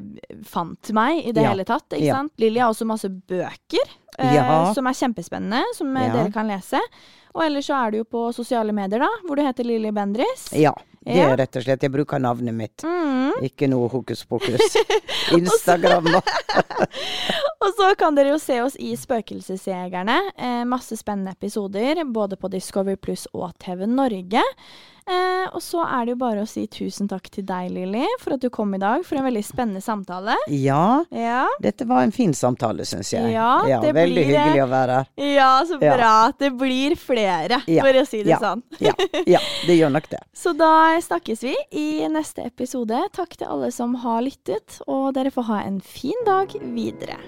fant 0.45 0.93
meg 0.93 1.23
i 1.25 1.33
det 1.33 1.47
Ja. 1.47 1.55
hele 1.55 1.65
tatt. 1.65 1.89
ikke 1.89 2.05
Ja. 2.11 2.15
sant? 2.21 2.33
Lilly 2.39 2.61
har 2.61 2.69
også 2.75 2.85
masse 2.87 3.09
bøker 3.09 3.89
eh, 4.19 4.35
Ja. 4.35 4.75
som 4.75 4.87
er 4.87 4.93
kjempespennende, 4.93 5.63
som 5.75 5.97
eh, 5.97 6.13
dere 6.13 6.31
kan 6.31 6.47
lese. 6.47 6.79
Og 7.35 7.43
ellers 7.45 7.67
så 7.71 7.87
er 7.87 7.91
du 7.93 7.99
jo 7.99 8.05
på 8.05 8.27
sosiale 8.35 8.73
medier, 8.73 8.99
da, 9.01 9.09
hvor 9.27 9.37
du 9.37 9.43
heter 9.43 9.65
Lilly 9.65 9.91
Bendris. 9.91 10.51
ja. 10.53 10.75
Det 11.09 11.23
er 11.25 11.37
rett 11.41 11.57
og 11.57 11.65
slett 11.65 11.85
Jeg 11.87 11.93
bruker 11.95 12.21
navnet 12.23 12.55
mitt. 12.55 12.85
Mm. 12.85 13.39
Ikke 13.49 13.69
noe 13.71 13.89
hokus 13.93 14.25
pokus. 14.29 14.77
Instagram 15.39 16.11
og 16.19 16.33
Og 17.65 17.73
så 17.75 17.89
kan 17.99 18.15
dere 18.15 18.33
jo 18.33 18.39
se 18.41 18.61
oss 18.63 18.77
i 18.79 18.93
Spøkelsesjegerne. 18.97 20.19
Eh, 20.39 20.63
masse 20.69 20.97
spennende 21.01 21.35
episoder, 21.35 22.05
både 22.07 22.39
på 22.39 22.51
Discovery 22.53 22.97
Pluss 23.01 23.27
og 23.35 23.51
TV 23.63 23.87
Norge. 23.91 24.45
Eh, 25.09 25.47
og 25.57 25.63
så 25.65 25.83
er 25.87 26.05
det 26.07 26.15
jo 26.15 26.19
bare 26.21 26.43
å 26.45 26.49
si 26.49 26.67
tusen 26.69 27.09
takk 27.09 27.31
til 27.33 27.47
deg, 27.49 27.71
Lilly, 27.73 28.05
for 28.21 28.37
at 28.37 28.43
du 28.45 28.51
kom 28.53 28.75
i 28.77 28.81
dag 28.83 29.05
for 29.09 29.17
en 29.21 29.25
veldig 29.25 29.43
spennende 29.47 29.81
samtale. 29.85 30.37
Ja, 30.53 31.05
Ja, 31.11 31.47
dette 31.63 31.87
var 31.89 32.03
en 32.05 32.13
fin 32.13 32.35
samtale, 32.37 32.85
syns 32.89 33.13
jeg. 33.15 33.33
Ja, 33.33 33.63
det 33.81 33.95
veldig 33.97 34.15
blir 34.15 34.29
hyggelig 34.33 34.63
å 34.67 34.69
være 34.71 34.99
her. 35.01 35.09
ja 35.35 35.51
så 35.69 35.81
Ja. 35.83 36.33
Det 36.39 36.51
blir 36.59 36.97
flere, 36.97 37.63
Ja, 37.67 37.85
for 37.85 38.01
å 38.03 38.07
si 38.07 38.23
det 38.23 38.35
ja. 38.37 38.39
sånn. 38.43 38.63
Ja, 38.85 38.93
ja, 39.27 39.41
det 39.67 39.79
gjør 39.79 39.93
nok 39.97 40.11
det. 40.11 40.21
Så 40.39 40.53
da 40.57 40.99
snakkes 41.01 41.43
vi 41.43 41.57
i 41.73 42.07
neste 42.13 42.45
episode. 42.47 43.01
Takk 43.13 43.37
til 43.39 43.49
alle 43.49 43.73
som 43.73 43.95
har 44.05 44.23
lyttet, 44.23 44.81
og 44.87 45.15
dere 45.15 45.33
får 45.35 45.49
ha 45.51 45.63
en 45.65 45.81
fin 45.81 46.25
dag 46.27 46.53
videre. 46.75 47.19